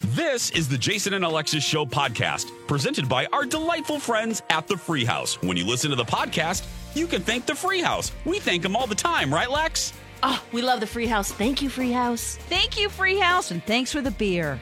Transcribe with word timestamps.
This 0.00 0.50
is 0.50 0.68
the 0.68 0.76
Jason 0.76 1.14
and 1.14 1.24
Alexis 1.24 1.64
Show 1.64 1.86
podcast, 1.86 2.50
presented 2.66 3.08
by 3.08 3.24
our 3.32 3.46
delightful 3.46 3.98
friends 3.98 4.42
at 4.50 4.66
the 4.66 4.76
Free 4.76 5.06
House. 5.06 5.40
When 5.40 5.56
you 5.56 5.66
listen 5.66 5.88
to 5.88 5.96
the 5.96 6.04
podcast, 6.04 6.66
you 6.94 7.06
can 7.06 7.22
thank 7.22 7.46
the 7.46 7.54
Free 7.54 7.80
House. 7.80 8.12
We 8.26 8.38
thank 8.38 8.62
them 8.62 8.76
all 8.76 8.86
the 8.86 8.94
time, 8.94 9.32
right, 9.32 9.50
Lex? 9.50 9.94
Oh, 10.22 10.42
we 10.52 10.60
love 10.60 10.80
the 10.80 10.86
Free 10.86 11.06
House. 11.06 11.32
Thank 11.32 11.62
you, 11.62 11.70
Free 11.70 11.92
House. 11.92 12.36
Thank 12.50 12.78
you, 12.78 12.90
Free 12.90 13.18
House, 13.18 13.50
and 13.50 13.64
thanks 13.64 13.90
for 13.90 14.02
the 14.02 14.10
beer. 14.10 14.60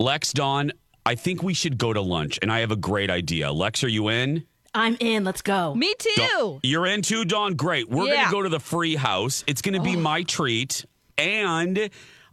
Lex, 0.00 0.32
Dawn, 0.32 0.72
I 1.06 1.14
think 1.14 1.44
we 1.44 1.54
should 1.54 1.78
go 1.78 1.92
to 1.92 2.00
lunch, 2.00 2.40
and 2.42 2.50
I 2.50 2.60
have 2.60 2.72
a 2.72 2.76
great 2.76 3.10
idea. 3.10 3.52
Lex, 3.52 3.84
are 3.84 3.88
you 3.88 4.08
in? 4.08 4.44
I'm 4.74 4.96
in. 4.98 5.22
Let's 5.22 5.42
go. 5.42 5.72
Me 5.76 5.94
too. 5.96 6.10
Dawn- 6.16 6.60
you're 6.64 6.86
in 6.86 7.02
too, 7.02 7.24
Dawn? 7.24 7.54
Great. 7.54 7.88
We're 7.88 8.06
going 8.06 8.24
to 8.24 8.30
go 8.32 8.42
to 8.42 8.48
the 8.48 8.60
Free 8.60 8.96
House. 8.96 9.44
It's 9.46 9.62
going 9.62 9.74
to 9.74 9.82
be 9.82 9.94
oh. 9.94 10.00
my 10.00 10.24
treat. 10.24 10.84
And 11.16 11.90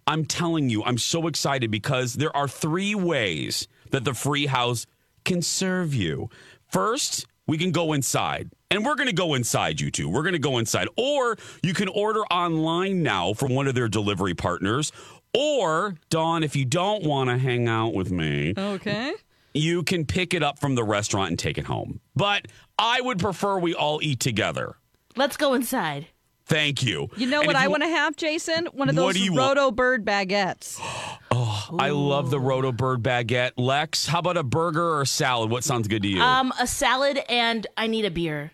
I'm 0.10 0.26
telling 0.26 0.72
you, 0.72 0.84
I'm 0.84 0.98
so 0.98 1.28
excited 1.28 1.70
because 1.70 2.16
there 2.16 2.36
are 2.36 2.48
three 2.48 2.96
ways 2.96 3.68
that 3.92 4.06
the 4.06 4.16
Free 4.16 4.48
House 4.48 4.88
can 5.24 5.44
serve 5.44 5.94
you. 5.94 6.32
First, 6.68 7.28
we 7.46 7.60
can 7.60 7.72
go 7.72 7.94
inside. 7.94 8.50
And 8.72 8.84
we're 8.84 8.96
going 8.96 9.08
to 9.10 9.14
go 9.16 9.36
inside, 9.36 9.80
you 9.80 9.92
two. 9.92 10.10
We're 10.10 10.24
going 10.24 10.34
to 10.34 10.40
go 10.40 10.58
inside. 10.58 10.88
Or 10.98 11.38
you 11.62 11.76
can 11.76 11.90
order 11.90 12.22
online 12.26 13.04
now 13.04 13.34
from 13.34 13.54
one 13.54 13.68
of 13.68 13.76
their 13.76 13.88
delivery 13.88 14.34
partners. 14.34 14.92
Or, 15.32 15.94
Dawn, 16.10 16.44
if 16.44 16.56
you 16.56 16.66
don't 16.66 17.04
want 17.04 17.30
to 17.30 17.38
hang 17.38 17.68
out 17.68 17.94
with 17.94 18.10
me, 18.12 18.56
Okay. 18.58 19.14
you 19.54 19.84
can 19.84 20.06
pick 20.08 20.34
it 20.34 20.42
up 20.42 20.58
from 20.58 20.74
the 20.74 20.84
restaurant 20.84 21.30
and 21.30 21.38
take 21.38 21.60
it 21.60 21.66
home. 21.66 22.00
But 22.16 22.48
I 22.80 23.00
would 23.02 23.20
prefer 23.20 23.60
we 23.60 23.76
all 23.76 24.00
eat 24.02 24.20
together. 24.20 24.76
Let's 25.16 25.38
go 25.38 25.54
inside. 25.54 26.08
Thank 26.50 26.84
you. 26.84 27.10
You 27.16 27.28
know 27.28 27.40
And 27.40 27.48
what 27.48 27.56
if 27.56 27.62
I 27.62 27.68
want 27.68 27.84
to 27.84 27.90
have, 27.90 28.16
Jason? 28.16 28.66
One 28.74 28.90
of 28.90 28.96
What 28.96 29.02
those 29.02 29.14
do 29.14 29.20
you 29.24 29.34
want? 29.34 29.58
Roto 29.58 29.72
Bird 29.72 30.06
baguettes. 30.06 30.80
Oh, 31.32 31.70
I 31.78 31.90
love 31.92 32.32
the 32.32 32.40
Roto 32.40 32.72
Bird 32.72 33.04
baguette. 33.04 33.52
Lex, 33.56 34.08
how 34.08 34.20
about 34.20 34.36
a 34.36 34.44
burger 34.44 34.84
or 34.96 35.02
a 35.04 35.06
salad? 35.06 35.52
What 35.52 35.64
sounds 35.64 35.88
good 35.88 36.02
to 36.02 36.08
you? 36.10 36.20
Um, 36.22 36.52
a 36.60 36.66
salad 36.66 37.20
and 37.30 37.66
I 37.78 37.86
need 37.88 38.04
a 38.06 38.10
beer. 38.12 38.52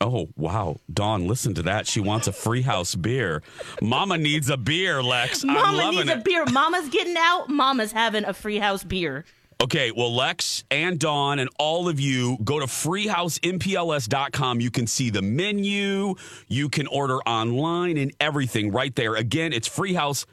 oh, 0.00 0.28
wow. 0.36 0.76
Dawn, 0.92 1.28
listen 1.28 1.54
to 1.54 1.62
that. 1.62 1.86
She 1.86 2.00
wants 2.00 2.26
a 2.26 2.32
free 2.32 2.62
house 2.62 2.94
beer. 2.96 3.42
Mama 3.80 4.18
needs 4.18 4.50
a 4.50 4.56
beer, 4.56 5.02
Lex. 5.04 5.44
I'm 5.44 5.54
Mama 5.54 5.90
needs 5.92 6.10
it. 6.10 6.18
a 6.18 6.20
beer. 6.20 6.44
Mama's 6.46 6.88
getting 6.88 7.14
out. 7.16 7.48
Mama's 7.48 7.92
having 7.92 8.24
a 8.24 8.34
free 8.34 8.58
house 8.58 8.82
beer. 8.82 9.24
Okay, 9.62 9.90
well, 9.90 10.14
Lex 10.14 10.64
and 10.70 10.98
Dawn 10.98 11.38
and 11.38 11.48
all 11.58 11.88
of 11.88 11.98
you 11.98 12.36
go 12.44 12.60
to 12.60 12.66
freehousempls.com. 12.66 14.60
You 14.60 14.70
can 14.70 14.86
see 14.86 15.08
the 15.08 15.22
menu, 15.22 16.14
you 16.46 16.68
can 16.68 16.86
order 16.86 17.16
online 17.20 17.96
and 17.96 18.12
everything 18.20 18.70
right 18.70 18.94
there. 18.94 19.14
Again, 19.14 19.54
it's 19.54 19.68
freehouse. 19.68 20.26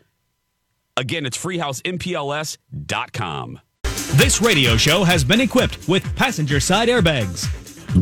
Again, 0.98 1.26
it's 1.26 1.38
freehousempls.com. 1.38 3.60
This 4.16 4.42
radio 4.42 4.78
show 4.78 5.04
has 5.04 5.24
been 5.24 5.42
equipped 5.42 5.88
with 5.88 6.16
passenger 6.16 6.60
side 6.60 6.90
airbags. 6.90 7.48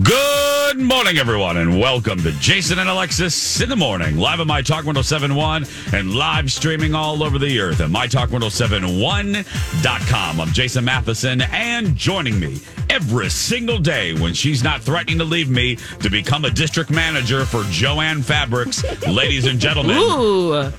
Good 0.04 0.50
morning, 0.78 1.18
everyone, 1.18 1.58
and 1.58 1.80
welcome 1.80 2.22
to 2.22 2.32
Jason 2.34 2.78
and 2.80 2.90
Alexis 2.90 3.62
in 3.62 3.68
the 3.68 3.76
morning, 3.76 4.18
live 4.18 4.40
at 4.40 4.46
My 4.48 4.62
Talk 4.62 4.86
1071 4.86 5.66
and 5.94 6.14
live 6.14 6.50
streaming 6.52 6.96
all 6.96 7.24
over 7.24 7.38
the 7.38 7.59
earth 7.59 7.82
at 7.82 7.90
MyTalk1071.com. 7.90 10.40
I'm 10.40 10.48
Jason 10.50 10.86
Matheson, 10.86 11.42
and 11.42 11.94
joining 11.96 12.40
me 12.40 12.62
every 12.90 13.30
single 13.30 13.80
day 13.80 14.14
when 14.14 14.34
she's 14.34 14.64
not 14.64 14.81
threatening 14.81 15.18
to 15.18 15.26
leave 15.26 15.50
me 15.50 15.76
to 16.00 16.10
become 16.10 16.46
a 16.46 16.50
district 16.50 16.90
manager 16.90 17.46
for 17.46 17.64
Jo-Ann 17.64 18.22
Fabrics, 18.22 18.81
ladies 19.08 19.48
and 19.48 19.60
gentlemen, 19.60 19.98
Ooh. 19.98 20.72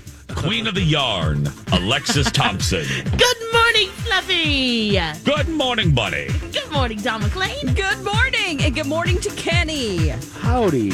Queen 0.42 0.66
of 0.66 0.74
the 0.74 0.82
Yarn, 0.82 1.48
Alexis 1.70 2.28
Thompson. 2.32 2.84
Good 3.16 3.36
morning, 3.52 3.88
Fluffy. 3.90 4.98
Good 5.22 5.48
morning, 5.48 5.94
buddy. 5.94 6.30
Good 6.50 6.68
morning, 6.72 6.98
Dawn 6.98 7.22
McLean. 7.22 7.74
Good 7.74 8.02
morning, 8.02 8.60
and 8.60 8.74
good 8.74 8.86
morning 8.88 9.20
to 9.20 9.30
Kenny. 9.36 10.08
Howdy, 10.08 10.90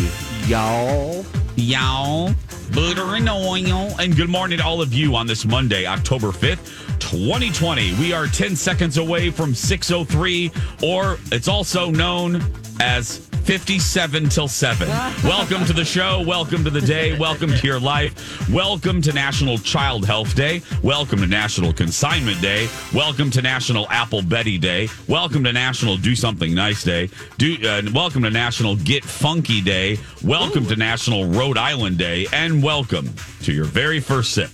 y'all. 0.47 1.25
Y'all, 1.56 2.34
butter 2.75 3.16
and 3.16 3.26
oil. 3.26 3.91
And 3.98 4.14
good 4.14 4.28
morning 4.28 4.58
to 4.58 4.64
all 4.64 4.82
of 4.82 4.92
you 4.92 5.16
on 5.16 5.26
this 5.26 5.47
Monday, 5.47 5.87
October 5.87 6.28
5th, 6.28 6.98
2020. 7.00 7.94
We 7.94 8.12
are 8.12 8.26
10 8.26 8.54
seconds 8.54 8.98
away 8.98 9.31
from 9.31 9.54
603, 9.54 10.53
or 10.82 11.19
it's 11.32 11.48
also 11.48 11.91
known 11.91 12.44
as 12.80 13.28
57 13.48 14.28
till 14.28 14.46
7. 14.46 14.88
welcome 15.24 15.64
to 15.64 15.72
the 15.72 15.84
show. 15.84 16.22
Welcome 16.26 16.64
to 16.64 16.70
the 16.70 16.80
day. 16.80 17.18
Welcome 17.18 17.50
to 17.50 17.66
your 17.66 17.80
life. 17.80 18.48
Welcome 18.50 19.00
to 19.02 19.12
National 19.12 19.56
Child 19.56 20.04
Health 20.04 20.34
Day. 20.34 20.60
Welcome 20.82 21.20
to 21.20 21.26
National 21.26 21.72
Consignment 21.72 22.40
Day. 22.42 22.68
Welcome 22.92 23.30
to 23.30 23.40
National 23.40 23.88
Apple 23.88 24.20
Betty 24.22 24.58
Day. 24.58 24.88
Welcome 25.08 25.44
to 25.44 25.52
National 25.52 25.96
Do 25.96 26.14
Something 26.14 26.54
Nice 26.54 26.84
Day. 26.84 27.08
Do 27.38 27.56
uh, 27.66 27.82
welcome 27.94 28.22
to 28.22 28.30
National 28.30 28.76
Get 28.76 29.02
Funky 29.02 29.62
Day. 29.62 29.98
Welcome 30.22 30.66
to 30.66 30.76
National 30.76 31.24
Rhode 31.24 31.56
Island 31.56 31.96
Day, 31.96 32.26
and 32.32 32.62
welcome 32.62 33.08
to 33.42 33.52
your 33.52 33.64
very 33.64 34.00
first 34.00 34.32
sip. 34.34 34.52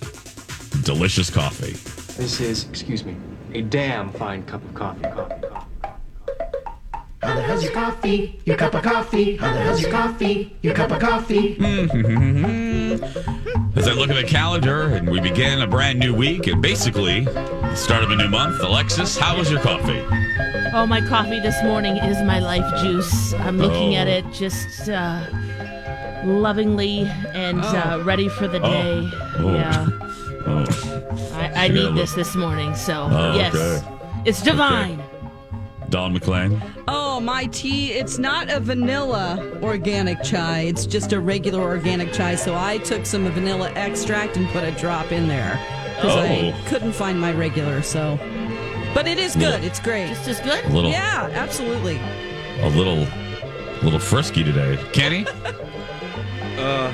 Delicious 0.83 1.29
coffee. 1.29 1.73
This 2.21 2.39
is, 2.39 2.69
excuse 2.69 3.03
me, 3.03 3.17
a 3.53 3.61
damn 3.61 4.09
fine 4.11 4.43
cup 4.45 4.63
of 4.63 4.73
coffee. 4.73 5.01
Coffee, 5.03 5.47
coffee. 5.47 5.64
How 7.25 7.33
the 7.35 7.41
hell's 7.41 7.63
your 7.63 7.73
coffee? 7.73 8.39
Your 8.45 8.55
cup 8.57 8.73
of 8.75 8.83
coffee. 8.83 9.35
How 9.37 9.51
the 9.53 9.59
hell's 9.59 9.81
your 9.81 9.91
coffee? 9.91 10.55
Your 10.61 10.73
cup 10.75 10.91
of 10.91 10.99
coffee. 10.99 11.57
As 13.75 13.87
I 13.87 13.93
look 13.93 14.09
at 14.09 14.15
the 14.15 14.25
calendar 14.27 14.83
and 14.83 15.09
we 15.09 15.19
begin 15.19 15.61
a 15.61 15.67
brand 15.67 15.99
new 15.99 16.13
week 16.13 16.47
and 16.47 16.61
basically 16.61 17.21
the 17.25 17.75
start 17.75 18.03
of 18.03 18.11
a 18.11 18.15
new 18.15 18.27
month, 18.29 18.61
Alexis, 18.61 19.17
how 19.17 19.37
was 19.37 19.49
your 19.51 19.59
coffee? 19.61 20.03
Oh, 20.73 20.85
my 20.87 21.01
coffee 21.07 21.39
this 21.39 21.61
morning 21.63 21.97
is 21.97 22.17
my 22.23 22.39
life 22.39 22.65
juice. 22.81 23.33
I'm 23.33 23.57
looking 23.57 23.95
Oh. 23.95 23.99
at 24.01 24.07
it 24.07 24.25
just 24.31 24.89
uh, 24.89 25.25
lovingly 26.25 27.01
and 27.33 27.61
uh, 27.61 28.01
ready 28.03 28.29
for 28.29 28.47
the 28.47 28.59
day. 28.59 29.09
Oh. 29.37 29.53
Yeah. 29.53 29.87
Oh, 30.47 31.31
I, 31.33 31.65
I 31.65 31.67
need 31.69 31.95
this 31.95 32.13
this 32.13 32.35
morning, 32.35 32.75
so 32.75 33.07
Oh, 33.11 33.35
yes. 33.35 33.55
okay. 33.55 34.21
It's 34.25 34.41
divine. 34.41 35.01
Dawn 35.95 36.11
McLean. 36.11 36.61
Oh, 36.89 37.21
my 37.21 37.45
tea. 37.45 37.93
It's 37.93 38.17
not 38.17 38.49
a 38.49 38.59
vanilla 38.59 39.57
organic 39.63 40.21
chai. 40.23 40.63
It's 40.63 40.85
just 40.85 41.13
a 41.13 41.21
regular 41.21 41.61
organic 41.61 42.11
chai. 42.11 42.35
So 42.35 42.53
I 42.53 42.79
took 42.79 43.05
some 43.05 43.23
vanilla 43.31 43.71
extract 43.75 44.35
and 44.35 44.45
put 44.49 44.65
a 44.65 44.71
drop 44.71 45.13
in 45.13 45.29
there 45.29 45.57
because 45.95 46.17
I 46.17 46.53
Oh. 46.53 46.67
couldn't 46.67 46.91
find 46.91 47.17
my 47.17 47.31
regular. 47.31 47.81
So, 47.81 48.19
but 48.93 49.07
it 49.07 49.17
is 49.17 49.37
good. 49.37 49.63
It's 49.63 49.79
great. 49.79 50.09
It's 50.09 50.25
just 50.25 50.43
good? 50.43 50.65
A 50.65 50.67
little, 50.67 50.91
Yeah, 50.91 51.29
absolutely. 51.31 51.97
a 52.59 52.67
little, 52.67 53.03
a 53.03 53.81
little 53.81 53.97
frisky 53.99 54.43
today. 54.43 54.77
Kenny? 54.91 55.25
Uh, 56.59 56.91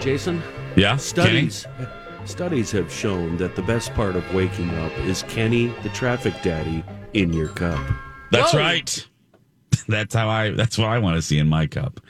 Jason, 0.00 0.42
Yeah? 0.74 0.96
studies 0.96 1.64
studies 2.24 2.70
have 2.72 2.92
shown 2.92 3.36
that 3.38 3.56
the 3.56 3.62
best 3.62 3.92
part 3.94 4.16
of 4.16 4.34
waking 4.34 4.70
up 4.78 4.96
is 5.00 5.22
Kenny, 5.24 5.68
the 5.82 5.88
traffic 5.90 6.34
daddy, 6.42 6.84
in 7.14 7.32
your 7.32 7.48
cup. 7.48 7.84
That's 8.30 8.52
Whoa. 8.52 8.58
right. 8.58 9.08
That's 9.88 10.14
how 10.14 10.28
I, 10.28 10.50
that's 10.50 10.78
what 10.78 10.88
I 10.88 10.98
want 11.00 11.16
to 11.16 11.22
see 11.22 11.38
in 11.38 11.48
my 11.48 11.66
cup. 11.66 12.00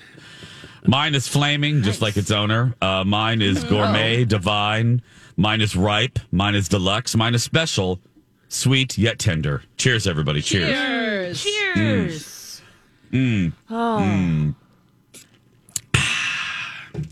Mine 0.84 1.14
is 1.14 1.26
flaming, 1.26 1.82
just 1.82 2.02
like 2.02 2.16
its 2.16 2.30
owner. 2.30 2.74
Uh, 2.82 3.02
mine 3.04 3.40
is 3.40 3.64
gourmet, 3.64 4.24
divine, 4.24 5.00
Mine 5.36 5.60
is 5.60 5.74
ripe. 5.76 6.18
Mine 6.30 6.54
is 6.54 6.68
deluxe. 6.68 7.16
Mine 7.16 7.34
is 7.34 7.42
special. 7.42 8.00
Sweet 8.48 8.98
yet 8.98 9.18
tender. 9.18 9.62
Cheers, 9.76 10.06
everybody. 10.06 10.42
Cheers. 10.42 11.42
Cheers. 11.42 12.62
Mm. 13.10 13.52
Oh. 13.70 14.54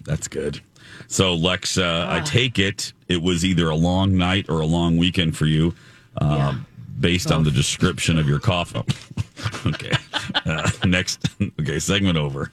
That's 0.04 0.28
good. 0.28 0.60
So, 1.06 1.34
Lex, 1.34 1.78
uh, 1.78 2.06
I 2.08 2.20
take 2.20 2.58
it 2.58 2.92
it 3.08 3.20
was 3.22 3.44
either 3.44 3.68
a 3.70 3.74
long 3.76 4.16
night 4.16 4.46
or 4.48 4.60
a 4.60 4.66
long 4.66 4.96
weekend 4.96 5.36
for 5.36 5.46
you, 5.46 5.74
uh, 6.18 6.54
based 7.00 7.32
on 7.32 7.42
the 7.44 7.50
description 7.50 8.18
of 8.18 8.28
your 8.28 8.38
cough. 8.38 8.72
Oh, 8.76 8.84
okay. 9.66 9.92
Uh, 10.46 10.70
next. 10.86 11.28
Okay, 11.60 11.78
segment 11.78 12.16
over. 12.16 12.52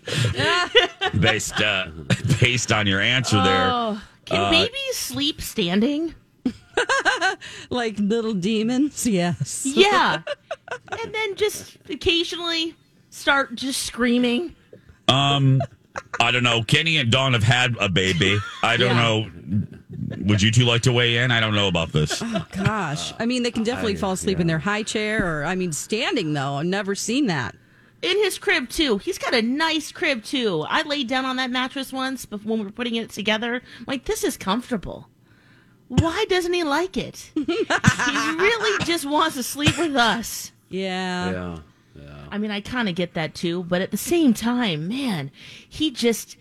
based 1.19 1.62
uh, 1.62 1.88
based 2.39 2.71
on 2.71 2.88
your 2.88 3.01
answer 3.01 3.41
there. 3.44 3.69
Oh. 3.71 4.01
Can 4.25 4.41
Uh, 4.41 4.51
babies 4.51 4.95
sleep 4.97 5.41
standing? 5.41 6.15
Like 7.69 7.97
little 8.00 8.33
demons? 8.33 9.06
Yes. 9.07 9.65
Yeah. 9.65 10.21
and 10.91 11.13
then 11.13 11.35
just 11.35 11.77
occasionally 11.89 12.75
start 13.09 13.56
just 13.56 13.83
screaming. 13.83 14.56
Um, 15.07 15.62
I 16.19 16.31
don't 16.31 16.44
know. 16.44 16.63
Kenny 16.63 16.97
and 16.97 17.11
Dawn 17.11 17.33
have 17.33 17.44
had 17.44 17.75
a 17.79 17.89
baby. 17.89 18.38
I 18.63 18.77
don't 18.77 18.95
Yeah. 18.95 19.01
know. 19.01 19.29
Would 20.25 20.41
you 20.41 20.51
two 20.51 20.65
like 20.65 20.81
to 20.83 20.91
weigh 20.91 21.17
in? 21.17 21.31
I 21.31 21.39
don't 21.39 21.53
know 21.55 21.67
about 21.67 21.91
this. 21.91 22.21
Oh, 22.23 22.45
gosh. 22.51 23.13
I 23.19 23.25
mean, 23.25 23.44
they 23.44 23.51
can 23.51 23.63
definitely 23.63 23.95
fall 23.95 24.11
asleep 24.13 24.39
in 24.39 24.47
their 24.47 24.59
high 24.59 24.83
chair 24.83 25.25
or, 25.41 25.45
I 25.45 25.55
mean, 25.55 25.71
standing, 25.71 26.33
though. 26.33 26.55
I've 26.55 26.65
never 26.65 26.95
seen 26.95 27.27
that. 27.27 27.55
In 28.01 28.15
his 28.17 28.38
crib 28.38 28.69
too. 28.69 28.99
He's 28.99 29.17
got 29.17 29.33
a 29.33 29.41
nice 29.41 29.91
crib 29.91 30.23
too. 30.23 30.63
I 30.69 30.83
laid 30.83 31.07
down 31.07 31.25
on 31.25 31.38
that 31.38 31.49
mattress 31.49 31.91
once 31.91 32.25
bef- 32.27 32.45
when 32.45 32.59
we 32.59 32.65
were 32.65 32.71
putting 32.71 32.95
it 32.95 33.09
together. 33.09 33.55
I'm 33.55 33.85
like, 33.88 34.05
this 34.05 34.23
is 34.23 34.38
comfortable. 34.38 35.07
Why 35.88 36.25
doesn't 36.29 36.53
he 36.53 36.63
like 36.63 36.95
it? 36.97 37.31
he 37.35 37.41
really 37.41 38.85
just 38.85 39.05
wants 39.05 39.35
to 39.38 39.44
sleep 39.44 39.77
with 39.79 39.95
us. 39.95 40.51
Yeah. 40.69 41.31
Yeah. 41.31 41.57
I 42.31 42.38
mean, 42.38 42.51
I 42.51 42.62
kind 42.62 42.89
of 42.89 42.95
get 42.95 43.13
that 43.13 43.35
too, 43.35 43.63
but 43.63 43.81
at 43.81 43.91
the 43.91 43.97
same 43.97 44.33
time, 44.33 44.88
man, 44.88 45.31
he 45.68 45.91
just 45.91 46.38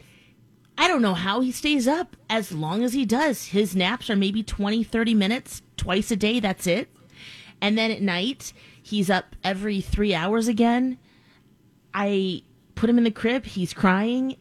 I 0.79 0.88
don't 0.88 1.03
know 1.03 1.15
how 1.15 1.41
he 1.41 1.53
stays 1.53 1.88
up 1.88 2.17
as 2.29 2.53
long 2.53 2.85
as 2.85 2.93
he 2.93 3.06
does. 3.06 3.47
His 3.47 3.75
naps 3.75 4.11
are 4.11 4.17
maybe 4.17 4.43
20, 4.43 4.85
30 4.85 5.15
minutes 5.15 5.62
twice 5.77 6.11
a 6.11 6.17
day, 6.17 6.38
that's 6.38 6.67
it. 6.67 6.88
And 7.62 7.79
then 7.79 7.91
at 7.91 8.03
night, 8.03 8.53
he's 8.83 9.09
up 9.09 9.35
every 9.43 9.81
3 9.81 10.15
hours 10.15 10.49
again. 10.49 10.99
I 11.94 12.43
put 12.75 12.91
him 12.91 12.99
in 12.99 13.05
the 13.05 13.11
crib, 13.11 13.47
he's 13.47 13.73
crying 13.73 14.37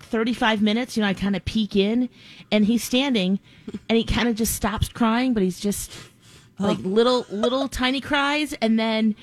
35 0.00 0.60
minutes, 0.60 0.96
you 0.96 1.02
know, 1.02 1.08
I 1.08 1.14
kind 1.14 1.34
of 1.34 1.44
peek 1.46 1.74
in 1.74 2.10
and 2.50 2.66
he's 2.66 2.84
standing 2.84 3.40
and 3.88 3.96
he 3.96 4.04
kind 4.04 4.28
of 4.28 4.36
just 4.36 4.54
stops 4.54 4.88
crying, 4.90 5.32
but 5.32 5.42
he's 5.42 5.58
just 5.58 5.90
like 6.58 6.78
oh. 6.84 6.88
little 6.88 7.26
little 7.30 7.66
tiny 7.66 8.00
cries 8.00 8.52
and 8.54 8.78
then 8.78 9.16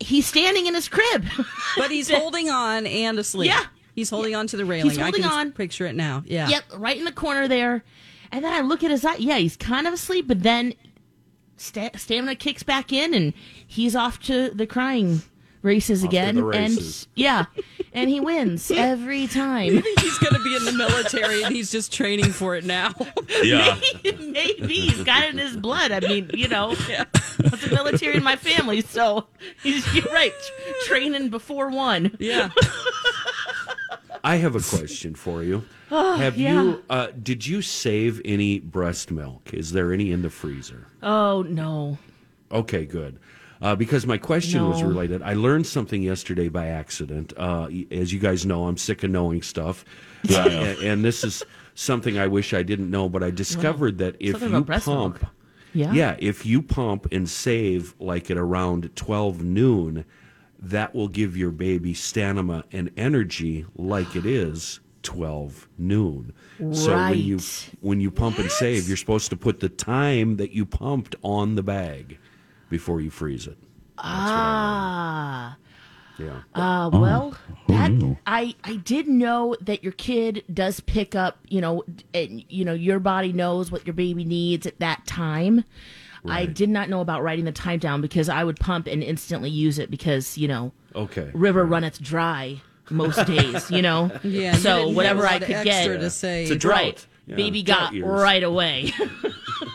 he's 0.00 0.26
standing 0.26 0.66
in 0.66 0.74
his 0.74 0.88
crib. 0.88 1.24
But 1.76 1.90
he's 1.90 2.10
holding 2.10 2.48
on 2.48 2.86
and 2.86 3.18
asleep. 3.18 3.50
Yeah. 3.50 3.62
He's 3.94 4.08
holding 4.08 4.34
on 4.34 4.46
to 4.46 4.56
the 4.56 4.64
railing. 4.64 4.88
He's 4.90 4.98
holding 4.98 5.24
on. 5.24 5.52
picture 5.52 5.84
it 5.86 5.94
now. 5.94 6.22
Yeah. 6.26 6.48
Yep, 6.48 6.64
right 6.76 6.96
in 6.96 7.04
the 7.04 7.12
corner 7.12 7.48
there. 7.48 7.84
And 8.32 8.42
then 8.42 8.52
I 8.52 8.60
look 8.60 8.82
at 8.82 8.90
his 8.90 9.04
eye. 9.04 9.16
Yeah, 9.16 9.36
he's 9.36 9.56
kind 9.58 9.86
of 9.86 9.92
asleep, 9.92 10.26
but 10.26 10.42
then 10.42 10.72
sta- 11.58 11.90
stamina 11.96 12.34
kicks 12.34 12.62
back 12.62 12.92
in, 12.94 13.12
and 13.12 13.34
he's 13.66 13.94
off 13.94 14.18
to 14.20 14.50
the 14.50 14.66
crying 14.66 15.20
races 15.66 16.02
Off 16.02 16.08
again. 16.08 16.42
races. 16.42 17.04
And 17.04 17.12
yeah, 17.14 17.44
and 17.92 18.08
he 18.08 18.20
wins 18.20 18.70
every 18.74 19.26
time. 19.26 19.82
He's 20.00 20.18
going 20.18 20.34
to 20.34 20.42
be 20.42 20.56
in 20.56 20.64
the 20.64 20.72
military 20.72 21.42
and 21.42 21.54
he's 21.54 21.70
just 21.70 21.92
training 21.92 22.32
for 22.32 22.54
it 22.56 22.64
now. 22.64 22.94
Yeah. 23.42 23.78
Maybe 24.02 24.74
he's 24.74 25.04
got 25.04 25.24
it 25.24 25.30
in 25.30 25.38
his 25.38 25.56
blood. 25.56 25.92
I 25.92 26.00
mean, 26.00 26.30
you 26.32 26.48
know, 26.48 26.70
it's 26.70 27.64
the 27.64 27.70
military 27.70 28.16
in 28.16 28.22
my 28.22 28.36
family, 28.36 28.80
so 28.80 29.26
he's 29.62 29.94
you're 29.94 30.12
right. 30.12 30.32
Training 30.84 31.28
before 31.28 31.68
one. 31.68 32.16
yeah. 32.18 32.50
I 34.24 34.36
have 34.36 34.56
a 34.56 34.60
question 34.60 35.14
for 35.14 35.42
you. 35.42 35.64
have 35.90 36.36
yeah. 36.36 36.62
you? 36.62 36.84
Uh, 36.88 37.08
did 37.22 37.46
you 37.46 37.62
save 37.62 38.20
any 38.24 38.58
breast 38.58 39.10
milk? 39.10 39.52
Is 39.52 39.72
there 39.72 39.92
any 39.92 40.12
in 40.12 40.22
the 40.22 40.30
freezer? 40.30 40.86
Oh 41.02 41.42
no. 41.42 41.98
Okay, 42.50 42.86
good. 42.86 43.18
Uh, 43.62 43.74
because 43.74 44.06
my 44.06 44.18
question 44.18 44.68
was 44.68 44.82
related. 44.82 45.22
I 45.22 45.32
learned 45.34 45.66
something 45.66 46.02
yesterday 46.02 46.48
by 46.48 46.66
accident. 46.66 47.32
Uh, 47.36 47.68
as 47.90 48.12
you 48.12 48.18
guys 48.18 48.44
know, 48.44 48.66
I'm 48.68 48.76
sick 48.76 49.02
of 49.02 49.10
knowing 49.10 49.42
stuff, 49.42 49.84
Yeah, 50.24 50.44
Uh, 50.44 50.48
and, 50.48 50.78
and 50.80 51.04
this 51.04 51.24
is 51.24 51.42
something 51.74 52.18
I 52.18 52.26
wish 52.26 52.52
I 52.52 52.62
didn't 52.62 52.90
know. 52.90 53.08
But 53.08 53.22
I 53.22 53.30
discovered 53.30 53.98
that 53.98 54.16
if 54.20 54.40
you 54.42 54.64
pump. 54.64 55.26
Yeah. 55.72 55.92
yeah, 55.92 56.16
if 56.18 56.46
you 56.46 56.62
pump 56.62 57.06
and 57.12 57.28
save 57.28 57.94
like 57.98 58.30
at 58.30 58.38
around 58.38 58.90
12 58.96 59.42
noon, 59.42 60.06
that 60.58 60.94
will 60.94 61.08
give 61.08 61.36
your 61.36 61.50
baby 61.50 61.92
stamina 61.92 62.64
and 62.72 62.90
energy 62.96 63.66
like 63.76 64.16
it 64.16 64.24
is 64.24 64.80
12 65.02 65.68
noon. 65.78 66.32
Right. 66.58 66.74
So 66.74 66.96
when 66.96 67.18
you 67.18 67.38
when 67.80 68.00
you 68.00 68.10
pump 68.10 68.38
and 68.38 68.50
save, 68.50 68.88
you're 68.88 68.96
supposed 68.96 69.28
to 69.30 69.36
put 69.36 69.60
the 69.60 69.68
time 69.68 70.36
that 70.36 70.52
you 70.52 70.64
pumped 70.64 71.14
on 71.22 71.54
the 71.56 71.62
bag 71.62 72.18
before 72.68 73.00
you 73.00 73.10
freeze 73.10 73.46
it. 73.46 73.56
Ah. 73.98 75.56
Yeah. 76.18 76.40
Uh, 76.54 76.88
well, 76.92 77.36
that 77.68 78.16
I 78.26 78.54
I 78.64 78.76
did 78.76 79.06
know 79.06 79.54
that 79.60 79.82
your 79.82 79.92
kid 79.92 80.44
does 80.52 80.80
pick 80.80 81.14
up, 81.14 81.38
you 81.48 81.60
know, 81.60 81.84
and, 82.14 82.42
you 82.48 82.64
know, 82.64 82.72
your 82.72 82.98
body 82.98 83.32
knows 83.34 83.70
what 83.70 83.86
your 83.86 83.92
baby 83.92 84.24
needs 84.24 84.66
at 84.66 84.78
that 84.80 85.06
time. 85.06 85.64
I 86.28 86.44
did 86.46 86.68
not 86.70 86.88
know 86.88 87.00
about 87.00 87.22
writing 87.22 87.44
the 87.44 87.52
time 87.52 87.78
down 87.78 88.00
because 88.00 88.28
I 88.28 88.42
would 88.42 88.58
pump 88.58 88.88
and 88.88 89.00
instantly 89.00 89.48
use 89.50 89.78
it 89.78 89.90
because 89.92 90.36
you 90.36 90.48
know, 90.48 90.72
Okay. 90.94 91.30
river 91.34 91.64
runneth 91.64 92.00
dry 92.02 92.60
most 92.90 93.24
days, 93.26 93.70
you 93.70 93.82
know. 93.82 94.10
Yeah. 94.24 94.54
So 94.54 94.88
whatever 94.88 95.24
I 95.26 95.38
could 95.38 95.50
extra 95.50 95.94
get, 95.94 96.00
to 96.00 96.10
say. 96.10 96.42
It's 96.42 96.50
a 96.50 96.56
drought. 96.56 96.76
right, 96.82 97.06
Yeah, 97.26 97.36
baby 97.36 97.62
drought 97.62 97.78
got 97.78 97.94
years. 97.94 98.06
right 98.08 98.42
away. 98.42 98.92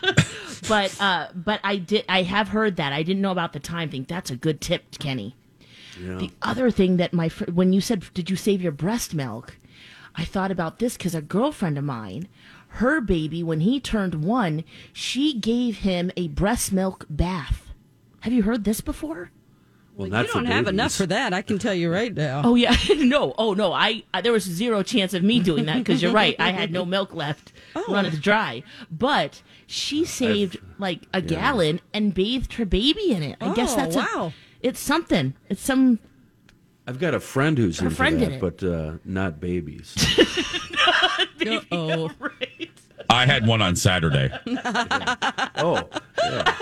but 0.67 0.95
uh, 1.01 1.27
but 1.33 1.59
I 1.63 1.77
did 1.77 2.05
I 2.07 2.23
have 2.23 2.49
heard 2.49 2.75
that 2.77 2.93
I 2.93 3.03
didn't 3.03 3.21
know 3.21 3.31
about 3.31 3.53
the 3.53 3.59
time 3.59 3.89
thing. 3.89 4.05
That's 4.07 4.31
a 4.31 4.35
good 4.35 4.61
tip, 4.61 4.97
Kenny. 4.99 5.35
Yeah. 5.99 6.17
The 6.17 6.31
other 6.41 6.71
thing 6.71 6.97
that 6.97 7.13
my 7.13 7.29
fr- 7.29 7.51
when 7.51 7.73
you 7.73 7.81
said 7.81 8.05
did 8.13 8.29
you 8.29 8.35
save 8.35 8.61
your 8.61 8.71
breast 8.71 9.13
milk, 9.13 9.57
I 10.15 10.25
thought 10.25 10.51
about 10.51 10.79
this 10.79 10.97
because 10.97 11.15
a 11.15 11.21
girlfriend 11.21 11.77
of 11.77 11.83
mine, 11.83 12.27
her 12.69 13.01
baby 13.01 13.43
when 13.43 13.61
he 13.61 13.79
turned 13.79 14.23
one, 14.23 14.63
she 14.93 15.37
gave 15.37 15.79
him 15.79 16.11
a 16.15 16.29
breast 16.29 16.71
milk 16.71 17.05
bath. 17.09 17.67
Have 18.21 18.33
you 18.33 18.43
heard 18.43 18.63
this 18.63 18.81
before? 18.81 19.31
Well, 19.95 20.07
you 20.07 20.27
don't 20.27 20.45
have 20.45 20.67
enough 20.67 20.93
for 20.93 21.05
that. 21.05 21.33
I 21.33 21.41
can 21.41 21.59
tell 21.59 21.73
you 21.73 21.91
right 21.91 22.13
now. 22.13 22.41
Oh 22.45 22.55
yeah, 22.55 22.75
no, 22.95 23.35
oh 23.37 23.53
no, 23.53 23.73
I, 23.73 24.03
I 24.13 24.21
there 24.21 24.31
was 24.31 24.43
zero 24.43 24.83
chance 24.83 25.13
of 25.13 25.21
me 25.23 25.39
doing 25.39 25.65
that 25.65 25.77
because 25.77 26.01
you're 26.01 26.13
right, 26.13 26.35
I 26.39 26.51
had 26.51 26.71
no 26.71 26.85
milk 26.97 27.13
left, 27.13 27.51
running 27.87 28.11
dry. 28.13 28.63
But 28.89 29.41
she 29.71 30.05
saved 30.05 30.57
like 30.77 31.07
a 31.13 31.21
gallon 31.21 31.79
and 31.93 32.13
bathed 32.13 32.53
her 32.53 32.65
baby 32.65 33.11
in 33.11 33.23
it. 33.23 33.37
I 33.41 33.53
guess 33.53 33.73
Oh, 33.73 33.75
that's 33.77 33.95
wow. 33.95 34.33
A, 34.33 34.67
it's 34.67 34.79
something. 34.79 35.33
It's 35.49 35.61
some. 35.61 35.99
I've 36.87 36.99
got 36.99 37.13
a 37.13 37.19
friend 37.19 37.57
who's 37.57 37.79
Her 37.79 37.85
into 37.85 37.95
friend 37.95 38.19
that, 38.19 38.25
did 38.25 38.33
it. 38.33 38.41
but 38.41 38.63
uh, 38.63 38.93
not 39.05 39.39
babies. 39.39 39.95
oh. 41.71 42.09
I 43.11 43.25
had 43.25 43.45
one 43.45 43.61
on 43.61 43.75
Saturday. 43.75 44.31
oh, 45.57 45.87
yeah. 46.23 46.55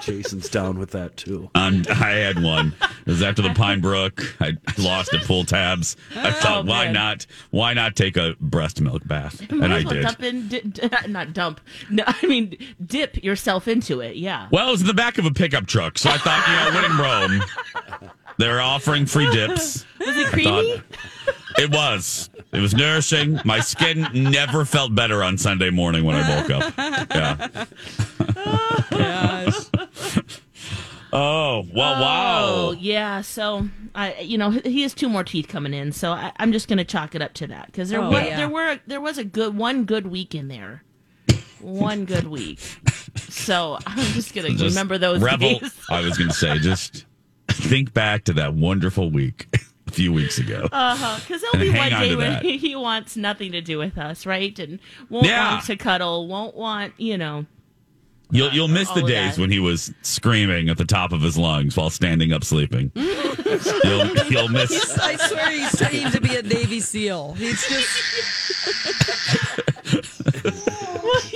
Jason's 0.00 0.48
down 0.48 0.78
with 0.78 0.90
that 0.90 1.16
too. 1.16 1.50
Um, 1.54 1.84
I 1.88 2.10
had 2.10 2.42
one. 2.42 2.74
It 2.82 3.06
was 3.06 3.22
after 3.22 3.42
the 3.42 3.50
Pine 3.54 3.80
Brook. 3.80 4.22
I 4.40 4.56
lost 4.78 5.12
at 5.14 5.22
pull 5.24 5.44
tabs. 5.44 5.96
I 6.16 6.30
thought, 6.32 6.66
why 6.66 6.84
man. 6.84 6.94
not? 6.94 7.26
Why 7.50 7.74
not 7.74 7.96
take 7.96 8.16
a 8.16 8.34
breast 8.40 8.80
milk 8.80 9.06
bath? 9.06 9.40
And 9.50 9.72
I 9.72 9.82
did. 9.82 10.02
Dump 10.02 10.22
in, 10.22 10.48
di- 10.48 10.60
di- 10.60 11.06
not 11.08 11.32
dump. 11.32 11.60
No, 11.90 12.04
I 12.06 12.26
mean 12.26 12.56
dip 12.84 13.22
yourself 13.22 13.68
into 13.68 14.00
it. 14.00 14.16
Yeah. 14.16 14.48
Well, 14.50 14.68
it 14.68 14.72
was 14.72 14.80
in 14.82 14.86
the 14.86 14.94
back 14.94 15.18
of 15.18 15.24
a 15.24 15.30
pickup 15.30 15.66
truck, 15.66 15.98
so 15.98 16.10
I 16.10 16.18
thought, 16.18 16.46
you 16.48 16.54
know, 16.72 16.80
when 16.80 16.90
in 16.90 16.96
Rome, 16.98 18.10
they're 18.38 18.60
offering 18.60 19.06
free 19.06 19.30
dips. 19.30 19.84
Was 19.98 20.16
it 20.16 20.26
creamy? 20.28 20.82
it 21.58 21.70
was. 21.70 22.30
It 22.52 22.60
was 22.60 22.74
nourishing. 22.74 23.38
My 23.44 23.60
skin 23.60 24.08
never 24.12 24.64
felt 24.64 24.94
better 24.94 25.22
on 25.22 25.38
Sunday 25.38 25.70
morning 25.70 26.04
when 26.04 26.16
I 26.16 26.40
woke 26.42 26.50
up. 26.50 26.74
Yeah. 27.14 27.64
Oh, 28.36 28.84
gosh. 28.90 30.24
Oh, 31.12 31.66
well, 31.74 31.94
Oh 31.96 32.00
wow. 32.70 32.70
yeah. 32.78 33.20
So 33.22 33.68
I, 33.96 34.14
you 34.20 34.38
know, 34.38 34.50
he 34.50 34.60
he 34.60 34.82
has 34.82 34.94
two 34.94 35.08
more 35.08 35.24
teeth 35.24 35.48
coming 35.48 35.74
in. 35.74 35.90
So 35.90 36.12
I, 36.12 36.30
I'm 36.36 36.52
just 36.52 36.68
gonna 36.68 36.84
chalk 36.84 37.16
it 37.16 37.20
up 37.22 37.34
to 37.34 37.48
that 37.48 37.66
because 37.66 37.88
there 37.90 38.00
Oh, 38.00 38.10
was 38.10 38.22
yeah. 38.24 38.36
there 38.36 38.48
were 38.48 38.78
there 38.86 39.00
was 39.00 39.18
a 39.18 39.24
good 39.24 39.56
one 39.56 39.86
good 39.86 40.06
week 40.06 40.36
in 40.36 40.46
there, 40.46 40.84
one 41.60 42.04
good 42.04 42.28
week. 42.28 42.60
So 43.16 43.76
I'm 43.88 43.98
just 44.12 44.34
gonna 44.36 44.50
Just 44.50 44.62
remember 44.62 44.98
those 44.98 45.20
revel. 45.20 45.58
days. 45.58 45.74
I 45.90 46.00
was 46.00 46.16
going 46.16 46.30
to 46.30 46.36
say, 46.36 46.58
just 46.60 47.06
think 47.48 47.92
back 47.92 48.22
to 48.26 48.32
that 48.34 48.54
wonderful 48.54 49.10
week. 49.10 49.48
A 49.90 49.92
few 49.92 50.12
weeks 50.12 50.38
ago. 50.38 50.68
Uh-huh. 50.70 51.18
Because 51.20 51.42
there'll 51.42 51.56
And 51.56 51.72
be 51.72 51.76
one 51.78 51.90
day 51.90 52.14
when 52.14 52.32
that. 52.34 52.42
he, 52.44 52.56
he 52.68 52.76
wants 52.76 53.16
nothing 53.16 53.52
to 53.52 53.60
do 53.60 53.78
with 53.78 53.98
us, 53.98 54.24
right? 54.24 54.56
And 54.58 54.78
won't 55.08 55.26
Yeah. 55.26 55.54
want 55.54 55.64
to 55.66 55.76
cuddle, 55.76 56.28
won't 56.28 56.54
want, 56.54 56.94
you 56.96 57.18
know. 57.18 57.46
You'll 58.32 58.48
uh, 58.48 58.52
you'll 58.52 58.68
miss 58.68 58.88
the 58.92 59.02
days 59.02 59.34
that. 59.34 59.40
when 59.40 59.50
he 59.50 59.58
was 59.58 59.92
screaming 60.02 60.68
at 60.68 60.78
the 60.78 60.84
top 60.84 61.12
of 61.12 61.20
his 61.20 61.36
lungs 61.36 61.76
while 61.76 61.90
standing 61.90 62.32
up 62.32 62.44
sleeping. 62.44 62.92
you'll 62.94 64.16
you'll 64.28 64.46
miss. 64.48 64.96
I 65.00 65.16
swear 65.16 65.50
he's 65.50 65.76
trained 65.76 66.12
to 66.12 66.20
be 66.20 66.36
a 66.36 66.42
Navy 66.42 66.78
SEAL. 66.78 67.32
He's 67.32 67.68
just 67.68 67.88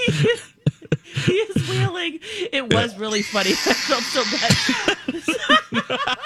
he 1.26 1.32
is 1.34 1.68
wheeling. 1.68 2.20
It 2.52 2.72
was 2.72 2.96
really 2.96 3.22
funny. 3.22 3.50
I 3.50 3.54
felt 3.54 4.02
so 4.04 4.22
bad. 4.30 4.96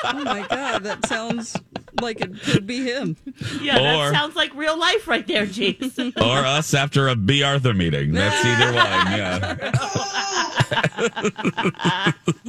oh 0.04 0.24
my 0.24 0.46
god, 0.48 0.82
that 0.84 1.06
sounds 1.06 1.56
like 2.02 2.20
it 2.20 2.40
could 2.42 2.66
be 2.66 2.84
him. 2.84 3.16
Yeah, 3.60 3.78
Or- 3.78 4.10
that 4.10 4.12
sounds 4.14 4.36
like 4.36 4.54
real 4.54 4.78
life 4.78 5.08
right 5.08 5.26
there, 5.26 5.46
Jason. 5.46 6.12
Or 6.20 6.38
us 6.44 6.74
after 6.74 7.08
a 7.08 7.16
Bea 7.16 7.42
Arthur 7.42 7.74
meeting. 7.74 8.12
That's 8.12 8.44
either 8.44 8.72
one. 8.72 8.84
Yeah. 9.18 9.56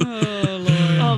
oh 0.00 0.58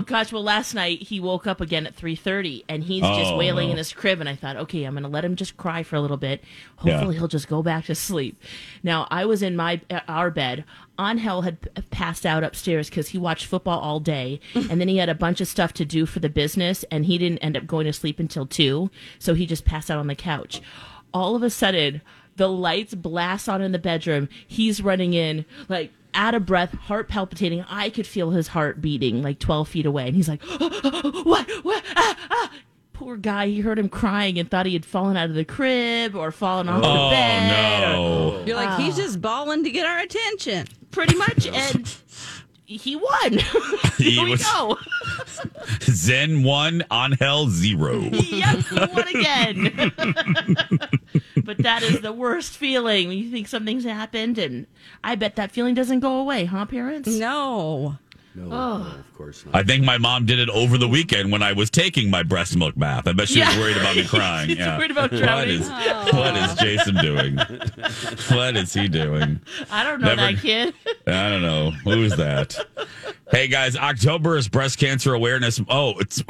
gosh, 0.01 0.33
well 0.33 0.43
last 0.43 0.75
night 0.75 1.03
he 1.03 1.21
woke 1.21 1.47
up 1.47 1.61
again 1.61 1.87
at 1.87 1.95
3:30 1.97 2.65
and 2.69 2.83
he's 2.85 3.03
just 3.03 3.33
Oh, 3.33 3.37
wailing 3.37 3.67
no. 3.69 3.73
in 3.73 3.79
his 3.79 3.93
crib 3.93 4.21
and 4.21 4.29
I 4.29 4.35
thought, 4.35 4.57
"Okay, 4.57 4.85
I'm 4.85 4.95
going 4.95 5.03
to 5.03 5.09
let 5.09 5.25
him 5.25 5.37
just 5.37 5.57
cry 5.57 5.83
for 5.83 5.97
a 5.97 6.01
little 6.01 6.17
bit. 6.17 6.43
Yeah. 6.85 6.93
Hopefully 6.95 7.17
he'll 7.17 7.29
just 7.29 7.49
go 7.49 7.63
back 7.63 7.85
to 7.87 7.95
sleep." 7.95 8.41
Now, 8.83 9.07
I 9.11 9.25
was 9.25 9.43
in 9.43 9.55
my 9.57 9.81
uh, 9.91 10.01
our 10.09 10.31
bed. 10.31 10.65
Angel 11.01 11.43
had 11.43 11.59
passed 11.91 12.25
out 12.27 12.45
upstairs 12.45 12.89
cuz 12.91 13.09
he 13.09 13.19
watched 13.19 13.47
football 13.47 13.79
all 13.81 13.99
day 14.01 14.41
and 14.55 14.81
then 14.81 14.89
he 14.89 14.99
had 14.99 15.09
a 15.09 15.15
bunch 15.15 15.41
of 15.41 15.49
stuff 15.49 15.73
to 15.75 15.85
do 15.85 16.07
for 16.07 16.21
the 16.21 16.29
business 16.29 16.85
and 16.91 17.07
he 17.07 17.19
didn't 17.19 17.39
end 17.39 17.57
up 17.57 17.67
going 17.67 17.87
to 17.87 17.93
sleep 17.93 18.19
until 18.21 18.47
2, 18.47 18.91
so 19.19 19.35
he 19.35 19.47
just 19.47 19.65
passed 19.65 19.91
out 19.91 19.99
on 19.99 20.07
the 20.07 20.15
couch. 20.15 20.61
All 21.15 21.35
of 21.37 21.43
a 21.43 21.51
sudden, 21.51 22.03
the 22.37 22.49
lights 22.49 22.95
blast 22.95 23.49
on 23.49 23.61
in 23.61 23.73
the 23.73 23.79
bedroom. 23.79 24.29
He's 24.47 24.81
running 24.83 25.13
in 25.13 25.45
like 25.69 25.93
out 26.15 26.35
of 26.35 26.47
breath, 26.47 26.73
heart 26.75 27.09
palpitating. 27.09 27.65
I 27.69 27.91
could 27.91 28.07
feel 28.07 28.31
his 28.31 28.49
heart 28.49 28.81
beating 28.81 29.23
like 29.23 29.39
12 29.39 29.69
feet 29.69 29.87
away. 29.87 30.07
And 30.07 30.17
he's 30.17 30.29
like, 30.29 30.43
what? 31.25 31.49
What? 31.65 31.85
Ah, 31.97 32.17
ah. 32.31 32.53
Poor 32.93 33.17
guy. 33.17 33.49
He 33.49 33.61
heard 33.61 33.79
him 33.79 33.89
crying 33.89 34.39
and 34.39 34.49
thought 34.51 34.67
he 34.67 34.75
had 34.75 34.85
fallen 34.85 35.17
out 35.17 35.29
of 35.29 35.35
the 35.35 35.45
crib 35.45 36.15
or 36.15 36.31
fallen 36.31 36.69
off 36.69 36.83
Oh 36.85 37.05
the 37.07 37.11
bed. 37.11 37.83
or- 37.83 37.97
no. 37.97 38.45
You're 38.47 38.57
like, 38.57 38.79
he's 38.79 38.97
just 38.97 39.21
bawling 39.21 39.65
to 39.65 39.71
get 39.71 39.87
our 39.87 39.99
attention. 40.01 40.67
pretty 40.91 41.17
much. 41.17 41.47
And 41.53 41.87
he 42.67 42.97
won. 42.97 43.39
He 43.99 44.13
Here 44.13 44.25
we 44.25 44.31
was- 44.33 44.43
go. 44.45 44.79
Zen 45.83 46.43
one, 46.43 46.83
on 46.91 47.13
hell 47.13 47.49
zero. 47.49 48.01
yep, 48.01 48.59
he 48.59 48.75
won 48.75 49.09
again. 49.09 49.93
but 51.45 51.59
that 51.59 51.83
is 51.83 52.01
the 52.01 52.13
worst 52.13 52.57
feeling 52.57 53.09
when 53.09 53.19
you 53.19 53.31
think 53.31 53.47
something's 53.49 53.85
happened. 53.85 54.39
And 54.39 54.67
I 55.05 55.15
bet 55.15 55.37
that 55.37 55.53
feeling 55.53 55.75
doesn't 55.75 56.01
go 56.01 56.19
away, 56.19 56.47
huh, 56.47 56.67
parents? 56.67 57.09
No. 57.09 57.99
No, 58.35 58.45
Oh. 58.45 58.79
no, 58.79 58.85
of 58.99 59.15
course 59.15 59.45
not. 59.45 59.55
I 59.55 59.63
think 59.63 59.85
my 59.85 59.99
mom 59.99 60.25
did 60.25 60.39
it 60.39 60.49
over 60.49 60.79
the 60.79 60.89
weekend 60.89 61.31
when 61.31 61.43
I 61.43 61.53
was 61.53 61.69
taking 61.71 62.09
my 62.11 62.23
breast 62.23 62.57
milk 62.57 62.75
bath. 62.77 63.07
I 63.07 63.13
bet 63.13 63.29
she 63.29 63.41
was 63.41 63.57
worried 63.59 63.77
about 63.77 63.95
me 63.95 64.05
crying. 64.09 64.49
She's 64.49 64.59
yeah. 64.59 64.79
worried 64.79 64.91
about 64.91 65.13
What 65.13 65.21
drowning. 65.21 65.61
is, 65.61 65.69
oh. 65.71 66.09
what 66.17 66.37
is 66.37 66.55
Jason 66.55 66.95
doing? 66.97 67.37
What 68.31 68.57
is 68.57 68.73
he 68.73 68.89
doing? 68.89 69.41
I 69.71 69.85
don't 69.85 70.01
know 70.01 70.15
Never- 70.15 70.33
that 70.33 70.41
kid. 70.43 70.75
I 71.07 71.29
don't 71.29 71.43
know. 71.43 71.71
Who's 71.85 72.17
that? 72.17 72.67
Hey 73.33 73.49
guys, 73.49 73.77
October 73.77 74.37
is 74.37 74.47
breast 74.47 74.79
cancer 74.79 75.15
awareness. 75.15 75.59
Oh, 75.67 75.95
it's 75.99 76.23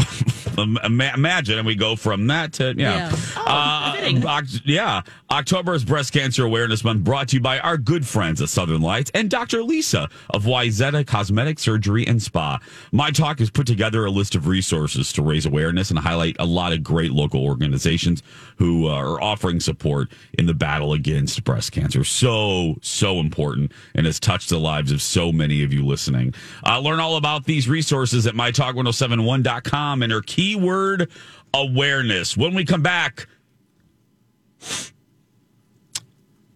ima- 0.56 1.10
imagine, 1.12 1.58
and 1.58 1.66
we 1.66 1.74
go 1.74 1.96
from 1.96 2.28
that 2.28 2.52
to 2.54 2.74
yeah, 2.76 3.10
Yeah. 3.10 3.42
Uh, 3.44 4.42
yeah. 4.64 5.02
October 5.28 5.74
is 5.74 5.84
breast 5.84 6.12
cancer 6.12 6.44
awareness 6.44 6.84
month, 6.84 7.02
brought 7.02 7.26
to 7.28 7.36
you 7.36 7.42
by 7.42 7.58
our 7.58 7.76
good 7.76 8.06
friends 8.06 8.40
at 8.40 8.50
Southern 8.50 8.82
Lights 8.82 9.10
and 9.14 9.28
Dr. 9.28 9.64
Lisa 9.64 10.08
of 10.30 10.44
Wayzata 10.44 11.04
Cosmetic 11.04 11.58
Surgery 11.58 12.06
and 12.06 12.22
Spa. 12.22 12.60
My 12.92 13.10
talk 13.10 13.40
has 13.40 13.50
put 13.50 13.66
together 13.66 14.04
a 14.04 14.10
list 14.10 14.36
of 14.36 14.46
resources 14.46 15.12
to 15.14 15.22
raise 15.22 15.44
awareness 15.44 15.90
and 15.90 15.98
highlight 15.98 16.36
a 16.38 16.44
lot 16.46 16.72
of 16.72 16.84
great 16.84 17.10
local 17.10 17.44
organizations 17.44 18.22
who 18.58 18.86
uh, 18.86 18.92
are 18.92 19.20
offering 19.20 19.58
support 19.58 20.12
in 20.38 20.46
the 20.46 20.54
battle 20.54 20.92
against 20.92 21.42
breast 21.42 21.72
cancer. 21.72 22.04
So 22.04 22.76
so 22.80 23.18
important 23.18 23.72
and 23.96 24.06
has 24.06 24.20
touched 24.20 24.50
the 24.50 24.60
lives 24.60 24.92
of 24.92 25.02
so 25.02 25.32
many 25.32 25.64
of 25.64 25.72
you 25.72 25.84
listening. 25.84 26.32
Uh, 26.64 26.80
learn 26.92 27.00
all 27.00 27.16
about 27.16 27.44
these 27.46 27.70
resources 27.70 28.26
at 28.26 28.34
mytalk1071.com 28.34 30.02
and 30.02 30.12
our 30.12 30.20
keyword 30.20 31.10
awareness. 31.54 32.36
When 32.36 32.52
we 32.52 32.66
come 32.66 32.82
back, 32.82 33.26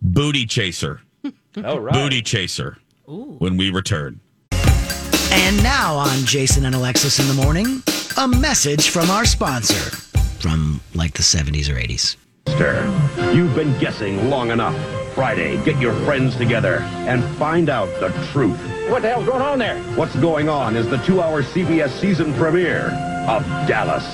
booty 0.03 0.45
chaser. 0.45 1.01
All 1.65 1.81
right. 1.81 1.95
Booty 1.95 2.21
chaser. 2.21 2.77
When 3.07 3.57
we 3.57 3.71
return. 3.71 4.21
And 4.53 5.63
now 5.63 5.95
on 5.95 6.19
Jason 6.27 6.67
and 6.67 6.75
Alexis 6.75 7.19
in 7.19 7.29
the 7.29 7.43
morning, 7.43 7.83
a 8.19 8.29
message 8.29 8.91
from 8.91 9.11
our 9.11 9.25
sponsor 9.25 9.97
from 10.41 10.81
like 10.95 11.15
the 11.15 11.23
70s 11.23 11.71
or 11.71 11.77
80s. 11.77 12.17
Mister, 12.47 13.33
You've 13.35 13.55
been 13.55 13.77
guessing 13.79 14.31
long 14.31 14.51
enough. 14.51 14.77
Friday, 15.15 15.63
get 15.65 15.81
your 15.81 15.95
friends 16.05 16.37
together 16.37 16.79
and 17.07 17.25
find 17.37 17.69
out 17.69 17.89
the 18.01 18.09
truth. 18.33 18.59
What 18.89 19.03
the 19.03 19.09
hell's 19.09 19.27
going 19.27 19.43
on 19.43 19.59
there? 19.59 19.83
What's 19.95 20.15
going 20.17 20.49
on 20.49 20.77
is 20.77 20.89
the 20.89 20.99
two-hour 20.99 21.43
CBS 21.43 21.91
season 22.01 22.33
premiere 22.35 22.91
of 23.27 23.43
Dallas. 23.67 24.05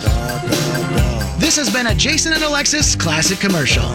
This 1.38 1.56
has 1.56 1.72
been 1.72 1.88
a 1.88 1.94
Jason 1.94 2.32
and 2.32 2.42
Alexis 2.42 2.96
classic 2.96 3.38
commercial. 3.38 3.88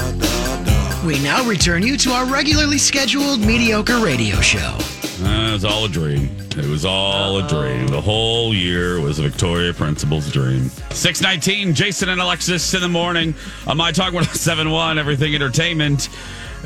We 1.06 1.20
now 1.24 1.44
return 1.46 1.84
you 1.84 1.98
to 1.98 2.12
our 2.12 2.26
regularly 2.26 2.78
scheduled 2.78 3.40
mediocre 3.40 4.00
radio 4.00 4.40
show. 4.42 4.78
Uh, 5.20 5.50
it 5.50 5.54
was 5.54 5.66
all 5.66 5.86
a 5.86 5.90
dream. 5.90 6.30
It 6.52 6.66
was 6.66 6.86
all 6.86 7.40
a 7.40 7.48
dream. 7.48 7.88
The 7.88 8.02
whole 8.02 8.54
year 8.54 9.00
was 9.02 9.18
Victoria 9.18 9.74
Principal's 9.74 10.32
dream. 10.32 10.70
619, 10.92 11.74
Jason 11.74 12.10
and 12.10 12.22
Alexis 12.22 12.74
in 12.76 12.82
the 12.82 12.88
morning 12.88 13.34
on 13.66 13.78
My 13.78 13.92
Talk 13.92 14.14
1071, 14.14 15.00
Everything 15.00 15.34
Entertainment. 15.34 16.10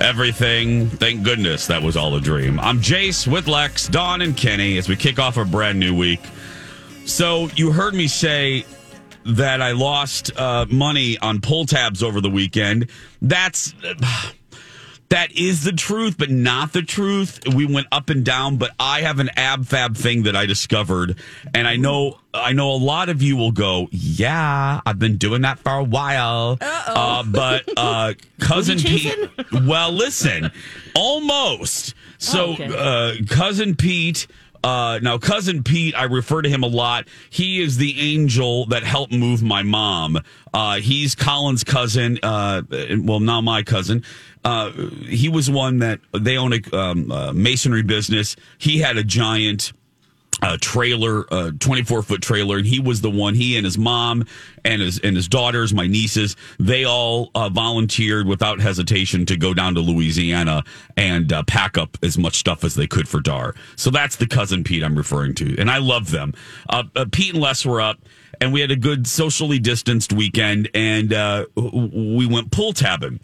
Everything. 0.01 0.89
Thank 0.89 1.23
goodness 1.23 1.67
that 1.67 1.81
was 1.81 1.95
all 1.95 2.15
a 2.15 2.21
dream. 2.21 2.59
I'm 2.59 2.79
Jace 2.79 3.25
with 3.25 3.47
Lex, 3.47 3.87
Dawn, 3.87 4.21
and 4.21 4.35
Kenny 4.35 4.77
as 4.77 4.89
we 4.89 4.97
kick 4.97 5.17
off 5.17 5.37
a 5.37 5.45
brand 5.45 5.79
new 5.79 5.95
week. 5.95 6.21
So, 7.05 7.47
you 7.55 7.71
heard 7.71 7.93
me 7.93 8.07
say 8.07 8.65
that 9.25 9.61
I 9.61 9.71
lost 9.71 10.35
uh, 10.37 10.65
money 10.69 11.17
on 11.19 11.39
pull 11.39 11.65
tabs 11.65 12.03
over 12.03 12.19
the 12.19 12.29
weekend. 12.29 12.89
That's. 13.21 13.73
That 15.11 15.33
is 15.33 15.65
the 15.65 15.73
truth, 15.73 16.17
but 16.17 16.29
not 16.29 16.71
the 16.71 16.81
truth. 16.81 17.41
We 17.53 17.65
went 17.65 17.87
up 17.91 18.09
and 18.09 18.23
down, 18.23 18.55
but 18.55 18.71
I 18.79 19.01
have 19.01 19.19
an 19.19 19.29
ab 19.35 19.65
fab 19.65 19.97
thing 19.97 20.23
that 20.23 20.37
I 20.37 20.45
discovered, 20.45 21.17
and 21.53 21.67
I 21.67 21.75
know 21.75 22.17
I 22.33 22.53
know 22.53 22.71
a 22.71 22.79
lot 22.79 23.09
of 23.09 23.21
you 23.21 23.35
will 23.35 23.51
go, 23.51 23.89
"Yeah, 23.91 24.79
I've 24.85 24.99
been 24.99 25.17
doing 25.17 25.41
that 25.41 25.59
for 25.59 25.73
a 25.73 25.83
while." 25.83 26.57
Uh, 26.61 27.23
but 27.23 27.67
uh, 27.75 28.13
cousin 28.39 28.77
Pete, 28.79 29.17
well, 29.65 29.91
listen, 29.91 30.49
almost. 30.95 31.93
So, 32.17 32.45
Oh, 32.49 32.53
okay. 32.53 32.69
uh, 32.77 33.25
cousin 33.27 33.75
Pete. 33.75 34.27
Uh, 34.63 34.99
now, 35.01 35.17
cousin 35.17 35.63
Pete, 35.63 35.95
I 35.97 36.03
refer 36.03 36.43
to 36.43 36.47
him 36.47 36.61
a 36.61 36.67
lot. 36.67 37.07
He 37.31 37.59
is 37.61 37.77
the 37.77 37.99
angel 37.99 38.67
that 38.67 38.83
helped 38.83 39.11
move 39.11 39.41
my 39.41 39.63
mom. 39.63 40.19
Uh, 40.53 40.75
he's 40.75 41.15
Colin's 41.15 41.63
cousin. 41.63 42.19
Uh, 42.21 42.61
well, 42.99 43.19
now 43.19 43.41
my 43.41 43.63
cousin. 43.63 44.03
Uh, 44.43 44.71
he 45.07 45.29
was 45.29 45.49
one 45.49 45.79
that 45.79 45.99
they 46.13 46.37
own 46.37 46.53
a 46.53 46.75
um, 46.75 47.11
uh, 47.11 47.31
masonry 47.33 47.83
business. 47.83 48.35
He 48.57 48.79
had 48.79 48.97
a 48.97 49.03
giant 49.03 49.73
uh, 50.41 50.57
trailer, 50.59 51.31
uh, 51.31 51.51
24 51.59 52.01
foot 52.01 52.21
trailer. 52.21 52.57
And 52.57 52.65
he 52.65 52.79
was 52.79 53.01
the 53.01 53.09
one, 53.09 53.35
he 53.35 53.57
and 53.57 53.65
his 53.65 53.77
mom 53.77 54.25
and 54.65 54.81
his, 54.81 54.99
and 54.99 55.15
his 55.15 55.27
daughters, 55.27 55.73
my 55.73 55.87
nieces, 55.87 56.35
they 56.59 56.83
all 56.83 57.29
uh, 57.35 57.49
volunteered 57.49 58.27
without 58.27 58.59
hesitation 58.59 59.25
to 59.27 59.37
go 59.37 59.53
down 59.53 59.75
to 59.75 59.81
Louisiana 59.81 60.63
and 60.97 61.31
uh, 61.31 61.43
pack 61.43 61.77
up 61.77 61.97
as 62.01 62.17
much 62.17 62.35
stuff 62.35 62.63
as 62.63 62.75
they 62.75 62.87
could 62.87 63.07
for 63.07 63.19
Dar. 63.19 63.55
So 63.75 63.89
that's 63.89 64.15
the 64.15 64.27
cousin 64.27 64.63
Pete 64.63 64.83
I'm 64.83 64.95
referring 64.95 65.35
to. 65.35 65.55
And 65.59 65.69
I 65.69 65.77
love 65.77 66.11
them. 66.11 66.33
Uh, 66.69 66.83
Pete 67.11 67.33
and 67.33 67.41
Les 67.41 67.65
were 67.65 67.81
up 67.81 67.99
and 68.39 68.51
we 68.51 68.61
had 68.61 68.71
a 68.71 68.75
good 68.75 69.05
socially 69.05 69.59
distanced 69.59 70.11
weekend 70.13 70.69
and 70.73 71.11
we 71.55 72.25
went 72.25 72.51
pull 72.51 72.73
tabbing. 72.73 73.19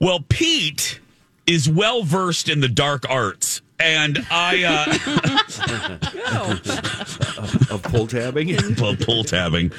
Well, 0.00 0.24
Pete 0.28 0.98
is 1.46 1.68
well 1.68 2.02
versed 2.02 2.48
in 2.48 2.60
the 2.60 2.68
dark 2.68 3.04
arts. 3.08 3.60
And 3.78 4.26
I, 4.30 4.64
uh, 4.64 4.86
of 7.74 7.82
pull 7.82 8.06
tabbing. 8.06 8.76
well, 8.80 8.96
pull 8.96 9.24
tabbing. 9.24 9.72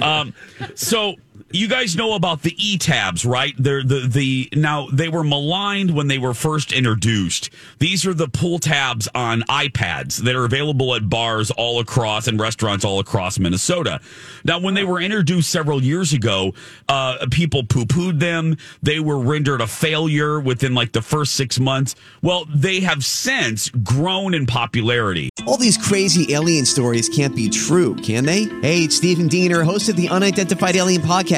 Um, 0.00 0.32
so 0.74 1.16
you 1.50 1.66
guys 1.66 1.96
know 1.96 2.14
about 2.14 2.42
the 2.42 2.54
e-tabs, 2.58 3.24
right? 3.24 3.54
They're 3.58 3.82
the 3.82 4.06
the 4.06 4.48
now 4.52 4.88
they 4.92 5.08
were 5.08 5.24
maligned 5.24 5.90
when 5.94 6.08
they 6.08 6.18
were 6.18 6.34
first 6.34 6.72
introduced. 6.72 7.50
These 7.78 8.06
are 8.06 8.12
the 8.12 8.28
pull 8.28 8.58
tabs 8.58 9.08
on 9.14 9.42
iPads 9.42 10.18
that 10.24 10.34
are 10.36 10.44
available 10.44 10.94
at 10.94 11.08
bars 11.08 11.50
all 11.50 11.80
across 11.80 12.28
and 12.28 12.38
restaurants 12.38 12.84
all 12.84 12.98
across 12.98 13.38
Minnesota. 13.38 14.00
Now, 14.44 14.60
when 14.60 14.74
they 14.74 14.84
were 14.84 15.00
introduced 15.00 15.50
several 15.50 15.82
years 15.82 16.12
ago, 16.12 16.52
uh, 16.88 17.26
people 17.30 17.62
poo-pooed 17.64 18.20
them. 18.20 18.56
They 18.82 19.00
were 19.00 19.18
rendered 19.18 19.60
a 19.60 19.66
failure 19.66 20.40
within 20.40 20.74
like 20.74 20.92
the 20.92 21.02
first 21.02 21.34
six 21.34 21.58
months. 21.58 21.94
Well, 22.20 22.44
they 22.54 22.80
have 22.80 23.04
since 23.04 23.70
grown 23.70 24.34
in 24.34 24.44
popularity. 24.46 25.30
All 25.46 25.56
these 25.56 25.78
crazy 25.78 26.34
alien 26.34 26.66
stories 26.66 27.08
can't 27.08 27.34
be 27.34 27.48
true, 27.48 27.94
can 27.94 28.26
they? 28.26 28.44
Hey, 28.60 28.84
it's 28.84 28.96
Stephen 28.96 29.28
Diener, 29.28 29.62
host 29.62 29.88
of 29.88 29.96
the 29.96 30.08
Unidentified 30.10 30.76
Alien 30.76 31.00
Podcast. 31.02 31.37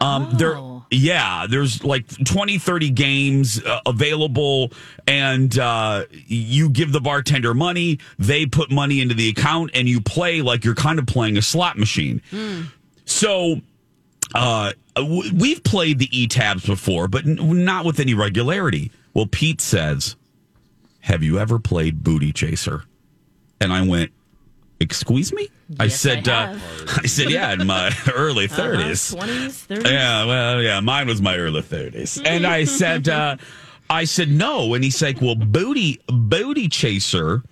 Um, 0.00 0.30
there, 0.38 0.58
yeah, 0.90 1.46
there's 1.48 1.84
like 1.84 2.06
20, 2.24 2.58
30 2.58 2.90
games 2.90 3.62
uh, 3.64 3.80
available, 3.86 4.72
and 5.06 5.56
uh, 5.58 6.04
you 6.10 6.70
give 6.70 6.92
the 6.92 7.00
bartender 7.00 7.54
money, 7.54 7.98
they 8.18 8.46
put 8.46 8.70
money 8.70 9.00
into 9.00 9.14
the 9.14 9.28
account, 9.28 9.70
and 9.74 9.88
you 9.88 10.00
play 10.00 10.42
like 10.42 10.64
you're 10.64 10.74
kind 10.74 10.98
of 10.98 11.06
playing 11.06 11.36
a 11.36 11.42
slot 11.42 11.78
machine. 11.78 12.22
So, 13.04 13.60
uh, 14.34 14.72
w- 14.96 15.30
we've 15.34 15.62
played 15.62 15.98
the 15.98 16.08
e 16.18 16.26
tabs 16.26 16.64
before, 16.66 17.06
but 17.08 17.26
n- 17.26 17.64
not 17.64 17.84
with 17.84 18.00
any 18.00 18.14
regularity. 18.14 18.90
Well, 19.14 19.26
Pete 19.26 19.60
says, 19.60 20.16
Have 21.00 21.22
you 21.22 21.38
ever 21.38 21.58
played 21.58 22.02
Booty 22.02 22.32
Chaser? 22.32 22.84
And 23.60 23.72
I 23.72 23.86
went, 23.86 24.10
Excuse 24.82 25.32
me? 25.32 25.48
I 25.78 25.88
said, 25.88 26.28
I 26.28 26.52
uh. 26.52 26.58
I 27.02 27.06
said, 27.06 27.30
yeah, 27.30 27.52
in 27.52 27.66
my 27.66 27.90
early 28.14 28.48
30s. 28.48 29.16
Uh-huh, 29.16 29.26
20s, 29.26 29.66
30s. 29.68 29.90
Yeah, 29.90 30.24
well, 30.24 30.60
yeah, 30.60 30.80
mine 30.80 31.06
was 31.06 31.22
my 31.22 31.36
early 31.36 31.62
30s. 31.62 32.20
And 32.26 32.46
I 32.46 32.64
said, 32.80 33.08
uh, 33.08 33.36
I 33.88 34.04
said 34.04 34.28
no. 34.28 34.74
And 34.74 34.82
he's 34.82 35.00
like, 35.00 35.20
well, 35.20 35.36
Booty, 35.36 36.00
Booty 36.08 36.68
Chaser 36.68 37.42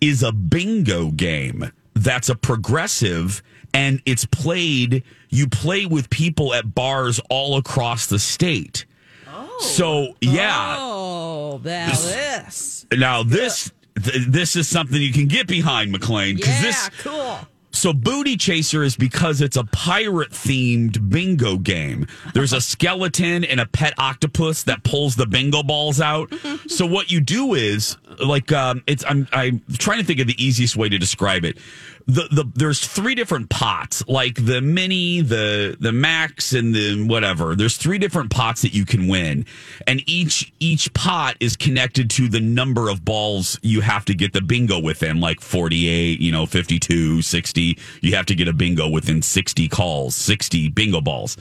is 0.00 0.22
a 0.22 0.32
bingo 0.32 1.10
game 1.10 1.70
that's 1.94 2.28
a 2.30 2.34
progressive 2.34 3.42
and 3.74 4.02
it's 4.06 4.24
played, 4.24 5.02
you 5.28 5.46
play 5.46 5.86
with 5.86 6.10
people 6.10 6.54
at 6.54 6.74
bars 6.74 7.20
all 7.30 7.56
across 7.56 8.06
the 8.06 8.18
state. 8.18 8.86
Oh. 9.28 9.58
So, 9.60 10.16
yeah. 10.20 10.76
Oh, 10.78 11.60
now 11.64 11.86
this. 11.90 12.86
Now, 12.92 13.22
this. 13.22 13.72
Th- 14.02 14.26
this 14.26 14.56
is 14.56 14.68
something 14.68 15.00
you 15.00 15.12
can 15.12 15.26
get 15.26 15.46
behind, 15.46 15.92
McLean. 15.92 16.38
Yeah, 16.38 16.62
this, 16.62 16.90
cool. 17.00 17.38
so 17.70 17.92
Booty 17.92 18.36
Chaser 18.36 18.82
is 18.82 18.96
because 18.96 19.40
it's 19.40 19.56
a 19.56 19.64
pirate 19.64 20.30
themed 20.30 21.08
bingo 21.10 21.56
game. 21.56 22.06
There's 22.34 22.52
a 22.52 22.60
skeleton 22.72 23.44
and 23.44 23.60
a 23.60 23.66
pet 23.66 23.94
octopus 23.98 24.62
that 24.64 24.82
pulls 24.84 25.16
the 25.16 25.26
bingo 25.26 25.62
balls 25.62 26.00
out. 26.00 26.32
so 26.68 26.86
what 26.86 27.10
you 27.10 27.20
do 27.20 27.54
is 27.54 27.96
like 28.24 28.52
um, 28.52 28.82
it's 28.86 29.04
I'm 29.08 29.28
I'm 29.32 29.62
trying 29.78 29.98
to 29.98 30.04
think 30.04 30.20
of 30.20 30.26
the 30.26 30.42
easiest 30.42 30.76
way 30.76 30.88
to 30.88 30.98
describe 30.98 31.44
it. 31.44 31.58
The 32.06 32.28
the 32.30 32.50
there's 32.54 32.84
three 32.84 33.14
different 33.14 33.48
pots, 33.48 34.02
like 34.08 34.44
the 34.44 34.60
mini, 34.60 35.20
the 35.20 35.76
the 35.78 35.92
max, 35.92 36.52
and 36.52 36.74
the 36.74 37.04
whatever. 37.04 37.54
There's 37.54 37.76
three 37.76 37.98
different 37.98 38.30
pots 38.30 38.62
that 38.62 38.74
you 38.74 38.84
can 38.84 39.08
win, 39.08 39.46
and 39.86 40.02
each 40.08 40.52
each 40.60 40.92
pot 40.94 41.36
is 41.40 41.56
connected 41.56 42.10
to 42.10 42.28
the 42.28 42.40
number 42.40 42.88
of 42.88 43.04
balls 43.04 43.58
you 43.62 43.80
have 43.80 44.04
to 44.06 44.14
get 44.14 44.32
the 44.32 44.40
bingo 44.40 44.80
within, 44.80 45.20
like 45.20 45.40
48, 45.40 46.20
you 46.20 46.32
know, 46.32 46.46
52, 46.46 47.22
60. 47.22 47.78
You 48.00 48.14
have 48.16 48.26
to 48.26 48.34
get 48.34 48.48
a 48.48 48.52
bingo 48.52 48.88
within 48.88 49.22
60 49.22 49.68
calls, 49.68 50.14
60 50.14 50.68
bingo 50.70 51.00
balls. 51.00 51.36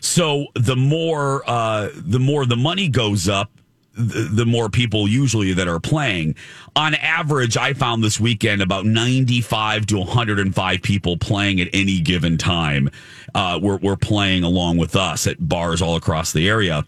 So 0.00 0.46
the 0.54 0.76
more 0.76 1.42
uh, 1.48 1.90
the 1.94 2.18
more 2.18 2.46
the 2.46 2.56
money 2.56 2.88
goes 2.88 3.28
up, 3.28 3.50
the, 3.94 4.28
the 4.32 4.46
more 4.46 4.68
people 4.68 5.08
usually 5.08 5.52
that 5.52 5.68
are 5.68 5.80
playing. 5.80 6.36
On 6.76 6.94
average, 6.94 7.56
I 7.56 7.74
found 7.74 8.02
this 8.02 8.20
weekend 8.20 8.62
about 8.62 8.86
95 8.86 9.86
to 9.86 9.98
105 9.98 10.82
people 10.82 11.16
playing 11.16 11.60
at 11.60 11.68
any 11.72 12.00
given 12.00 12.38
time. 12.38 12.90
Uh, 13.34 13.58
were, 13.62 13.76
were 13.76 13.96
playing 13.96 14.42
along 14.42 14.76
with 14.76 14.96
us 14.96 15.26
at 15.26 15.48
bars 15.48 15.82
all 15.82 15.96
across 15.96 16.32
the 16.32 16.48
area. 16.48 16.84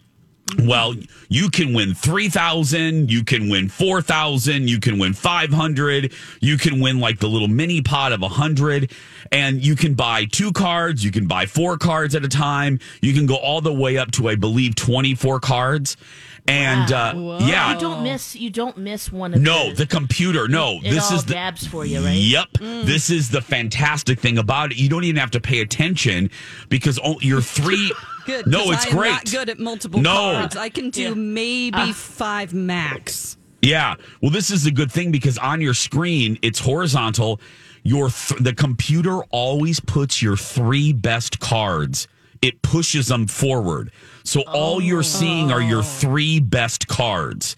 Well, 0.59 0.93
you 1.29 1.49
can 1.49 1.73
win 1.73 1.93
3,000, 1.93 3.09
you 3.09 3.23
can 3.23 3.49
win 3.49 3.69
4,000, 3.69 4.67
you 4.69 4.79
can 4.79 4.99
win 4.99 5.13
500, 5.13 6.13
you 6.41 6.57
can 6.57 6.79
win 6.79 6.99
like 6.99 7.19
the 7.19 7.27
little 7.27 7.47
mini 7.47 7.81
pot 7.81 8.11
of 8.11 8.21
100, 8.21 8.91
and 9.31 9.65
you 9.65 9.75
can 9.75 9.93
buy 9.93 10.25
two 10.25 10.51
cards, 10.51 11.03
you 11.03 11.11
can 11.11 11.27
buy 11.27 11.45
four 11.45 11.77
cards 11.77 12.13
at 12.13 12.23
a 12.25 12.27
time, 12.27 12.79
you 13.01 13.13
can 13.13 13.25
go 13.25 13.35
all 13.35 13.61
the 13.61 13.73
way 13.73 13.97
up 13.97 14.11
to, 14.11 14.27
I 14.29 14.35
believe, 14.35 14.75
24 14.75 15.39
cards. 15.39 15.97
And 16.45 16.91
uh, 16.91 17.37
yeah, 17.39 17.73
you 17.73 17.79
don't 17.79 18.03
miss. 18.03 18.35
You 18.35 18.49
don't 18.49 18.75
miss 18.77 19.09
one 19.09 19.33
of 19.33 19.39
no, 19.39 19.69
the, 19.69 19.75
the 19.75 19.85
computer. 19.85 20.49
No, 20.49 20.79
It 20.83 20.91
this 20.91 21.09
all 21.09 21.15
is 21.17 21.23
the 21.23 21.35
dabs 21.35 21.65
for 21.65 21.85
you, 21.85 22.03
right? 22.03 22.17
Yep, 22.17 22.47
Mm. 22.55 22.83
this 22.83 23.09
is 23.09 23.29
the 23.29 23.41
fantastic 23.41 24.19
thing 24.19 24.37
about 24.37 24.73
it. 24.73 24.77
You 24.77 24.89
don't 24.89 25.05
even 25.05 25.15
have 25.21 25.31
to 25.31 25.39
pay 25.39 25.61
attention 25.61 26.29
because 26.67 26.99
oh, 27.01 27.15
you're 27.21 27.41
three. 27.41 27.93
Good. 28.25 28.47
No, 28.47 28.65
'cause 28.65 28.73
it's 28.75 28.85
I 28.85 28.89
am 28.89 28.95
great. 28.95 29.09
Not 29.11 29.25
good 29.31 29.49
at 29.49 29.59
multiple 29.59 30.01
No. 30.01 30.11
cards. 30.33 30.55
I 30.55 30.69
can 30.69 30.89
do 30.89 31.01
Yeah. 31.01 31.13
maybe 31.15 31.77
Ah. 31.77 31.93
five 31.93 32.53
max. 32.53 33.37
Yeah. 33.61 33.95
Well, 34.21 34.31
this 34.31 34.51
is 34.51 34.65
a 34.65 34.71
good 34.71 34.91
thing 34.91 35.11
because 35.11 35.37
on 35.37 35.61
your 35.61 35.73
screen 35.73 36.37
it's 36.41 36.59
horizontal. 36.59 37.39
Your 37.83 38.09
th- 38.09 38.39
the 38.41 38.53
computer 38.53 39.23
always 39.31 39.79
puts 39.79 40.21
your 40.21 40.37
three 40.37 40.93
best 40.93 41.39
cards. 41.39 42.07
It 42.41 42.61
pushes 42.61 43.07
them 43.07 43.27
forward. 43.27 43.91
So 44.25 44.41
all 44.41 44.81
you're 44.81 45.03
seeing 45.03 45.51
are 45.51 45.61
your 45.61 45.81
three 45.83 46.39
best 46.41 46.87
cards. 46.89 47.55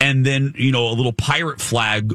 And 0.00 0.24
then, 0.24 0.54
you 0.56 0.70
know, 0.70 0.88
a 0.88 0.94
little 0.94 1.12
pirate 1.12 1.60
flag 1.60 2.12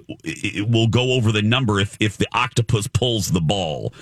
will 0.67 0.88
go 0.88 1.13
over 1.13 1.32
the 1.32 1.41
number 1.41 1.80
if 1.80 1.98
if 2.00 2.17
the 2.17 2.28
octopus 2.34 2.88
pulls 2.88 3.32
the 3.32 3.41
ball. 3.41 3.93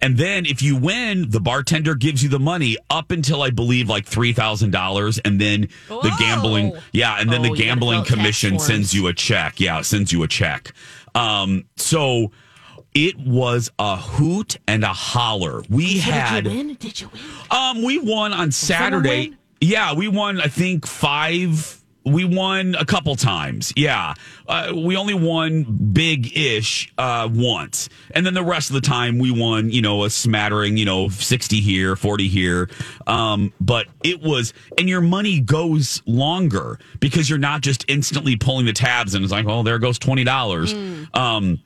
And 0.00 0.16
then 0.16 0.46
if 0.46 0.62
you 0.62 0.76
win, 0.76 1.30
the 1.30 1.40
bartender 1.40 1.94
gives 1.94 2.22
you 2.22 2.28
the 2.28 2.38
money 2.40 2.76
up 2.90 3.10
until 3.10 3.42
I 3.42 3.50
believe 3.50 3.88
like 3.88 4.06
$3,000 4.08 5.20
and 5.24 5.40
then 5.40 5.68
the 5.88 6.14
gambling 6.18 6.72
yeah, 6.92 7.16
and 7.20 7.30
then 7.30 7.40
Oh, 7.40 7.42
the 7.44 7.54
gambling 7.56 7.90
fill 7.92 8.00
out 8.00 8.06
tax 8.06 8.14
commission 8.14 8.58
sends 8.58 8.94
you 8.94 9.06
a 9.06 9.12
check. 9.12 9.60
Yeah, 9.60 9.80
sends 9.82 10.12
you 10.12 10.22
a 10.22 10.28
check. 10.28 10.72
Um, 11.14 11.64
so 11.76 12.32
it 12.94 13.18
was 13.18 13.70
a 13.78 13.96
hoot 13.96 14.58
and 14.66 14.82
a 14.84 14.92
holler. 14.92 15.62
We 15.68 15.98
So 15.98 16.10
had 16.10 16.44
Did 16.44 16.52
you 16.52 16.58
win? 16.58 16.74
Did 16.74 17.00
you 17.00 17.10
win? 17.12 17.22
um 17.50 17.82
we 17.82 17.98
won 17.98 18.32
on 18.32 18.50
Saturday. 18.52 19.32
Yeah, 19.60 19.94
we 19.94 20.08
won 20.08 20.40
I 20.40 20.48
think 20.48 20.86
5 20.86 21.82
we 22.06 22.24
won 22.24 22.76
a 22.76 22.84
couple 22.84 23.16
times. 23.16 23.72
Yeah. 23.76 24.14
Uh, 24.46 24.72
we 24.74 24.96
only 24.96 25.14
won 25.14 25.64
big 25.92 26.36
ish 26.36 26.92
uh, 26.96 27.28
once. 27.30 27.88
And 28.12 28.24
then 28.24 28.32
the 28.32 28.44
rest 28.44 28.70
of 28.70 28.74
the 28.74 28.80
time 28.80 29.18
we 29.18 29.32
won, 29.32 29.70
you 29.70 29.82
know, 29.82 30.04
a 30.04 30.10
smattering, 30.10 30.76
you 30.76 30.84
know, 30.84 31.08
60 31.08 31.60
here, 31.60 31.96
40 31.96 32.28
here. 32.28 32.70
Um, 33.08 33.52
but 33.60 33.88
it 34.04 34.22
was, 34.22 34.54
and 34.78 34.88
your 34.88 35.00
money 35.00 35.40
goes 35.40 36.00
longer 36.06 36.78
because 37.00 37.28
you're 37.28 37.40
not 37.40 37.60
just 37.60 37.84
instantly 37.88 38.36
pulling 38.36 38.66
the 38.66 38.72
tabs 38.72 39.14
and 39.14 39.24
it's 39.24 39.32
like, 39.32 39.46
oh, 39.46 39.64
there 39.64 39.80
goes 39.80 39.98
$20. 39.98 41.16
Um, 41.16 41.60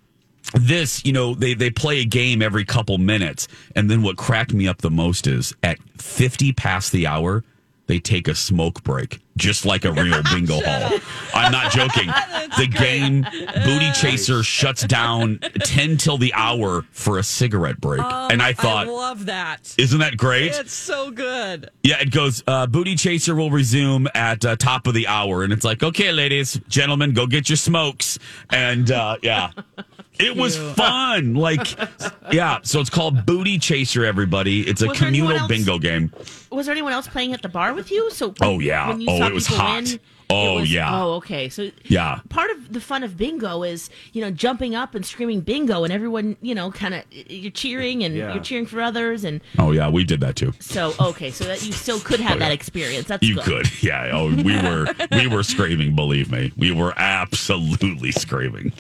this, 0.55 1.05
you 1.05 1.13
know, 1.13 1.35
they, 1.35 1.53
they 1.53 1.71
play 1.71 2.01
a 2.01 2.05
game 2.07 2.41
every 2.41 2.65
couple 2.65 2.97
minutes. 2.97 3.47
And 3.77 3.91
then 3.91 4.03
what 4.03 4.17
cracked 4.17 4.55
me 4.55 4.67
up 4.67 4.79
the 4.79 4.91
most 4.91 5.27
is 5.27 5.55
at 5.63 5.79
50 6.01 6.53
past 6.55 6.93
the 6.93 7.07
hour, 7.07 7.45
they 7.91 7.99
take 7.99 8.29
a 8.29 8.35
smoke 8.35 8.83
break 8.85 9.19
just 9.37 9.65
like 9.65 9.85
a 9.85 9.93
real 9.93 10.23
bingo 10.33 10.61
hall. 10.61 10.99
I'm 11.35 11.51
not 11.53 11.73
joking. 11.73 12.09
The 12.59 12.67
game 12.67 13.23
Booty 13.65 13.91
Chaser 13.93 14.43
shuts 14.43 14.83
down 14.83 15.39
10 15.39 15.97
till 15.99 16.19
the 16.19 16.35
hour 16.35 16.85
for 16.91 17.19
a 17.19 17.23
cigarette 17.23 17.81
break. 17.81 18.03
and 18.03 18.43
I 18.43 18.53
thought, 18.53 18.89
Um, 18.89 18.95
I 18.95 18.97
love 18.99 19.27
that. 19.27 19.73
isn't 19.79 20.01
that 20.01 20.17
great? 20.17 20.53
It's 20.53 20.75
so 20.75 21.11
good. 21.13 21.71
Yeah, 21.85 22.01
it 22.01 22.11
goes. 22.11 22.43
Uh, 22.47 22.67
Booty 22.67 22.97
Chaser 22.97 23.35
will 23.37 23.51
resume 23.51 24.09
at 24.15 24.45
uh, 24.45 24.57
top 24.57 24.87
of 24.89 24.95
the 24.95 25.07
hour, 25.07 25.45
and 25.45 25.53
it's 25.53 25.65
like, 25.65 25.83
okay, 25.83 26.11
ladies, 26.13 26.61
gentlemen, 26.69 27.13
go 27.15 27.27
get 27.27 27.49
your 27.49 27.57
smokes, 27.57 28.19
and 28.51 28.91
uh, 28.91 29.17
yeah, 29.23 29.53
it 30.21 30.37
was 30.37 30.57
fun. 30.57 31.35
Like, 31.35 31.77
yeah, 32.33 32.59
so 32.63 32.81
it's 32.81 32.91
called 32.91 33.25
Booty 33.27 33.59
Chaser. 33.59 34.05
Everybody, 34.05 34.63
it's 34.69 34.83
a 34.83 34.89
Was 34.89 34.99
communal 34.99 35.33
else- 35.33 35.49
bingo 35.49 35.79
game. 35.79 36.13
Was 36.51 36.67
there 36.67 36.73
anyone 36.73 36.93
else 36.93 37.07
playing 37.09 37.33
at 37.33 37.43
the 37.43 37.49
bar 37.49 37.75
with 37.75 37.91
you? 37.91 38.11
So 38.11 38.35
Oh, 38.41 38.59
yeah. 38.59 38.89
when 38.89 39.01
you 39.01 39.07
Oh, 39.11 39.19
saw 39.19 39.27
it 39.27 39.33
was 39.33 39.47
hot. 39.47 39.83
win, 39.85 40.01
Oh, 40.31 40.61
was- 40.61 40.73
yeah. 40.73 40.89
Oh, 41.03 41.13
okay. 41.15 41.49
So 41.49 41.71
Yeah. 41.85 42.21
part 42.29 42.51
of 42.51 42.73
the 42.73 42.81
fun 42.81 43.03
of 43.05 43.17
bingo 43.17 43.63
is 43.63 43.91
you 44.13 44.21
know 44.23 44.31
jumping 44.31 44.75
up 44.75 44.95
and 44.95 45.05
screaming 45.05 45.41
bingo, 45.41 45.85
and 45.85 45.93
everyone 45.93 46.37
you 46.43 46.55
know 46.55 46.71
kind 46.71 46.95
of 46.95 47.03
you're 47.11 47.51
cheering 47.51 48.05
and 48.05 48.15
Yeah. 48.17 48.35
you're 48.35 48.43
cheering 48.43 48.67
for 48.67 48.81
others, 48.81 49.25
and 49.25 49.41
Oh 49.59 49.73
yeah, 49.73 49.89
we 49.89 50.05
did 50.05 50.21
that 50.21 50.37
too. 50.37 50.53
so 50.61 50.95
okay, 51.01 51.31
so 51.31 51.45
that 51.45 51.65
you 51.65 51.73
still 51.73 52.01
could 52.01 52.21
have 52.21 52.37
Oh, 52.37 52.39
that 52.41 52.53
experience. 52.53 53.07
That's 53.09 53.27
You 53.27 53.37
good. 53.37 53.45
could, 53.45 53.83
yeah. 53.83 54.11
Oh, 54.13 54.33
we 54.35 54.57
were 54.57 54.87
we 55.13 55.27
were 55.27 55.43
screaming. 55.43 55.95
Believe 55.95 56.31
me, 56.31 56.53
we 56.57 56.71
were 56.73 56.95
absolutely 56.97 58.13
screaming. 58.13 58.73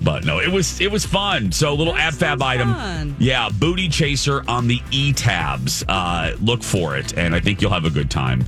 But 0.00 0.24
no, 0.24 0.38
it 0.40 0.50
was 0.50 0.80
it 0.80 0.90
was 0.90 1.04
fun. 1.06 1.52
So 1.52 1.72
a 1.72 1.74
little 1.74 1.94
ab 1.96 2.14
fab 2.14 2.42
item, 2.42 2.72
fun. 2.74 3.16
yeah. 3.18 3.48
Booty 3.48 3.88
chaser 3.88 4.42
on 4.48 4.68
the 4.68 4.80
e 4.90 5.12
tabs. 5.12 5.84
Uh, 5.88 6.32
look 6.40 6.62
for 6.62 6.96
it, 6.96 7.16
and 7.16 7.34
I 7.34 7.40
think 7.40 7.60
you'll 7.62 7.72
have 7.72 7.84
a 7.84 7.90
good 7.90 8.10
time. 8.10 8.44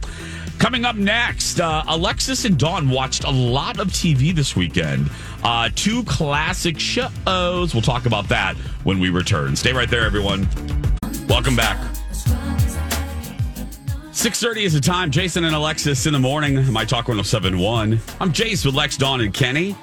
Coming 0.60 0.84
up 0.84 0.94
next, 0.96 1.58
uh, 1.58 1.82
Alexis 1.88 2.44
and 2.44 2.58
Dawn 2.58 2.90
watched 2.90 3.24
a 3.24 3.30
lot 3.30 3.80
of 3.80 3.88
TV 3.88 4.34
this 4.34 4.54
weekend. 4.54 5.10
Uh, 5.42 5.70
two 5.74 6.04
classic 6.04 6.78
shows. 6.78 7.72
We'll 7.72 7.80
talk 7.82 8.04
about 8.04 8.28
that 8.28 8.56
when 8.84 9.00
we 9.00 9.08
return. 9.08 9.56
Stay 9.56 9.72
right 9.72 9.88
there, 9.88 10.04
everyone. 10.04 10.46
Welcome 11.28 11.56
back. 11.56 11.78
6.30 14.12 14.56
is 14.64 14.74
the 14.74 14.80
time. 14.80 15.10
Jason 15.10 15.44
and 15.44 15.54
Alexis 15.56 16.04
in 16.04 16.12
the 16.12 16.18
morning. 16.18 16.70
My 16.70 16.84
Talk 16.84 17.08
1071. 17.08 17.98
I'm 18.20 18.30
Jace 18.30 18.66
with 18.66 18.74
Lex, 18.74 18.98
Dawn, 18.98 19.22
and 19.22 19.32
Kenny. 19.32 19.74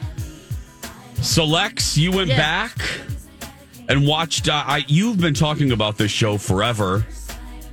So, 1.23 1.43
Lex, 1.43 1.97
you 1.97 2.11
went 2.11 2.29
Yeah. 2.29 2.37
back 2.37 2.77
and 3.89 4.05
watched. 4.05 4.47
Uh, 4.47 4.63
I, 4.63 4.85
you've 4.87 5.19
been 5.19 5.33
talking 5.33 5.71
about 5.71 5.97
this 5.97 6.11
show 6.11 6.37
forever. 6.37 7.03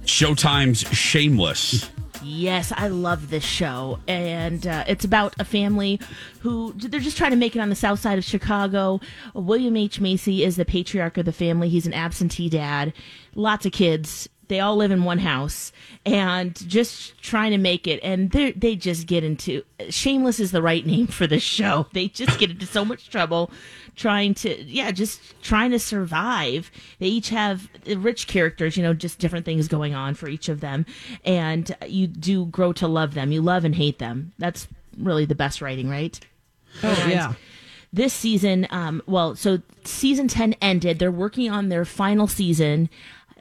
Showtime's 0.06 0.80
Shameless. 0.96 1.90
Yes, 2.24 2.72
I 2.74 2.88
love 2.88 3.28
this 3.28 3.44
show, 3.44 3.98
and 4.08 4.66
uh, 4.66 4.84
it's 4.88 5.04
about 5.04 5.34
a 5.38 5.44
family 5.44 6.00
who 6.40 6.72
they're 6.72 7.00
just 7.00 7.18
trying 7.18 7.32
to 7.32 7.36
make 7.36 7.54
it 7.54 7.60
on 7.60 7.68
the 7.68 7.74
south 7.74 8.00
side 8.00 8.16
of 8.16 8.24
Chicago. 8.24 9.00
William 9.34 9.76
H 9.76 10.00
Macy 10.00 10.42
is 10.42 10.56
the 10.56 10.64
patriarch 10.64 11.18
of 11.18 11.26
the 11.26 11.32
family. 11.32 11.68
He's 11.68 11.86
an 11.86 11.92
absentee 11.92 12.48
dad, 12.48 12.94
lots 13.34 13.66
of 13.66 13.72
kids. 13.72 14.28
They 14.48 14.60
all 14.60 14.76
live 14.76 14.90
in 14.90 15.04
one 15.04 15.18
house, 15.18 15.70
and 16.06 16.54
just 16.68 17.20
trying 17.22 17.50
to 17.52 17.58
make 17.58 17.86
it. 17.86 18.00
And 18.02 18.30
they 18.30 18.52
they 18.52 18.74
just 18.74 19.06
get 19.06 19.22
into 19.22 19.62
shameless 19.90 20.40
is 20.40 20.50
the 20.50 20.62
right 20.62 20.84
name 20.86 21.06
for 21.06 21.26
this 21.26 21.42
show. 21.42 21.86
They 21.92 22.08
just 22.08 22.38
get 22.38 22.50
into 22.50 22.66
so 22.66 22.84
much 22.84 23.10
trouble 23.10 23.50
trying 23.96 24.34
to 24.34 24.62
yeah 24.64 24.90
just 24.90 25.20
trying 25.42 25.70
to 25.70 25.78
survive. 25.78 26.70
They 26.98 27.06
each 27.06 27.28
have 27.30 27.68
rich 27.86 28.26
characters 28.26 28.76
you 28.76 28.82
know 28.82 28.94
just 28.94 29.18
different 29.18 29.44
things 29.44 29.68
going 29.68 29.94
on 29.94 30.14
for 30.14 30.28
each 30.28 30.48
of 30.48 30.60
them. 30.60 30.84
And 31.24 31.74
you 31.86 32.06
do 32.06 32.46
grow 32.46 32.72
to 32.74 32.88
love 32.88 33.14
them. 33.14 33.30
You 33.32 33.40
love 33.42 33.64
and 33.64 33.74
hate 33.74 33.98
them. 33.98 34.32
That's 34.38 34.66
really 34.98 35.24
the 35.24 35.34
best 35.34 35.60
writing 35.60 35.88
right? 35.88 36.18
Oh, 36.82 36.88
And 37.02 37.10
yeah. 37.12 37.32
this 37.92 38.12
season 38.12 38.66
um 38.70 39.02
well 39.06 39.36
so 39.36 39.60
season 39.84 40.28
10 40.28 40.54
ended. 40.60 40.98
They're 40.98 41.12
working 41.12 41.50
on 41.50 41.68
their 41.68 41.84
final 41.84 42.26
season 42.26 42.88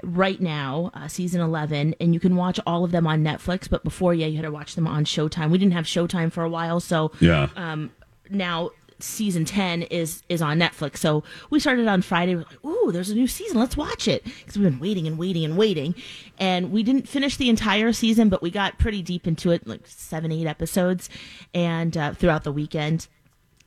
right 0.03 0.41
now 0.41 0.91
uh, 0.93 1.07
season 1.07 1.39
11 1.39 1.95
and 2.01 2.13
you 2.13 2.19
can 2.19 2.35
watch 2.35 2.59
all 2.67 2.83
of 2.83 2.91
them 2.91 3.07
on 3.07 3.23
netflix. 3.23 3.69
But 3.69 3.83
before 3.83 4.13
yeah 4.13 4.27
you 4.27 4.35
had 4.35 4.43
to 4.43 4.51
watch 4.51 4.75
them 4.75 4.85
on 4.87 5.05
showtime. 5.05 5.49
We 5.49 5.57
didn't 5.57 5.73
have 5.73 5.85
showtime 5.85 6.31
for 6.31 6.43
a 6.43 6.49
while. 6.49 6.79
So 6.79 7.11
Yeah. 7.19 7.49
um, 7.55 7.89
now 8.29 8.71
season 9.03 9.45
10 9.45 9.83
is 9.83 10.23
is 10.29 10.41
on 10.41 10.59
Netflix. 10.59 10.97
So 10.97 11.23
we 11.49 11.59
started 11.59 11.87
on 11.87 12.01
Friday. 12.01 12.35
We're 12.35 12.45
like, 12.49 12.65
ooh, 12.65 12.91
there's 12.91 13.09
a 13.09 13.15
new 13.15 13.27
season. 13.27 13.59
Let's 13.59 13.77
watch 13.77 14.07
it. 14.07 14.23
Because 14.23 14.57
we've 14.57 14.69
been 14.69 14.79
waiting 14.79 15.07
and 15.07 15.17
waiting 15.17 15.45
and 15.45 15.57
waiting. 15.57 15.95
And 16.39 16.71
we 16.71 16.83
didn't 16.83 17.07
finish 17.07 17.37
the 17.37 17.49
entire 17.49 17.93
season, 17.93 18.29
but 18.29 18.41
we 18.41 18.49
got 18.49 18.79
pretty 18.79 19.01
deep 19.01 19.27
into 19.27 19.51
it, 19.51 19.67
like 19.67 19.85
seven, 19.85 20.31
eight 20.31 20.47
episodes, 20.47 21.09
and 21.53 21.95
uh, 21.97 22.13
throughout 22.13 22.43
the 22.43 22.51
weekend. 22.51 23.07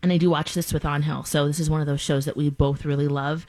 And 0.02 0.12
I 0.12 0.18
do 0.18 0.30
watch 0.30 0.54
this 0.54 0.72
with 0.72 0.84
On 0.84 1.02
Hill. 1.02 1.24
So 1.24 1.46
this 1.46 1.58
is 1.58 1.70
one 1.70 1.80
of 1.80 1.86
those 1.86 2.00
shows 2.00 2.26
that 2.26 2.36
we 2.36 2.50
both 2.50 2.84
really 2.84 3.08
love. 3.08 3.46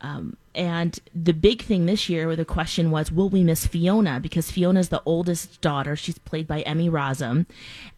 Um, 0.00 0.36
and 0.54 0.98
the 1.14 1.32
big 1.32 1.62
thing 1.62 1.86
this 1.86 2.08
year, 2.08 2.34
the 2.36 2.44
question 2.44 2.90
was, 2.90 3.10
will 3.10 3.28
we 3.28 3.42
miss 3.42 3.66
Fiona? 3.66 4.20
Because 4.20 4.50
Fiona's 4.50 4.88
the 4.88 5.02
oldest 5.04 5.60
daughter. 5.60 5.96
She's 5.96 6.18
played 6.18 6.46
by 6.46 6.60
Emmy 6.60 6.88
Rossum, 6.88 7.46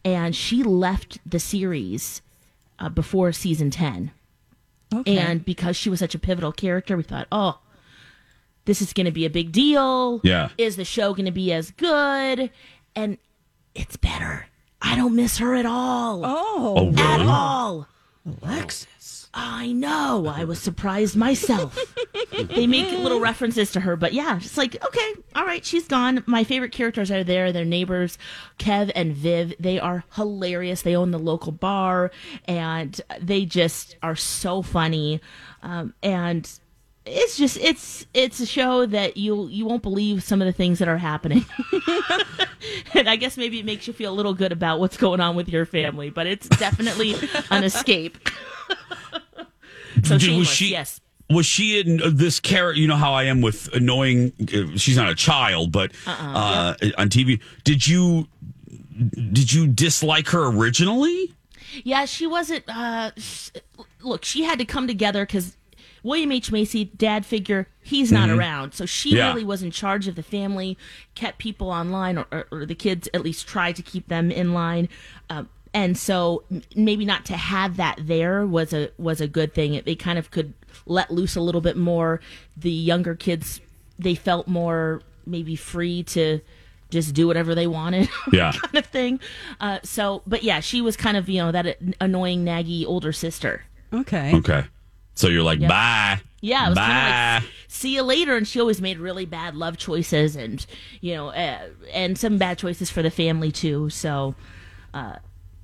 and 0.03 0.35
she 0.35 0.63
left 0.63 1.19
the 1.25 1.39
series 1.39 2.21
uh, 2.81 2.89
before 2.89 3.31
season 3.31 3.69
10. 3.71 4.11
Okay. 4.93 5.17
And 5.17 5.45
because 5.45 5.77
she 5.77 5.89
was 5.89 5.99
such 5.99 6.15
a 6.15 6.19
pivotal 6.19 6.51
character, 6.51 6.97
we 6.97 7.03
thought, 7.03 7.27
oh, 7.31 7.59
this 8.65 8.81
is 8.81 8.91
going 8.91 9.05
to 9.05 9.11
be 9.11 9.25
a 9.25 9.29
big 9.29 9.51
deal. 9.53 10.19
Yeah. 10.23 10.49
Is 10.57 10.75
the 10.75 10.83
show 10.85 11.13
going 11.13 11.25
to 11.25 11.31
be 11.31 11.53
as 11.53 11.71
good? 11.71 12.51
And 12.95 13.17
it's 13.73 13.95
better. 13.95 14.47
I 14.81 14.95
don't 14.95 15.15
miss 15.15 15.37
her 15.37 15.55
at 15.55 15.65
all. 15.65 16.23
Oh, 16.25 16.75
Oh, 16.77 16.93
At 17.01 17.21
all. 17.21 17.87
Alexis. 18.43 18.87
I 19.33 19.71
know. 19.71 20.27
I 20.27 20.43
was 20.43 20.59
surprised 20.59 21.15
myself. 21.15 21.77
they 22.31 22.67
make 22.67 22.91
little 22.91 23.21
references 23.21 23.71
to 23.71 23.79
her, 23.79 23.95
but 23.95 24.13
yeah, 24.13 24.37
it's 24.37 24.57
like, 24.57 24.75
okay, 24.83 25.13
all 25.35 25.45
right, 25.45 25.63
she's 25.63 25.87
gone. 25.87 26.23
My 26.25 26.43
favorite 26.43 26.73
characters 26.73 27.09
are 27.11 27.23
there. 27.23 27.53
They're 27.53 27.63
neighbors, 27.63 28.17
Kev 28.59 28.91
and 28.93 29.15
Viv. 29.15 29.53
They 29.57 29.79
are 29.79 30.03
hilarious. 30.15 30.81
They 30.81 30.97
own 30.97 31.11
the 31.11 31.19
local 31.19 31.53
bar, 31.53 32.11
and 32.45 32.99
they 33.21 33.45
just 33.45 33.95
are 34.03 34.17
so 34.17 34.61
funny. 34.61 35.21
Um, 35.63 35.93
and 36.03 36.49
it's 37.05 37.37
just 37.37 37.57
it's 37.57 38.05
it's 38.13 38.39
a 38.39 38.45
show 38.45 38.85
that 38.85 39.17
you 39.17 39.47
you 39.47 39.65
won't 39.65 39.81
believe 39.81 40.23
some 40.23 40.41
of 40.41 40.45
the 40.45 40.51
things 40.51 40.79
that 40.79 40.87
are 40.87 40.97
happening. 40.97 41.45
and 42.93 43.09
I 43.09 43.15
guess 43.15 43.37
maybe 43.37 43.59
it 43.59 43.65
makes 43.65 43.87
you 43.87 43.93
feel 43.93 44.13
a 44.13 44.15
little 44.15 44.33
good 44.33 44.51
about 44.51 44.79
what's 44.79 44.97
going 44.97 45.19
on 45.19 45.35
with 45.35 45.49
your 45.49 45.65
family, 45.65 46.09
but 46.09 46.27
it's 46.27 46.47
definitely 46.49 47.15
an 47.49 47.63
escape. 47.63 48.17
so 50.03 50.17
Did- 50.17 50.37
was 50.37 50.47
she 50.49 50.71
yes. 50.71 50.99
was 51.29 51.45
she 51.45 51.79
in 51.79 52.01
uh, 52.01 52.09
this 52.11 52.39
character? 52.39 52.79
You 52.79 52.87
know 52.87 52.95
how 52.97 53.13
I 53.13 53.23
am 53.23 53.41
with 53.41 53.67
annoying. 53.73 54.33
Uh, 54.41 54.77
she's 54.77 54.97
not 54.97 55.09
a 55.09 55.15
child, 55.15 55.71
but 55.71 55.91
Uh-uh, 56.05 56.75
uh, 56.81 56.87
on 56.97 57.09
TV. 57.09 57.39
Did 57.63 57.87
you 57.87 58.27
did 59.31 59.51
you 59.51 59.67
dislike 59.67 60.27
her 60.29 60.47
originally? 60.47 61.33
Yeah, 61.83 62.05
she 62.05 62.27
wasn't. 62.27 62.63
Uh, 62.67 63.11
sh- 63.17 63.49
look, 64.01 64.25
she 64.25 64.43
had 64.43 64.59
to 64.59 64.65
come 64.65 64.87
together 64.87 65.25
because 65.25 65.55
William 66.03 66.31
H 66.31 66.51
Macy, 66.51 66.85
dad 66.85 67.25
figure, 67.25 67.67
he's 67.81 68.11
not 68.11 68.29
Mhm. 68.29 68.37
around, 68.37 68.73
so 68.73 68.85
she 68.85 69.15
Yeah. 69.15 69.27
really 69.29 69.43
was 69.43 69.61
in 69.63 69.71
charge 69.71 70.07
of 70.07 70.15
the 70.15 70.23
family, 70.23 70.77
kept 71.15 71.37
people 71.37 71.69
online, 71.69 72.17
or, 72.17 72.25
or, 72.31 72.47
or 72.51 72.65
the 72.65 72.75
kids 72.75 73.07
at 73.13 73.23
least 73.23 73.47
tried 73.47 73.75
to 73.77 73.81
keep 73.81 74.07
them 74.07 74.31
in 74.31 74.53
line. 74.53 74.89
Um, 75.29 75.47
and 75.73 75.97
so 75.97 76.43
maybe 76.75 77.05
not 77.05 77.25
to 77.25 77.37
have 77.37 77.77
that 77.77 77.97
there 78.01 78.45
was 78.45 78.73
a 78.73 78.89
was 78.97 79.21
a 79.21 79.27
good 79.27 79.53
thing. 79.53 79.81
They 79.85 79.95
kind 79.95 80.17
of 80.19 80.31
could 80.31 80.53
let 80.85 81.11
loose 81.11 81.35
a 81.35 81.41
little 81.41 81.61
bit 81.61 81.77
more. 81.77 82.19
The 82.57 82.71
younger 82.71 83.15
kids, 83.15 83.61
they 83.99 84.15
felt 84.15 84.47
more 84.47 85.01
maybe 85.25 85.55
free 85.55 86.03
to 86.03 86.41
just 86.89 87.13
do 87.13 87.25
whatever 87.27 87.55
they 87.55 87.67
wanted. 87.67 88.09
Yeah. 88.33 88.51
kind 88.51 88.77
of 88.77 88.85
thing. 88.85 89.19
Uh, 89.61 89.79
so, 89.83 90.23
but 90.27 90.43
yeah, 90.43 90.59
she 90.59 90.81
was 90.81 90.97
kind 90.97 91.15
of 91.17 91.29
you 91.29 91.41
know 91.41 91.51
that 91.51 91.77
annoying 92.01 92.43
naggy 92.45 92.85
older 92.85 93.13
sister. 93.13 93.63
Okay. 93.93 94.35
Okay, 94.35 94.65
so 95.15 95.27
you're 95.27 95.43
like 95.43 95.59
Yep. 95.59 95.69
bye. 95.69 96.21
Yeah, 96.41 96.65
it 96.65 96.69
was 96.69 96.75
bye. 96.77 96.85
kind 96.87 97.37
of 97.37 97.43
like 97.43 97.53
see 97.67 97.93
you 97.95 98.01
later, 98.01 98.35
and 98.35 98.47
she 98.47 98.59
always 98.59 98.81
made 98.81 98.97
really 98.97 99.25
bad 99.25 99.55
love 99.55 99.77
choices, 99.77 100.35
and 100.35 100.65
you 100.99 101.13
know, 101.13 101.27
uh, 101.29 101.69
and 101.93 102.17
some 102.17 102.37
bad 102.37 102.57
choices 102.57 102.89
for 102.89 103.01
the 103.03 103.11
family 103.11 103.51
too. 103.51 103.89
So, 103.91 104.33
uh, 104.93 105.17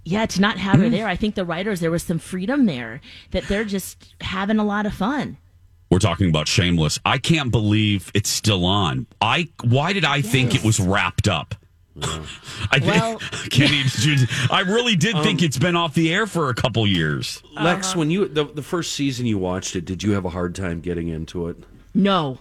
yeah, 0.08 0.26
to 0.26 0.42
not 0.42 0.58
have 0.58 0.76
Mm. 0.78 0.84
her 0.84 0.90
there, 0.90 1.08
I 1.08 1.16
think 1.16 1.36
the 1.36 1.46
writers 1.46 1.80
there 1.80 1.92
was 1.92 2.04
some 2.04 2.20
freedom 2.20 2.66
there 2.66 3.02
that 3.32 3.48
they're 3.48 3.66
just 3.66 4.14
having 4.22 4.58
a 4.60 4.64
lot 4.66 4.86
of 4.86 4.94
fun. 4.94 5.38
We're 5.90 6.00
talking 6.00 6.30
about 6.30 6.48
Shameless. 6.48 7.00
I 7.06 7.18
can't 7.18 7.52
believe 7.52 8.12
it's 8.14 8.30
still 8.30 8.66
on. 8.66 9.08
I 9.22 9.48
why 9.64 9.94
did 9.94 10.06
I 10.06 10.22
think 10.22 10.54
it 10.56 10.64
was 10.64 10.80
wrapped 10.80 11.28
up? 11.28 11.56
I 12.72 12.80
think, 12.80 12.86
Well- 12.86 13.20
Kenny, 13.50 13.84
did 13.84 14.22
you- 14.22 14.28
I 14.52 14.62
really 14.62 14.96
did 14.96 15.16
think 15.24 15.40
Um, 15.42 15.46
it's 15.46 15.58
been 15.58 15.76
off 15.76 15.94
the 15.94 16.14
air 16.14 16.28
for 16.28 16.50
a 16.50 16.54
couple 16.54 16.86
years. 16.86 17.42
Lex, 17.60 17.88
Uh-huh. 17.90 18.00
when 18.00 18.12
you 18.12 18.28
the, 18.28 18.46
the 18.46 18.62
first 18.62 18.94
season 18.94 19.26
you 19.26 19.38
watched 19.38 19.76
it, 19.76 19.86
did 19.86 20.04
you 20.04 20.12
have 20.12 20.24
a 20.26 20.30
hard 20.30 20.54
time 20.56 20.80
getting 20.82 21.08
into 21.08 21.48
it? 21.48 21.58
No, 21.96 22.40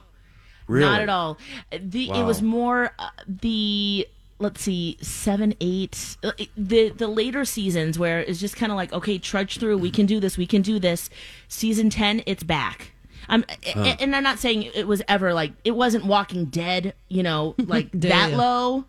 Really? 0.67 0.91
not 0.91 1.01
at 1.01 1.09
all. 1.09 1.39
The 1.71 2.11
it 2.11 2.25
was 2.25 2.43
more 2.43 2.91
uh, 2.99 3.09
the 3.27 4.07
let's 4.39 4.61
see, 4.63 4.97
seven, 5.01 5.55
eight, 5.61 6.17
uh, 6.23 6.33
the 6.57 6.91
the 6.91 7.09
later 7.09 7.45
seasons 7.45 7.99
where 7.99 8.21
it's 8.21 8.41
just 8.41 8.57
kind 8.57 8.71
of 8.73 8.77
like, 8.77 8.93
okay, 8.93 9.19
trudge 9.19 9.59
through. 9.59 9.79
We 9.79 9.91
can 9.91 10.07
do 10.07 10.21
this. 10.21 10.37
We 10.37 10.47
can 10.47 10.63
do 10.63 10.79
this. 10.79 11.09
Season 11.49 11.91
ten, 11.91 12.23
it's 12.27 12.43
back. 12.43 12.93
I'm, 13.29 13.45
Huh. 13.67 13.97
and 13.99 14.15
I'm 14.15 14.23
not 14.23 14.39
saying 14.39 14.71
it 14.75 14.87
was 14.87 15.03
ever 15.09 15.35
like 15.35 15.53
it 15.65 15.73
wasn't 15.73 16.05
Walking 16.05 16.45
Dead, 16.45 16.95
you 17.09 17.23
know, 17.25 17.55
like 17.59 17.91
that 17.95 18.33
low 18.33 18.85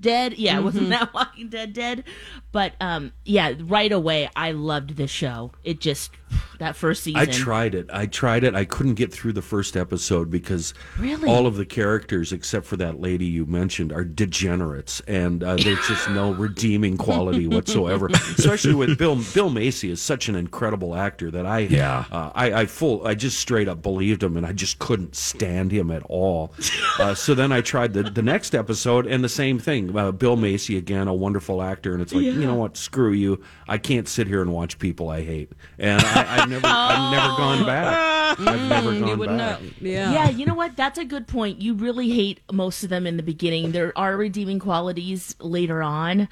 dead. 0.00 0.34
Yeah, 0.38 0.58
it 0.58 0.62
wasn't 0.62 0.88
that 0.90 1.12
Walking 1.14 1.48
Dead 1.48 1.72
dead, 1.72 2.04
but 2.52 2.74
um, 2.80 3.12
yeah, 3.24 3.54
right 3.60 3.90
away 3.92 4.28
I 4.36 4.52
loved 4.52 4.96
this 4.96 5.10
show. 5.10 5.52
It 5.64 5.80
just 5.80 6.10
that 6.58 6.76
first 6.76 7.02
season. 7.02 7.20
I 7.20 7.26
tried 7.26 7.74
it. 7.74 7.88
I 7.92 8.06
tried 8.06 8.44
it. 8.44 8.54
I 8.54 8.64
couldn't 8.64 8.94
get 8.94 9.12
through 9.12 9.32
the 9.34 9.42
first 9.42 9.76
episode 9.76 10.30
because 10.30 10.72
Really? 10.98 11.28
all 11.28 11.46
of 11.46 11.56
the 11.56 11.66
characters, 11.66 12.32
except 12.32 12.64
for 12.66 12.76
that 12.78 13.00
lady 13.00 13.26
you 13.26 13.44
mentioned, 13.46 13.92
are 13.92 14.04
degenerates, 14.04 15.00
and 15.00 15.42
uh, 15.44 15.56
there's 15.56 15.86
just 15.86 16.08
no 16.10 16.32
redeeming 16.34 16.96
quality 16.96 17.46
whatsoever. 17.46 18.06
Especially 18.12 18.74
with 18.74 18.96
Bill. 18.98 19.18
Bill 19.34 19.50
Macy 19.50 19.90
is 19.90 20.00
such 20.00 20.28
an 20.28 20.34
incredible 20.34 20.94
actor 20.94 21.30
that 21.30 21.44
I, 21.46 21.60
Yeah. 21.60 22.04
uh, 22.10 22.30
I, 22.34 22.52
I 22.62 22.66
full, 22.66 23.06
I 23.06 23.14
just 23.14 23.38
straight 23.38 23.68
up 23.68 23.82
believed 23.82 24.22
him, 24.22 24.36
and 24.36 24.46
I 24.46 24.52
just 24.52 24.78
couldn't 24.78 25.14
stand 25.16 25.70
him 25.72 25.90
at 25.90 26.02
all. 26.04 26.52
Uh, 26.98 27.14
so 27.14 27.34
then 27.34 27.52
I 27.52 27.60
tried 27.60 27.92
the 27.92 28.02
the 28.04 28.22
next 28.22 28.54
episode, 28.54 29.06
and 29.06 29.22
the 29.22 29.28
same 29.28 29.58
thing. 29.62 29.96
Uh, 29.96 30.12
Bill 30.12 30.36
Macy 30.36 30.76
again, 30.76 31.08
a 31.08 31.14
wonderful 31.14 31.62
actor, 31.62 31.92
and 31.92 32.02
it's 32.02 32.12
like, 32.12 32.24
Yeah. 32.24 32.32
you 32.32 32.46
know 32.46 32.54
what? 32.54 32.76
Screw 32.76 33.12
you. 33.12 33.42
I 33.68 33.78
can't 33.78 34.06
sit 34.08 34.26
here 34.26 34.42
and 34.42 34.52
watch 34.52 34.78
people 34.78 35.08
I 35.08 35.22
hate, 35.24 35.52
and 35.78 36.00
I, 36.02 36.42
I've 36.42 36.48
never, 36.48 36.66
I've 36.66 37.12
never 37.12 37.28
gone 37.36 37.66
back. 37.66 38.40
I've 38.40 38.68
never 38.68 38.98
gone 38.98 39.18
wouldn't 39.18 39.38
back. 39.38 39.60
know. 39.62 39.68
Yeah. 39.80 40.12
Yeah, 40.12 40.28
you 40.30 40.46
know 40.46 40.54
what? 40.54 40.76
That's 40.76 40.98
a 40.98 41.04
good 41.04 41.26
point. 41.26 41.60
You 41.60 41.74
really 41.74 42.10
hate 42.10 42.40
most 42.52 42.82
of 42.84 42.90
them 42.90 43.06
in 43.06 43.16
the 43.16 43.22
beginning. 43.22 43.72
There 43.72 43.92
are 43.96 44.16
redeeming 44.16 44.58
qualities 44.58 45.36
later 45.40 45.82
on, 45.82 46.28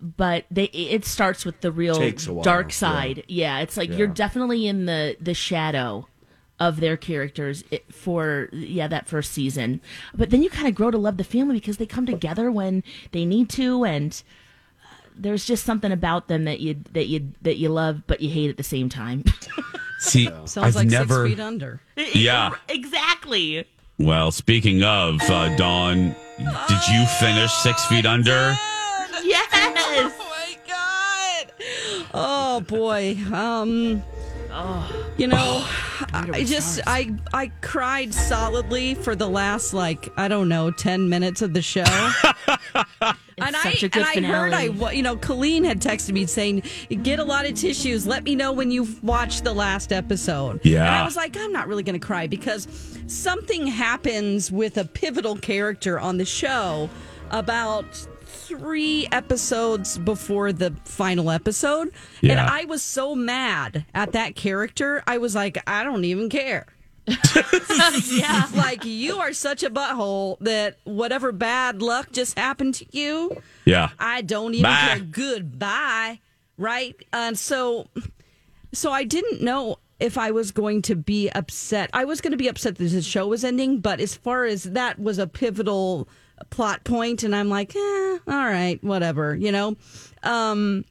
but 0.00 0.44
they 0.50 0.64
it 0.64 1.04
starts 1.04 1.44
with 1.44 1.60
the 1.60 1.72
real 1.72 1.94
Takes 1.96 2.26
a 2.26 2.32
while, 2.34 2.42
dark 2.44 2.72
side. 2.72 3.24
Yeah, 3.28 3.60
it's 3.60 3.76
like 3.76 3.90
you're 3.96 4.06
definitely 4.08 4.66
in 4.66 4.86
the 4.86 5.16
the 5.20 5.34
shadow 5.34 6.08
of 6.58 6.80
their 6.80 6.96
characters 6.96 7.64
for 7.90 8.48
yeah 8.52 8.88
that 8.88 9.06
first 9.06 9.32
season. 9.32 9.80
But 10.14 10.30
then 10.30 10.42
you 10.42 10.50
kind 10.50 10.68
of 10.68 10.74
grow 10.74 10.90
to 10.90 10.98
love 10.98 11.16
the 11.16 11.24
family 11.24 11.56
because 11.56 11.76
they 11.76 11.86
come 11.86 12.06
together 12.06 12.50
when 12.50 12.82
they 13.12 13.24
need 13.24 13.48
to 13.50 13.84
and 13.84 14.22
uh, 14.82 14.94
there's 15.14 15.44
just 15.44 15.64
something 15.64 15.92
about 15.92 16.28
them 16.28 16.44
that 16.44 16.60
you 16.60 16.76
that 16.92 17.06
you 17.06 17.32
that 17.42 17.56
you 17.56 17.68
love 17.68 18.02
but 18.06 18.20
you 18.20 18.30
hate 18.30 18.50
at 18.50 18.56
the 18.56 18.62
same 18.62 18.88
time. 18.88 19.24
See, 19.98 20.26
Sounds 20.26 20.58
I've 20.58 20.76
like 20.76 20.88
never. 20.88 21.26
six 21.26 21.36
feet 21.36 21.42
under. 21.42 21.80
Yeah. 21.96 22.50
exactly. 22.68 23.66
Well, 23.98 24.30
speaking 24.30 24.82
of 24.82 25.22
uh, 25.22 25.56
Dawn, 25.56 26.14
did 26.36 26.88
you 26.92 27.06
finish 27.18 27.50
Six 27.50 27.86
Feet 27.86 28.04
Under? 28.04 28.54
Yes. 29.24 29.46
Oh 29.98 30.12
my 30.28 30.58
god 30.68 30.96
oh 32.16 32.60
boy. 32.60 33.16
Um 33.32 34.02
oh. 34.50 35.06
you 35.16 35.26
know, 35.26 35.66
I 36.12 36.44
just 36.44 36.80
I 36.86 37.14
I 37.32 37.48
cried 37.60 38.12
solidly 38.12 38.94
for 38.94 39.14
the 39.14 39.28
last 39.28 39.72
like 39.74 40.08
I 40.16 40.28
don't 40.28 40.48
know 40.48 40.70
ten 40.70 41.08
minutes 41.08 41.42
of 41.42 41.54
the 41.54 41.62
show. 41.62 41.82
and 43.38 43.54
such 43.56 43.84
I 43.84 43.86
a 43.86 43.88
good 43.88 43.96
and 44.16 44.26
I 44.26 44.28
heard 44.28 44.52
I 44.52 44.68
finale. 44.68 44.96
you 44.96 45.02
know 45.02 45.16
Colleen 45.16 45.64
had 45.64 45.80
texted 45.80 46.12
me 46.12 46.26
saying 46.26 46.62
get 47.02 47.18
a 47.18 47.24
lot 47.24 47.46
of 47.46 47.54
tissues. 47.54 48.06
Let 48.06 48.24
me 48.24 48.34
know 48.34 48.52
when 48.52 48.70
you've 48.70 49.02
watched 49.02 49.44
the 49.44 49.52
last 49.52 49.92
episode. 49.92 50.60
Yeah. 50.64 50.86
and 50.86 50.94
I 50.96 51.04
was 51.04 51.16
like 51.16 51.36
I'm 51.36 51.52
not 51.52 51.68
really 51.68 51.82
going 51.82 51.98
to 51.98 52.06
cry 52.06 52.26
because 52.26 52.68
something 53.06 53.66
happens 53.66 54.50
with 54.50 54.76
a 54.78 54.84
pivotal 54.84 55.36
character 55.36 55.98
on 55.98 56.18
the 56.18 56.24
show 56.24 56.90
about 57.30 58.06
three 58.58 59.06
episodes 59.12 59.98
before 59.98 60.52
the 60.52 60.72
final 60.84 61.30
episode 61.30 61.90
and 62.22 62.38
i 62.40 62.64
was 62.64 62.82
so 62.82 63.14
mad 63.14 63.84
at 63.94 64.12
that 64.12 64.34
character 64.34 65.02
i 65.06 65.18
was 65.18 65.34
like 65.34 65.58
i 65.66 65.82
don't 65.84 66.04
even 66.04 66.28
care 66.28 66.66
yeah. 68.10 68.48
like 68.54 68.84
you 68.84 69.18
are 69.18 69.32
such 69.32 69.62
a 69.62 69.70
butthole 69.70 70.36
that 70.40 70.76
whatever 70.84 71.30
bad 71.32 71.80
luck 71.80 72.10
just 72.12 72.36
happened 72.38 72.74
to 72.74 72.86
you 72.90 73.40
Yeah. 73.64 73.90
i 73.98 74.22
don't 74.22 74.54
even 74.54 74.64
Bye. 74.64 74.86
care 74.88 74.98
goodbye 75.00 76.20
right 76.58 76.96
and 77.12 77.38
so 77.38 77.86
so 78.72 78.90
i 78.90 79.04
didn't 79.04 79.40
know 79.42 79.76
if 80.00 80.18
i 80.18 80.30
was 80.30 80.50
going 80.50 80.82
to 80.82 80.96
be 80.96 81.30
upset 81.30 81.90
i 81.92 82.04
was 82.04 82.20
going 82.20 82.32
to 82.32 82.36
be 82.36 82.48
upset 82.48 82.76
that 82.76 82.84
the 82.84 83.02
show 83.02 83.28
was 83.28 83.44
ending 83.44 83.78
but 83.80 84.00
as 84.00 84.14
far 84.16 84.44
as 84.44 84.64
that 84.64 84.98
was 84.98 85.18
a 85.18 85.26
pivotal 85.26 86.08
plot 86.50 86.84
point 86.84 87.22
and 87.22 87.34
i'm 87.34 87.48
like 87.48 87.74
eh, 87.74 87.78
all 87.78 88.20
right 88.28 88.78
whatever 88.82 89.34
you 89.34 89.50
know 89.52 89.76
um 90.22 90.84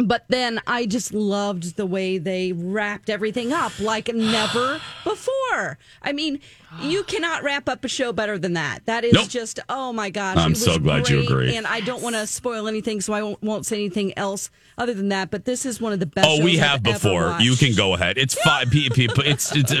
but 0.00 0.24
then 0.28 0.60
I 0.64 0.86
just 0.86 1.12
loved 1.12 1.76
the 1.76 1.84
way 1.84 2.18
they 2.18 2.52
wrapped 2.52 3.10
everything 3.10 3.52
up 3.52 3.76
like 3.80 4.06
never 4.14 4.80
before. 5.04 5.76
I 6.02 6.12
mean, 6.12 6.38
you 6.80 7.02
cannot 7.02 7.42
wrap 7.42 7.68
up 7.68 7.84
a 7.84 7.88
show 7.88 8.12
better 8.12 8.38
than 8.38 8.52
that. 8.52 8.86
That 8.86 9.04
is 9.04 9.12
Nope. 9.12 9.28
just 9.28 9.58
oh 9.68 9.92
my 9.92 10.10
gosh! 10.10 10.36
I'm 10.36 10.54
so 10.54 10.78
glad 10.78 11.08
you 11.08 11.22
agree. 11.22 11.56
And 11.56 11.66
I 11.66 11.80
don't 11.80 12.00
want 12.00 12.14
to 12.14 12.28
spoil 12.28 12.68
anything, 12.68 13.00
so 13.00 13.12
I 13.12 13.22
won't, 13.24 13.42
won't 13.42 13.66
say 13.66 13.74
anything 13.74 14.16
else 14.16 14.50
other 14.76 14.94
than 14.94 15.08
that. 15.08 15.32
But 15.32 15.46
this 15.46 15.66
is 15.66 15.80
one 15.80 15.92
of 15.92 15.98
the 15.98 16.06
best. 16.06 16.28
Oh, 16.30 16.44
we 16.44 16.58
have 16.58 16.76
I've 16.76 16.82
before. 17.02 17.36
You 17.40 17.56
can 17.56 17.74
go 17.74 17.94
ahead. 17.94 18.18
It's 18.18 18.34
five 18.42 18.70
pe- 18.70 18.90
people. 18.90 19.24
It's 19.26 19.50
it's 19.56 19.74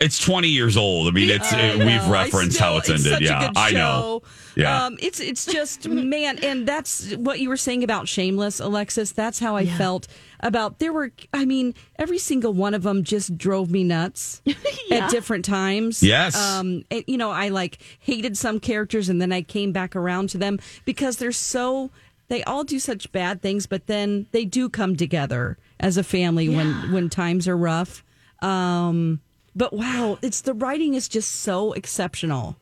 it's 0.00 0.18
twenty 0.18 0.48
years 0.48 0.76
old. 0.76 1.06
I 1.06 1.12
mean, 1.12 1.30
it's 1.30 1.52
I 1.52 1.70
uh, 1.74 1.78
we've 1.78 2.08
referenced 2.08 2.56
still- 2.56 2.72
how 2.72 2.76
it's 2.78 2.88
it's 2.88 3.06
ended. 3.06 3.22
yeah, 3.22 3.52
I 3.54 3.70
know. 3.70 3.78
show. 3.78 4.22
Yeah. 4.56 4.84
Um, 4.84 4.98
it's 5.00 5.20
it's 5.20 5.46
just 5.46 5.88
man, 5.88 6.38
and 6.42 6.66
that's 6.66 7.14
what 7.16 7.40
you 7.40 7.48
were 7.48 7.56
saying 7.56 7.84
about 7.84 8.08
Shameless, 8.08 8.60
Alexis. 8.60 9.12
That's 9.12 9.38
how 9.38 9.56
I 9.56 9.66
felt 9.66 10.08
about. 10.40 10.78
There 10.78 10.92
were, 10.92 11.12
I 11.32 11.44
mean, 11.44 11.74
every 11.96 12.18
single 12.18 12.52
one 12.52 12.74
of 12.74 12.82
them 12.82 13.04
just 13.04 13.36
drove 13.36 13.70
me 13.70 13.84
nuts 13.84 14.42
at 14.90 15.10
different 15.10 15.44
times. 15.44 16.02
Yes. 16.02 16.36
Um, 16.36 16.84
and, 16.90 17.04
you 17.06 17.16
know, 17.16 17.30
I 17.30 17.48
like 17.48 17.78
hated 18.00 18.36
some 18.36 18.60
characters, 18.60 19.08
and 19.08 19.20
then 19.20 19.32
I 19.32 19.42
came 19.42 19.72
back 19.72 19.94
around 19.94 20.30
to 20.30 20.38
them 20.38 20.58
because 20.84 21.16
they're 21.16 21.32
so. 21.32 21.90
They 22.28 22.44
all 22.44 22.62
do 22.62 22.78
such 22.78 23.10
bad 23.10 23.42
things, 23.42 23.66
but 23.66 23.88
then 23.88 24.26
they 24.30 24.44
do 24.44 24.68
come 24.68 24.94
together 24.94 25.58
as 25.80 25.96
a 25.96 26.04
family 26.04 26.48
when 26.48 26.92
when 26.92 27.10
times 27.10 27.48
are 27.48 27.56
rough. 27.56 28.04
Um, 28.40 29.20
but 29.54 29.72
wow, 29.72 30.18
it's 30.22 30.42
the 30.42 30.54
writing 30.54 30.94
is 30.94 31.08
just 31.08 31.32
so 31.32 31.72
exceptional. 31.72 32.56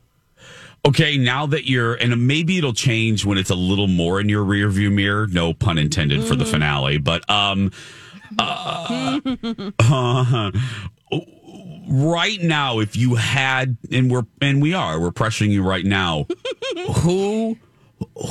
Okay, 0.87 1.19
now 1.19 1.45
that 1.47 1.69
you're, 1.69 1.95
and 1.95 2.27
maybe 2.27 2.57
it'll 2.57 2.73
change 2.73 3.25
when 3.25 3.37
it's 3.37 3.51
a 3.51 3.55
little 3.55 3.88
more 3.88 4.21
in 4.21 4.29
your 4.29 4.45
rearview 4.45 4.91
mirror. 4.93 5.27
No 5.27 5.53
pun 5.53 5.77
intended 5.77 6.25
for 6.25 6.35
the 6.35 6.45
Mm-hmm. 6.45 6.53
finale, 6.53 6.99
but 6.99 7.29
um, 7.29 7.73
uh, 8.38 9.21
uh, 9.81 10.51
right 11.88 12.41
now, 12.41 12.79
if 12.79 12.97
you 12.97 13.17
had, 13.17 13.77
and 13.91 14.11
we're 14.11 14.25
and 14.41 14.62
we 14.62 14.73
are, 14.75 15.01
we're 15.01 15.11
pressuring 15.11 15.51
you 15.51 15.62
right 15.62 15.85
now. 15.85 16.27
who 17.03 17.59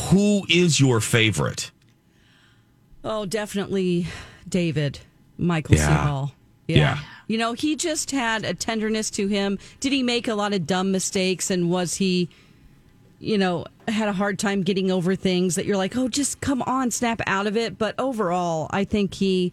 who 0.09 0.43
is 0.49 0.79
your 0.79 0.99
favorite? 0.99 1.71
Oh, 3.03 3.25
definitely 3.25 4.07
David 4.47 4.99
Michael 5.37 5.75
C. 5.77 5.81
Yeah. 5.83 6.27
Yeah. 6.67 6.99
You 7.27 7.37
know, 7.37 7.53
he 7.53 7.75
just 7.75 8.11
had 8.11 8.45
a 8.45 8.53
tenderness 8.53 9.09
to 9.11 9.27
him. 9.27 9.59
Did 9.79 9.91
he 9.91 10.01
make 10.03 10.27
a 10.27 10.35
lot 10.35 10.53
of 10.53 10.65
dumb 10.65 10.91
mistakes 10.91 11.49
and 11.51 11.69
was 11.69 11.95
he, 11.95 12.29
you 13.19 13.37
know, 13.37 13.65
had 13.87 14.07
a 14.07 14.13
hard 14.13 14.39
time 14.39 14.63
getting 14.63 14.89
over 14.91 15.15
things 15.15 15.55
that 15.55 15.65
you're 15.65 15.77
like, 15.77 15.97
oh, 15.97 16.07
just 16.07 16.39
come 16.41 16.61
on, 16.63 16.89
snap 16.91 17.21
out 17.27 17.45
of 17.47 17.57
it? 17.57 17.77
But 17.77 17.95
overall, 17.99 18.67
I 18.71 18.83
think 18.85 19.13
he 19.15 19.51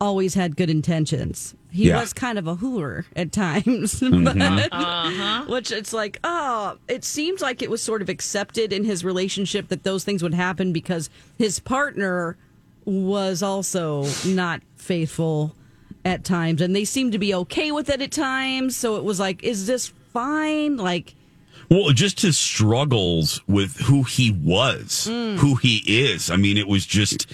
always 0.00 0.34
had 0.34 0.56
good 0.56 0.68
intentions. 0.70 1.54
He 1.70 1.88
Yeah. 1.88 2.00
was 2.00 2.12
kind 2.12 2.38
of 2.38 2.46
a 2.48 2.56
hooer 2.56 3.04
at 3.16 3.30
times, 3.32 3.64
Mhm. 4.00 4.68
but 4.70 5.48
which 5.48 5.70
it's 5.72 5.92
like, 5.92 6.18
oh, 6.24 6.76
it 6.88 7.04
seems 7.04 7.40
like 7.40 7.62
it 7.62 7.70
was 7.70 7.80
sort 7.82 8.02
of 8.02 8.08
accepted 8.08 8.72
in 8.72 8.84
his 8.84 9.04
relationship 9.04 9.68
that 9.68 9.82
those 9.84 10.02
things 10.04 10.22
would 10.22 10.34
happen 10.34 10.72
because 10.72 11.10
his 11.38 11.58
partner 11.60 12.36
was 12.84 13.42
also 13.42 14.06
not 14.26 14.60
faithful 14.76 15.54
at 16.04 16.24
times 16.24 16.60
and 16.60 16.74
they 16.76 16.84
seemed 16.84 17.12
to 17.12 17.18
be 17.18 17.34
okay 17.34 17.72
with 17.72 17.88
it 17.88 18.02
at 18.02 18.10
times 18.12 18.76
so 18.76 18.96
it 18.96 19.04
was 19.04 19.18
like 19.18 19.42
is 19.42 19.66
this 19.66 19.92
fine 20.12 20.76
like 20.76 21.14
Well, 21.70 21.90
just 21.90 22.20
his 22.20 22.38
struggles 22.38 23.40
with 23.48 23.76
who 23.78 24.02
he 24.02 24.30
was, 24.30 25.08
Mm. 25.10 25.36
who 25.38 25.54
he 25.56 25.76
is. 25.86 26.30
I 26.30 26.36
mean, 26.36 26.58
it 26.58 26.68
was 26.68 26.84
just 26.84 27.26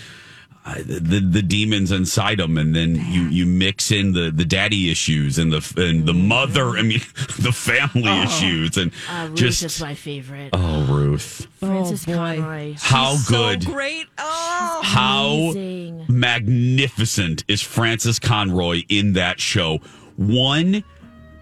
the 0.64 1.20
the 1.20 1.42
demons 1.42 1.90
inside 1.90 2.38
him, 2.38 2.59
and 2.59 2.77
then 2.77 2.94
you 2.96 3.23
you 3.23 3.46
mix 3.46 3.90
in 3.90 4.12
the 4.12 4.31
the 4.31 4.44
daddy 4.44 4.90
issues 4.90 5.38
and 5.38 5.53
the 5.53 5.73
and 5.83 6.07
the 6.07 6.12
mother. 6.14 6.70
I 6.77 6.83
mean, 6.83 7.01
the 7.38 7.51
family 7.53 8.09
Oh. 8.09 8.23
issues, 8.25 8.77
and 8.77 8.92
Uh, 9.11 9.27
Ruth 9.31 9.37
just 9.38 9.62
is 9.62 9.81
my 9.81 9.94
favorite. 9.94 10.51
oh, 10.53 10.85
Ruth, 10.85 11.46
Frances 11.61 12.05
Conroy. 12.05 12.75
how 12.79 13.16
good, 13.29 13.64
great 13.64 14.07
oh 14.18 14.81
how 14.85 15.27
Amazing. 15.53 16.05
magnificent 16.09 17.44
is 17.49 17.62
Frances 17.62 18.18
Conroy 18.18 18.83
in 18.88 19.14
that 19.14 19.40
show? 19.40 19.79
One, 20.16 20.85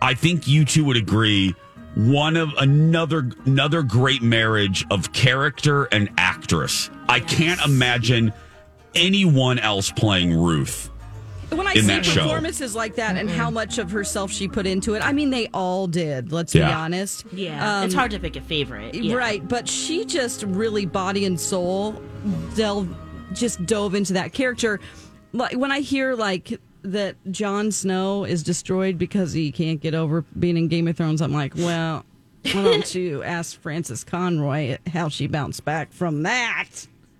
I 0.00 0.14
think 0.14 0.46
you 0.46 0.64
two 0.64 0.85
would 0.85 0.96
agree. 0.96 1.54
one 1.94 2.37
of 2.37 2.50
another 2.59 3.28
another 3.46 3.83
great 3.83 4.22
marriage 4.22 4.87
of 4.90 5.12
character 5.12 5.85
and 5.87 6.09
actress. 6.16 6.88
I 7.09 7.18
can't 7.18 7.61
imagine 7.64 8.33
anyone 8.94 9.59
else 9.59 9.90
playing 9.90 10.33
Ruth. 10.38 10.90
When 11.51 11.66
I 11.66 11.72
in 11.72 11.81
see 11.81 11.87
that 11.87 12.05
show. 12.05 12.22
performances 12.22 12.74
like 12.77 12.96
that 12.96 13.16
and 13.16 13.31
how 13.31 13.51
much 13.51 13.79
of 13.79 13.90
herself 13.90 14.31
she 14.31 14.48
put 14.48 14.66
into 14.66 14.92
it, 14.94 15.03
I 15.03 15.12
mean, 15.14 15.31
they 15.31 15.46
all 15.55 15.87
did. 15.87 16.31
Let's 16.31 16.53
be 16.53 16.62
honest. 16.62 17.24
Yeah, 17.33 17.79
Um, 17.79 17.85
it's 17.87 17.94
hard 17.94 18.11
to 18.11 18.20
pick 18.20 18.37
a 18.37 18.42
favorite. 18.42 18.94
Yeah. 18.94 19.14
Right, 19.14 19.46
but 19.48 19.66
she 19.66 20.05
just 20.05 20.42
really 20.42 20.85
body 20.85 21.24
and 21.24 21.40
soul 21.40 22.03
delved, 22.55 22.94
just 23.33 23.64
dove 23.64 23.94
into 23.94 24.12
that 24.12 24.35
character. 24.35 24.79
Like 25.33 25.57
when 25.57 25.72
I 25.72 25.81
hear 25.81 26.14
like 26.14 26.61
that 26.83 27.16
Jon 27.31 27.72
Snow 27.72 28.24
is 28.24 28.42
destroyed 28.42 28.98
because 28.98 29.33
he 29.33 29.51
can't 29.51 29.81
get 29.81 29.94
over 29.94 30.27
being 30.38 30.59
in 30.59 30.68
Game 30.68 30.87
of 30.87 30.98
Thrones, 30.98 31.22
I'm 31.22 31.33
like, 31.33 31.55
well, 31.57 32.05
why 32.42 32.53
don't 32.62 32.94
you 32.94 33.22
ask 33.22 33.59
Frances 33.59 34.05
Conroy 34.05 34.77
how 34.87 35.09
she 35.09 35.27
bounced 35.27 35.64
back 35.64 35.92
from 35.94 36.24
that? 36.24 36.68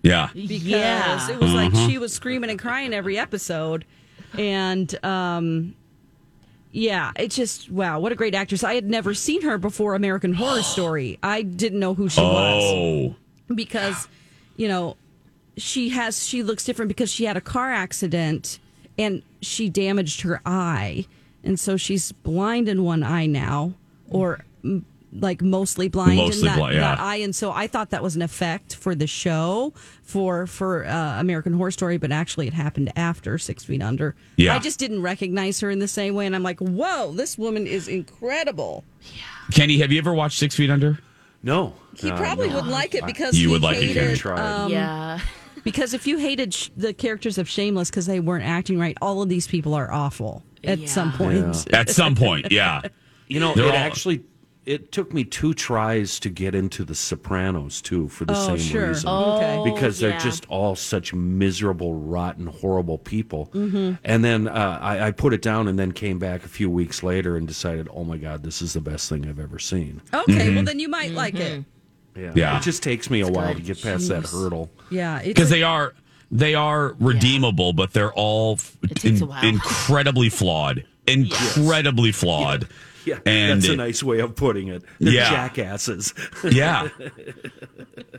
Yeah. 0.09 0.29
Because 0.35 0.63
Yeah. 0.65 1.31
it 1.31 1.39
was 1.41 1.53
like 1.53 1.75
she 1.75 1.99
was 1.99 2.13
screaming 2.13 2.51
and 2.51 2.59
crying 2.59 2.93
every 2.95 3.19
episode, 3.19 3.85
and 4.39 4.93
um. 5.05 5.75
Yeah, 6.71 7.13
it's 7.17 7.35
just 7.35 7.71
wow, 7.71 7.99
what 7.99 8.13
a 8.13 8.15
great 8.15 8.35
actress. 8.35 8.63
I 8.63 8.75
had 8.75 8.85
never 8.85 9.15
seen 9.15 9.41
her 9.43 9.57
before 9.57 9.95
American 9.95 10.35
Horror 10.35 10.63
Story. 10.77 11.19
I 11.23 11.41
didn't 11.43 11.81
know 11.81 11.95
who 11.95 12.11
she 12.11 12.21
was 12.21 12.63
Oh. 12.63 13.17
because 13.55 14.07
you 14.57 14.69
know 14.69 14.97
she 15.57 15.89
has 15.89 16.27
she 16.27 16.43
looks 16.43 16.65
different 16.67 16.89
because 16.91 17.11
she 17.11 17.25
had 17.25 17.39
a 17.39 17.41
car 17.41 17.73
accident 17.73 18.59
and 18.99 19.23
she 19.41 19.71
damaged 19.71 20.21
her 20.21 20.43
eye 20.45 21.07
and 21.43 21.59
so 21.59 21.79
she's 21.79 22.13
blind 22.13 22.69
in 22.69 22.85
one 22.85 23.03
eye 23.03 23.27
now 23.27 23.73
or 24.11 24.45
like 25.13 25.41
mostly 25.43 25.89
blind 25.89 26.17
Mostly 26.17 26.41
in 26.41 26.45
that, 26.47 26.59
blind, 26.59 26.75
yeah. 26.75 26.81
that 26.81 27.01
eye 27.01 27.17
and 27.17 27.35
so 27.35 27.51
i 27.53 27.67
thought 27.67 27.91
that 27.91 28.03
was 28.03 28.15
an 28.15 28.21
effect 28.23 28.75
for 28.75 28.95
the 28.95 29.07
show 29.07 29.73
for 30.03 30.47
for 30.47 30.85
uh, 30.85 31.19
american 31.21 31.55
horror 31.55 31.71
story 31.71 31.97
but 31.97 32.13
actually 32.13 32.47
it 32.47 32.53
happened 32.53 32.93
after 32.95 33.39
six 33.39 33.65
feet 33.65 33.83
under 33.83 34.15
Yeah. 34.37 34.55
i 34.55 34.59
just 34.59 34.79
didn't 34.79 35.01
recognize 35.03 35.61
her 35.61 35.71
in 35.71 35.79
the 35.79 35.89
same 35.89 36.15
way 36.15 36.27
and 36.27 36.37
i'm 36.37 36.43
like 36.43 36.61
whoa 36.61 37.13
this 37.13 37.39
woman 37.39 37.67
is 37.67 37.89
incredible 37.89 38.85
yeah. 39.15 39.23
Kenny, 39.53 39.79
have 39.79 39.91
you 39.93 39.99
ever 39.99 40.13
watched 40.13 40.39
Six 40.39 40.55
Feet 40.57 40.69
Under? 40.69 40.99
No. 41.43 41.73
he 41.97 42.11
probably 42.11 42.49
wouldn't 42.49 42.69
like 42.69 42.95
it 42.95 43.07
because 43.07 43.35
You 43.39 43.49
he 43.49 43.53
would 43.53 43.63
like 43.63 43.79
it, 43.79 43.85
hated, 43.97 44.21
Kenny. 44.21 44.39
um, 44.41 44.71
Yeah. 44.71 45.21
because 45.65 45.95
if 45.95 46.07
you 46.07 46.19
hated 46.19 46.53
sh- 46.53 46.69
the 46.77 46.93
characters 46.93 47.39
of 47.39 47.49
Shameless 47.49 47.89
because 47.89 48.05
they 48.07 48.21
weren't 48.21 48.45
acting 48.45 48.79
right, 48.79 48.97
all 49.01 49.23
of 49.23 49.29
these 49.31 49.47
people 49.47 49.73
are 49.75 49.91
awful 49.91 50.43
at 50.65 50.87
some 50.89 51.13
point. 51.15 51.73
At 51.73 51.89
some 51.89 52.15
point, 52.15 52.51
yeah. 52.53 52.83
You 53.29 53.41
know, 53.41 53.55
They're 53.55 53.67
it 53.67 53.71
all- 53.71 53.77
actually 53.77 54.23
it 54.69 54.93
took 54.93 55.13
me 55.15 55.25
two 55.25 55.55
tries 55.55 56.21
to 56.21 56.29
get 56.29 56.55
into 56.55 56.85
the 56.85 56.95
Sopranos 56.95 57.81
too 57.81 58.09
for 58.09 58.25
the 58.25 58.35
Oh, 58.37 58.47
same 58.49 58.59
sure. 58.59 58.89
reason. 58.89 59.09
Okay. 59.09 59.63
Because 59.65 59.99
they're 59.99 60.11
yeah. 60.11 60.19
just 60.19 60.47
all 60.49 60.77
such 60.77 61.13
miserable, 61.15 61.95
rotten, 61.95 62.47
horrible 62.47 62.99
people. 62.99 63.51
Mhm. 63.55 63.99
And 64.05 64.25
then 64.25 64.47
uh, 64.49 64.79
I, 64.81 65.07
I 65.09 65.11
put 65.11 65.33
it 65.33 65.43
down 65.43 65.69
and 65.69 65.79
then 65.79 65.93
came 65.93 66.19
back 66.19 66.45
a 66.45 66.49
few 66.49 66.69
weeks 66.71 67.03
later 67.03 67.37
and 67.37 67.49
decided, 67.49 67.89
oh 67.93 68.05
my 68.05 68.19
god, 68.19 68.43
this 68.43 68.61
is 68.63 68.75
the 68.75 68.81
best 68.81 69.09
thing 69.09 69.27
I've 69.29 69.41
ever 69.41 69.59
seen. 69.59 70.03
Okay, 70.13 70.55
well 70.55 70.65
then 70.65 70.79
you 70.79 70.89
might 70.89 71.13
like 71.13 71.35
it. 71.35 71.65
Yeah. 72.17 72.33
Yeah. 72.35 72.57
It 72.59 72.63
just 72.63 72.83
takes 72.83 73.09
me 73.11 73.21
a 73.21 73.29
while 73.29 73.55
to 73.55 73.61
get 73.61 73.81
past 73.81 74.09
that 74.09 74.27
hurdle. 74.27 74.71
Yeah, 74.91 75.19
it's 75.19 75.29
Because 75.29 75.51
they 75.51 75.63
are 75.63 75.95
they 76.31 76.55
are 76.55 76.95
redeemable, 77.01 77.73
but 77.73 77.93
they're 77.95 78.13
all 78.13 78.55
f- 78.55 78.77
takes 78.97 79.23
a 79.23 79.25
in- 79.43 79.55
incredibly 79.55 80.29
flawed. 80.29 80.85
Incredibly 81.09 82.13
flawed. 82.13 82.69
Yeah, 83.09 83.19
And 83.27 83.63
that's 83.63 83.73
a 83.73 83.77
nice 83.77 84.03
way 84.03 84.21
of 84.21 84.35
putting 84.37 84.69
it. 84.69 84.83
They're 85.01 85.13
Yeah. 85.13 85.31
jackasses. 85.31 86.15
Yeah. 86.51 86.89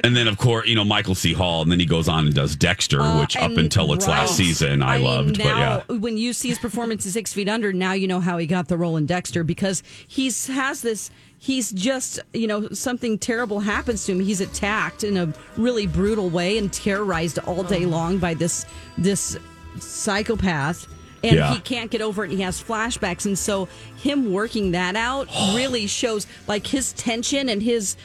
And 0.02 0.16
then, 0.16 0.28
of 0.30 0.38
course, 0.38 0.66
you 0.68 0.76
know, 0.76 0.86
Michael 0.86 1.16
C. 1.16 1.34
Hall, 1.34 1.62
and 1.62 1.70
then 1.72 1.80
he 1.80 1.86
goes 1.86 2.08
on 2.08 2.26
and 2.26 2.34
does 2.34 2.56
Dexter, 2.56 3.02
Uh, 3.02 3.20
which 3.20 3.36
up 3.36 3.52
until 3.52 3.92
its 3.92 4.08
last 4.08 4.36
season 4.38 4.82
I, 4.82 4.96
mean, 4.96 5.06
loved. 5.06 5.38
But 5.40 5.46
yeah. 5.58 5.82
when 5.90 6.16
you 6.18 6.32
see 6.32 6.48
his 6.50 6.60
performance 6.60 7.06
in 7.06 7.12
Six 7.12 7.34
Feet 7.34 7.50
Under, 7.50 7.74
now 7.74 7.92
you 7.94 8.08
know 8.08 8.22
how 8.22 8.38
he 8.38 8.48
got 8.48 8.70
the 8.70 8.78
role 8.78 8.96
in 8.96 9.06
Dexter 9.06 9.44
because 9.44 9.84
he's 10.08 10.48
has 10.48 10.82
this. 10.82 11.12
He's 11.38 11.72
just 11.72 12.20
you 12.34 12.48
know 12.48 12.70
something 12.70 13.18
terrible 13.18 13.60
happens 13.62 14.06
to 14.06 14.14
him. 14.14 14.20
He's 14.22 14.40
attacked 14.42 15.04
in 15.04 15.18
a 15.18 15.34
really 15.58 15.86
brutal 15.88 16.30
way 16.30 16.58
and 16.58 16.72
terrorized 16.72 17.40
all 17.40 17.64
day 17.64 17.86
long 17.86 18.20
by 18.20 18.34
this 18.36 18.66
this 18.98 19.38
psychopath. 19.80 20.88
And 21.24 21.36
Yeah. 21.36 21.54
he 21.54 21.60
can't 21.60 21.92
get 21.92 22.02
over 22.02 22.24
it. 22.24 22.30
And 22.30 22.38
he 22.38 22.44
has 22.44 22.62
flashbacks, 22.64 23.26
and 23.26 23.38
so 23.38 23.68
him 23.98 24.32
working 24.32 24.72
that 24.72 24.96
out 24.96 25.28
really 25.54 25.86
shows 25.88 26.26
like 26.48 26.68
his 26.68 26.94
tension 26.94 27.50
and 27.50 27.62
his 27.62 27.96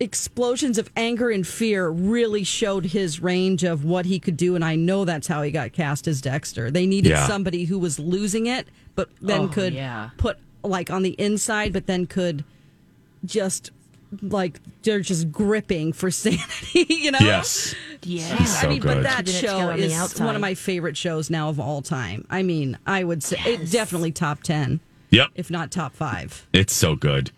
explosions 0.00 0.78
of 0.78 0.88
anger 0.96 1.28
and 1.28 1.44
fear 1.44 1.88
really 1.88 2.44
showed 2.44 2.84
his 2.86 3.20
range 3.20 3.64
of 3.64 3.84
what 3.84 4.06
he 4.06 4.20
could 4.20 4.36
do 4.36 4.54
and 4.54 4.64
i 4.64 4.76
know 4.76 5.04
that's 5.04 5.26
how 5.26 5.42
he 5.42 5.50
got 5.50 5.72
cast 5.72 6.06
as 6.06 6.20
dexter 6.20 6.70
they 6.70 6.86
needed 6.86 7.08
Yeah. 7.10 7.26
somebody 7.26 7.64
who 7.64 7.80
was 7.80 7.98
losing 7.98 8.46
it 8.46 8.68
but 8.94 9.08
then 9.20 9.40
Oh, 9.40 9.48
could 9.48 9.74
yeah. 9.74 10.10
put 10.16 10.38
like 10.62 10.88
on 10.88 11.02
the 11.02 11.16
inside 11.20 11.72
but 11.72 11.86
then 11.86 12.06
could 12.06 12.44
just 13.24 13.72
like 14.22 14.60
they're 14.84 15.00
just 15.00 15.32
gripping 15.32 15.92
for 15.92 16.10
sanity 16.12 16.86
you 16.88 17.10
know 17.10 17.18
Yes. 17.20 17.74
Yeah. 18.02 18.22
He's 18.36 18.54
I 18.56 18.62
so 18.62 18.68
mean, 18.68 18.80
but 18.80 19.02
that 19.02 19.28
show 19.28 19.70
on 19.70 19.78
is 19.78 20.18
one 20.20 20.34
of 20.34 20.40
my 20.40 20.54
favorite 20.54 20.96
shows 20.96 21.30
now 21.30 21.48
of 21.48 21.58
all 21.60 21.82
time. 21.82 22.26
I 22.30 22.42
mean, 22.42 22.78
I 22.86 23.04
would 23.04 23.22
say 23.22 23.38
it 23.44 23.70
definitely 23.70 24.12
top 24.12 24.42
10, 24.42 24.80
Yep. 25.10 25.28
if 25.34 25.50
not 25.50 25.70
top 25.70 25.94
five. 25.94 26.46
It's 26.52 26.72
so 26.72 26.94
good. 26.96 27.30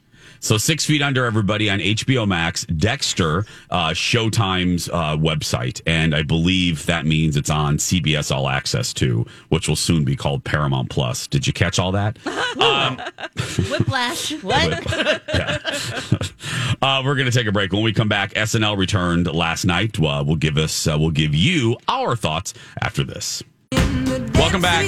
So 0.42 0.56
Six 0.56 0.86
Feet 0.86 1.02
Under, 1.02 1.26
everybody 1.26 1.68
on 1.68 1.80
HBO 1.80 2.26
Max, 2.26 2.64
Dexter, 2.64 3.44
uh, 3.68 3.90
Showtime's 3.90 4.88
uh, 4.88 5.16
website, 5.16 5.82
and 5.86 6.14
I 6.14 6.22
believe 6.22 6.86
that 6.86 7.04
means 7.04 7.36
it's 7.36 7.50
on 7.50 7.76
CBS 7.76 8.34
All 8.34 8.48
Access 8.48 8.94
too, 8.94 9.26
which 9.50 9.68
will 9.68 9.76
soon 9.76 10.02
be 10.02 10.16
called 10.16 10.42
Paramount 10.42 10.88
Plus. 10.88 11.26
Did 11.26 11.46
you 11.46 11.52
catch 11.52 11.78
all 11.78 11.92
that? 11.92 12.18
um, 12.58 12.96
Whiplash. 13.70 14.32
What? 14.42 14.82
uh, 16.82 17.02
we're 17.04 17.16
going 17.16 17.30
to 17.30 17.36
take 17.36 17.46
a 17.46 17.52
break. 17.52 17.72
When 17.72 17.82
we 17.82 17.92
come 17.92 18.08
back, 18.08 18.32
SNL 18.32 18.78
returned 18.78 19.32
last 19.32 19.66
night. 19.66 19.98
Uh, 20.00 20.24
we'll 20.26 20.36
give 20.36 20.56
us, 20.56 20.86
uh, 20.86 20.96
we'll 20.98 21.10
give 21.10 21.34
you 21.34 21.76
our 21.86 22.16
thoughts 22.16 22.54
after 22.80 23.04
this. 23.04 23.42
Welcome 23.72 24.62
back, 24.62 24.86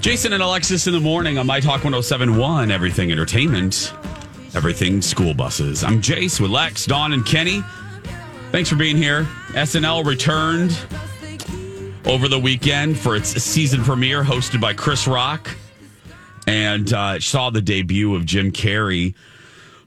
Jason 0.00 0.32
and 0.32 0.42
Alexis 0.42 0.86
in 0.86 0.94
the 0.94 1.00
morning 1.00 1.36
on 1.36 1.46
My 1.46 1.60
Talk 1.60 1.84
1071, 1.84 2.70
Everything 2.70 3.12
Entertainment, 3.12 3.92
Everything 4.56 5.02
School 5.02 5.34
Buses. 5.34 5.84
I'm 5.84 6.00
Jace 6.00 6.40
with 6.40 6.50
Lex, 6.50 6.86
Dawn, 6.86 7.12
and 7.12 7.26
Kenny. 7.26 7.62
Thanks 8.52 8.70
for 8.70 8.76
being 8.76 8.96
here. 8.96 9.24
SNL 9.50 10.02
returned 10.06 10.74
over 12.06 12.26
the 12.26 12.38
weekend 12.38 12.98
for 12.98 13.14
its 13.14 13.28
season 13.42 13.84
premiere, 13.84 14.24
hosted 14.24 14.58
by 14.58 14.72
Chris 14.72 15.06
Rock, 15.06 15.54
and 16.46 16.90
uh, 16.94 17.20
saw 17.20 17.50
the 17.50 17.60
debut 17.60 18.14
of 18.14 18.24
Jim 18.24 18.50
Carrey 18.50 19.14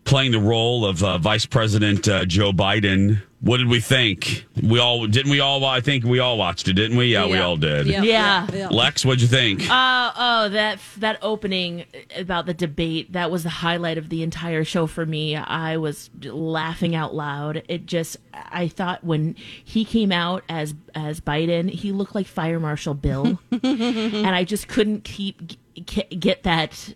playing 0.03 0.33
the 0.33 0.39
role 0.39 0.85
of 0.85 1.03
uh, 1.03 1.17
Vice 1.17 1.47
President 1.47 2.07
uh, 2.07 2.25
Joe 2.25 2.51
Biden. 2.51 3.23
What 3.41 3.57
did 3.57 3.67
we 3.69 3.79
think? 3.79 4.45
We 4.61 4.79
all 4.79 5.07
didn't 5.07 5.31
we 5.31 5.39
all? 5.39 5.63
I 5.63 5.79
think 5.79 6.03
we 6.03 6.19
all 6.19 6.37
watched 6.37 6.67
it, 6.67 6.73
didn't 6.73 6.97
we? 6.97 7.13
Yeah, 7.13 7.25
we 7.25 7.37
all 7.37 7.55
did. 7.55 7.87
Yeah. 7.87 8.01
Yeah. 8.03 8.47
Yeah. 8.51 8.67
Lex, 8.67 9.05
what'd 9.05 9.21
you 9.21 9.29
think? 9.29 9.61
Uh, 9.69 10.11
oh, 10.17 10.49
that 10.49 10.79
that 10.97 11.19
opening 11.21 11.85
about 12.17 12.47
the 12.47 12.53
debate 12.53 13.13
that 13.13 13.31
was 13.31 13.43
the 13.43 13.49
highlight 13.49 13.97
of 13.97 14.09
the 14.09 14.23
entire 14.23 14.65
show 14.65 14.87
for 14.87 15.05
me. 15.05 15.37
I 15.37 15.77
was 15.77 16.09
laughing 16.21 16.95
out 16.95 17.15
loud. 17.15 17.63
It 17.69 17.85
just 17.85 18.17
I 18.33 18.67
thought 18.67 19.05
when 19.05 19.35
he 19.63 19.85
came 19.85 20.11
out 20.11 20.43
as 20.49 20.75
as 20.93 21.21
Biden, 21.21 21.69
he 21.69 21.93
looked 21.93 22.15
like 22.15 22.27
Fire 22.27 22.59
Marshal 22.59 22.93
Bill, 22.93 23.39
and 23.63 24.27
I 24.27 24.43
just 24.43 24.67
couldn't 24.67 25.05
keep 25.05 25.57
get 25.85 26.43
that 26.43 26.93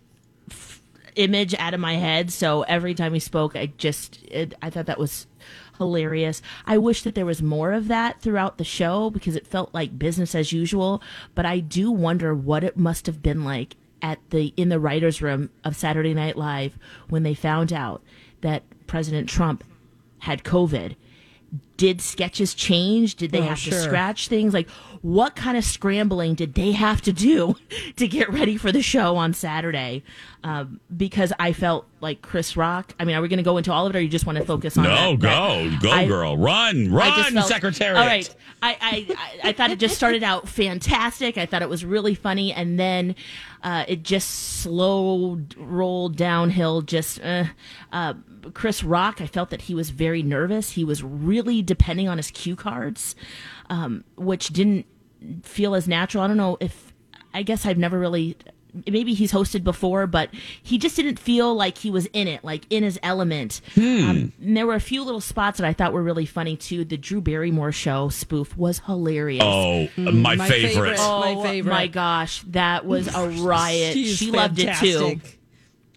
f- 0.50 0.82
image 1.16 1.54
out 1.54 1.72
of 1.72 1.80
my 1.80 1.94
head. 1.94 2.30
So 2.30 2.62
every 2.64 2.92
time 2.94 3.14
he 3.14 3.20
spoke, 3.20 3.56
I 3.56 3.72
just 3.78 4.22
it, 4.24 4.52
I 4.60 4.68
thought 4.68 4.84
that 4.86 4.98
was 4.98 5.26
hilarious. 5.78 6.42
I 6.66 6.78
wish 6.78 7.02
that 7.02 7.14
there 7.14 7.26
was 7.26 7.42
more 7.42 7.72
of 7.72 7.88
that 7.88 8.20
throughout 8.20 8.58
the 8.58 8.64
show 8.64 9.10
because 9.10 9.36
it 9.36 9.46
felt 9.46 9.74
like 9.74 9.98
business 9.98 10.34
as 10.34 10.52
usual, 10.52 11.02
but 11.34 11.46
I 11.46 11.60
do 11.60 11.90
wonder 11.90 12.34
what 12.34 12.64
it 12.64 12.76
must 12.76 13.06
have 13.06 13.22
been 13.22 13.44
like 13.44 13.76
at 14.02 14.18
the 14.30 14.52
in 14.56 14.68
the 14.68 14.80
writers 14.80 15.22
room 15.22 15.50
of 15.64 15.76
Saturday 15.76 16.12
Night 16.12 16.36
Live 16.36 16.78
when 17.08 17.22
they 17.22 17.34
found 17.34 17.72
out 17.72 18.02
that 18.42 18.62
President 18.86 19.28
Trump 19.28 19.64
had 20.18 20.44
COVID. 20.44 20.96
Did 21.76 22.00
sketches 22.00 22.54
change? 22.54 23.16
Did 23.16 23.32
they 23.32 23.40
Oh, 23.40 23.42
have 23.48 23.62
to 23.64 23.72
scratch 23.72 24.28
things? 24.28 24.54
Like, 24.54 24.70
what 25.02 25.34
kind 25.34 25.56
of 25.58 25.64
scrambling 25.64 26.34
did 26.34 26.54
they 26.54 26.70
have 26.72 27.02
to 27.02 27.12
do 27.12 27.56
to 27.96 28.06
get 28.08 28.32
ready 28.32 28.56
for 28.56 28.70
the 28.70 28.80
show 28.80 29.16
on 29.16 29.34
Saturday? 29.34 30.02
Um, 30.44 30.78
because 30.96 31.32
I 31.38 31.52
felt 31.52 31.86
like 32.00 32.22
Chris 32.22 32.56
Rock. 32.56 32.94
I 33.00 33.04
mean, 33.04 33.16
are 33.16 33.22
we 33.22 33.28
going 33.28 33.38
to 33.38 33.42
go 33.42 33.56
into 33.56 33.72
all 33.72 33.86
of 33.86 33.94
it, 33.94 33.98
or 33.98 34.00
you 34.00 34.08
just 34.08 34.24
want 34.26 34.38
to 34.38 34.44
focus 34.44 34.76
on? 34.78 34.84
no, 34.84 35.16
that- 35.16 35.20
go, 35.20 35.70
go, 35.80 35.90
I- 35.90 36.06
girl, 36.06 36.36
run, 36.36 36.86
I 36.92 36.96
run, 36.96 37.32
felt- 37.34 37.48
Secretariat. 37.48 37.96
All 37.98 38.06
right, 38.06 38.34
I, 38.62 38.76
I, 38.80 39.16
I, 39.44 39.48
I 39.48 39.52
thought 39.52 39.70
it 39.70 39.78
just 39.80 39.96
started 39.96 40.22
out 40.22 40.48
fantastic. 40.48 41.36
I 41.38 41.46
thought 41.46 41.62
it 41.62 41.68
was 41.68 41.84
really 41.84 42.14
funny, 42.14 42.52
and 42.52 42.78
then 42.78 43.14
Uh, 43.64 43.84
it 43.88 44.02
just 44.02 44.28
slowed, 44.60 45.54
rolled 45.56 46.16
downhill. 46.16 46.82
Just 46.82 47.18
uh, 47.22 47.44
uh, 47.92 48.12
Chris 48.52 48.84
Rock, 48.84 49.20
I 49.20 49.26
felt 49.26 49.50
that 49.50 49.62
he 49.62 49.74
was 49.74 49.90
very 49.90 50.22
nervous. 50.22 50.72
He 50.72 50.84
was 50.84 51.02
really 51.02 51.62
depending 51.62 52.08
on 52.08 52.16
his 52.18 52.30
cue 52.30 52.56
cards, 52.56 53.14
um, 53.70 54.04
which 54.16 54.48
didn't 54.48 54.86
feel 55.42 55.74
as 55.74 55.88
natural. 55.88 56.22
I 56.22 56.26
don't 56.26 56.36
know 56.36 56.56
if 56.60 56.92
I 57.32 57.42
guess 57.42 57.64
I've 57.66 57.78
never 57.78 57.98
really 57.98 58.36
maybe 58.88 59.14
he's 59.14 59.32
hosted 59.32 59.62
before, 59.62 60.06
but 60.06 60.30
he 60.62 60.78
just 60.78 60.96
didn't 60.96 61.18
feel 61.18 61.54
like 61.54 61.78
he 61.78 61.90
was 61.90 62.06
in 62.06 62.26
it, 62.26 62.42
like 62.44 62.64
in 62.70 62.82
his 62.82 62.98
element. 63.02 63.60
Um, 63.76 64.32
and 64.40 64.56
there 64.56 64.66
were 64.66 64.74
a 64.74 64.80
few 64.80 65.04
little 65.04 65.20
spots 65.20 65.58
that 65.58 65.66
I 65.66 65.72
thought 65.72 65.92
were 65.92 66.02
really 66.02 66.26
funny 66.26 66.56
too. 66.56 66.84
The 66.84 66.96
Drew 66.96 67.20
Barrymore 67.20 67.72
show 67.72 68.08
spoof 68.08 68.56
was 68.56 68.80
hilarious. 68.80 69.44
Oh, 69.44 69.88
my, 69.96 70.36
favorite. 70.36 70.96
Oh 70.98 71.20
My 71.36 71.48
favorite. 71.48 71.72
my 71.72 71.86
gosh, 71.86 72.42
that 72.48 72.84
was 72.84 73.06
a 73.14 73.28
riot. 73.42 73.92
She's 73.94 74.16
she 74.16 74.30
loved 74.30 74.58
it 74.58 74.76
too. 74.76 75.20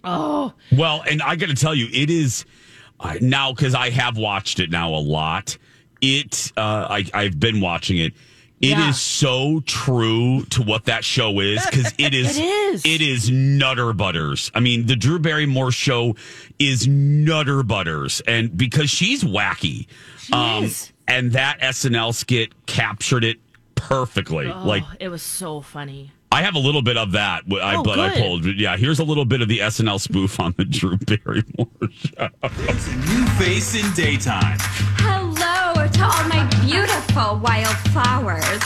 Oh, 0.07 0.53
Well, 0.71 1.03
and 1.09 1.21
I 1.21 1.35
got 1.35 1.49
to 1.49 1.55
tell 1.55 1.75
you, 1.75 1.87
it 1.91 2.09
is 2.09 2.45
uh, 2.99 3.15
now 3.21 3.51
because 3.53 3.75
I 3.75 3.89
have 3.91 4.17
watched 4.17 4.59
it 4.59 4.69
now 4.71 4.93
a 4.93 4.99
lot. 5.01 5.57
It, 6.01 6.51
uh, 6.57 6.87
I, 6.89 7.05
I've 7.13 7.39
been 7.39 7.59
watching 7.61 7.97
it. 7.97 8.13
It 8.59 8.71
is 8.71 8.77
Yeah. 8.77 8.91
so 8.91 9.61
true 9.67 10.43
to 10.45 10.63
what 10.63 10.85
that 10.85 11.03
show 11.05 11.39
is 11.39 11.63
because 11.65 11.93
it 11.99 12.13
is. 12.15 12.37
It 12.37 12.43
is. 12.43 12.81
It 12.85 13.01
is 13.01 13.29
nutter 13.29 13.93
butters. 13.93 14.51
I 14.55 14.59
mean, 14.61 14.87
the 14.87 14.95
Drew 14.95 15.19
Barrymore 15.19 15.71
show 15.71 16.15
is 16.57 16.87
nutter 16.87 17.61
butters, 17.61 18.19
and 18.27 18.57
because 18.57 18.89
she's 18.89 19.23
wacky, 19.23 19.85
um, 20.33 20.63
is. 20.63 20.91
and 21.07 21.33
that 21.33 21.59
SNL 21.61 22.15
skit 22.15 22.65
captured 22.65 23.23
it 23.23 23.37
perfectly. 23.75 24.47
oh, 24.47 24.65
like 24.65 24.83
it 24.99 25.09
was 25.09 25.21
so 25.21 25.61
funny. 25.61 26.11
I 26.31 26.41
have 26.43 26.55
a 26.55 26.59
little 26.59 26.81
bit 26.81 26.97
of 26.97 27.13
that, 27.13 27.45
w- 27.47 27.63
I, 27.63 27.75
Oh, 27.77 27.83
but 27.83 27.99
I 27.99 28.13
pulled. 28.19 28.45
Yeah, 28.45 28.75
here's 28.77 28.99
a 28.99 29.03
little 29.03 29.25
bit 29.25 29.41
of 29.41 29.47
the 29.47 29.59
SNL 29.59 29.99
spoof 29.99 30.39
on 30.39 30.53
the 30.57 30.65
Drew 30.69 30.97
Barrymore 30.97 31.67
show. 31.89 32.29
It's 32.67 32.87
a 32.87 32.95
new 32.95 33.25
face 33.39 33.73
in 33.75 33.91
daytime. 33.93 34.57
Hello 34.99 35.87
to 35.87 36.03
all 36.03 36.27
my 36.27 36.45
beautiful 36.65 37.39
wildflowers. 37.39 38.61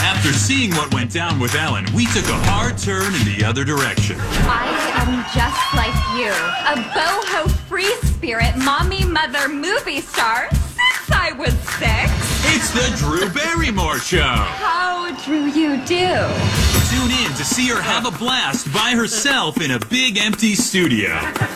After 0.00 0.32
seeing 0.32 0.70
what 0.72 0.92
went 0.94 1.12
down 1.12 1.38
with 1.38 1.54
Ellen, 1.54 1.86
we 1.94 2.06
took 2.06 2.24
a 2.24 2.38
hard 2.48 2.78
turn 2.78 3.14
in 3.14 3.24
the 3.38 3.44
other 3.46 3.64
direction. 3.64 4.16
I 4.18 4.66
am 4.96 5.24
just 5.36 5.74
like 5.76 5.94
you, 6.18 6.32
a 6.32 6.76
boho 6.96 7.50
free 7.68 7.92
spirit, 8.10 8.56
mommy, 8.56 9.04
mother, 9.04 9.48
movie 9.48 10.00
star 10.00 10.48
since 10.50 10.73
I 11.12 11.32
was 11.32 11.52
six. 11.78 12.10
It's 12.54 12.70
the 12.70 12.96
Drew 12.96 13.28
Barrymore 13.30 13.98
Show. 13.98 14.20
How 14.20 15.10
drew 15.24 15.46
you 15.46 15.76
do? 15.84 16.16
Tune 16.90 17.10
in 17.10 17.32
to 17.34 17.44
see 17.44 17.68
her 17.68 17.80
have 17.80 18.06
a 18.06 18.16
blast 18.18 18.72
by 18.72 18.90
herself 18.90 19.60
in 19.60 19.72
a 19.72 19.78
big 19.86 20.18
empty 20.18 20.54
studio. 20.54 21.10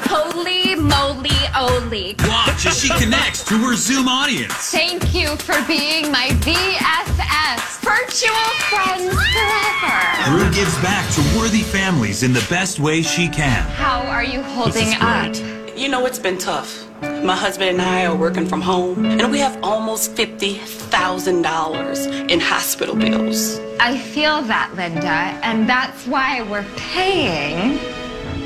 Holy 0.08 0.74
moly, 0.74 1.30
oly. 1.56 2.16
Watch 2.26 2.66
as 2.66 2.80
she 2.80 2.88
connects 2.98 3.44
to 3.44 3.54
her 3.58 3.76
Zoom 3.76 4.08
audience. 4.08 4.52
Thank 4.70 5.14
you 5.14 5.36
for 5.36 5.62
being 5.66 6.10
my 6.10 6.28
VFS, 6.40 7.80
virtual 7.80 8.48
friends 8.70 9.14
forever. 9.14 10.30
Drew 10.30 10.50
gives 10.52 10.76
back 10.82 11.08
to 11.14 11.20
worthy 11.38 11.62
families 11.62 12.22
in 12.22 12.32
the 12.32 12.44
best 12.50 12.80
way 12.80 13.02
she 13.02 13.28
can. 13.28 13.62
How 13.70 14.00
are 14.00 14.24
you 14.24 14.42
holding 14.42 14.94
up? 14.94 15.36
You 15.76 15.88
know, 15.88 16.06
it's 16.06 16.18
been 16.18 16.38
tough. 16.38 16.87
My 17.24 17.34
husband 17.36 17.70
and 17.70 17.82
I 17.82 18.06
are 18.06 18.14
working 18.16 18.46
from 18.46 18.60
home, 18.62 19.04
and 19.04 19.30
we 19.30 19.38
have 19.40 19.58
almost 19.62 20.14
$50,000 20.14 22.30
in 22.30 22.40
hospital 22.40 22.94
bills. 22.96 23.58
I 23.80 23.98
feel 23.98 24.40
that, 24.42 24.72
Linda, 24.74 25.06
and 25.44 25.68
that's 25.68 26.06
why 26.06 26.40
we're 26.42 26.64
paying 26.76 27.78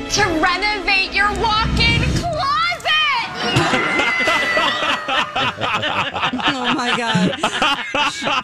to 0.09 0.23
renovate 0.41 1.13
your 1.13 1.29
walk-in 1.41 2.01
closet. 2.19 3.29
oh 6.55 6.73
my 6.75 6.93
god, 6.97 7.31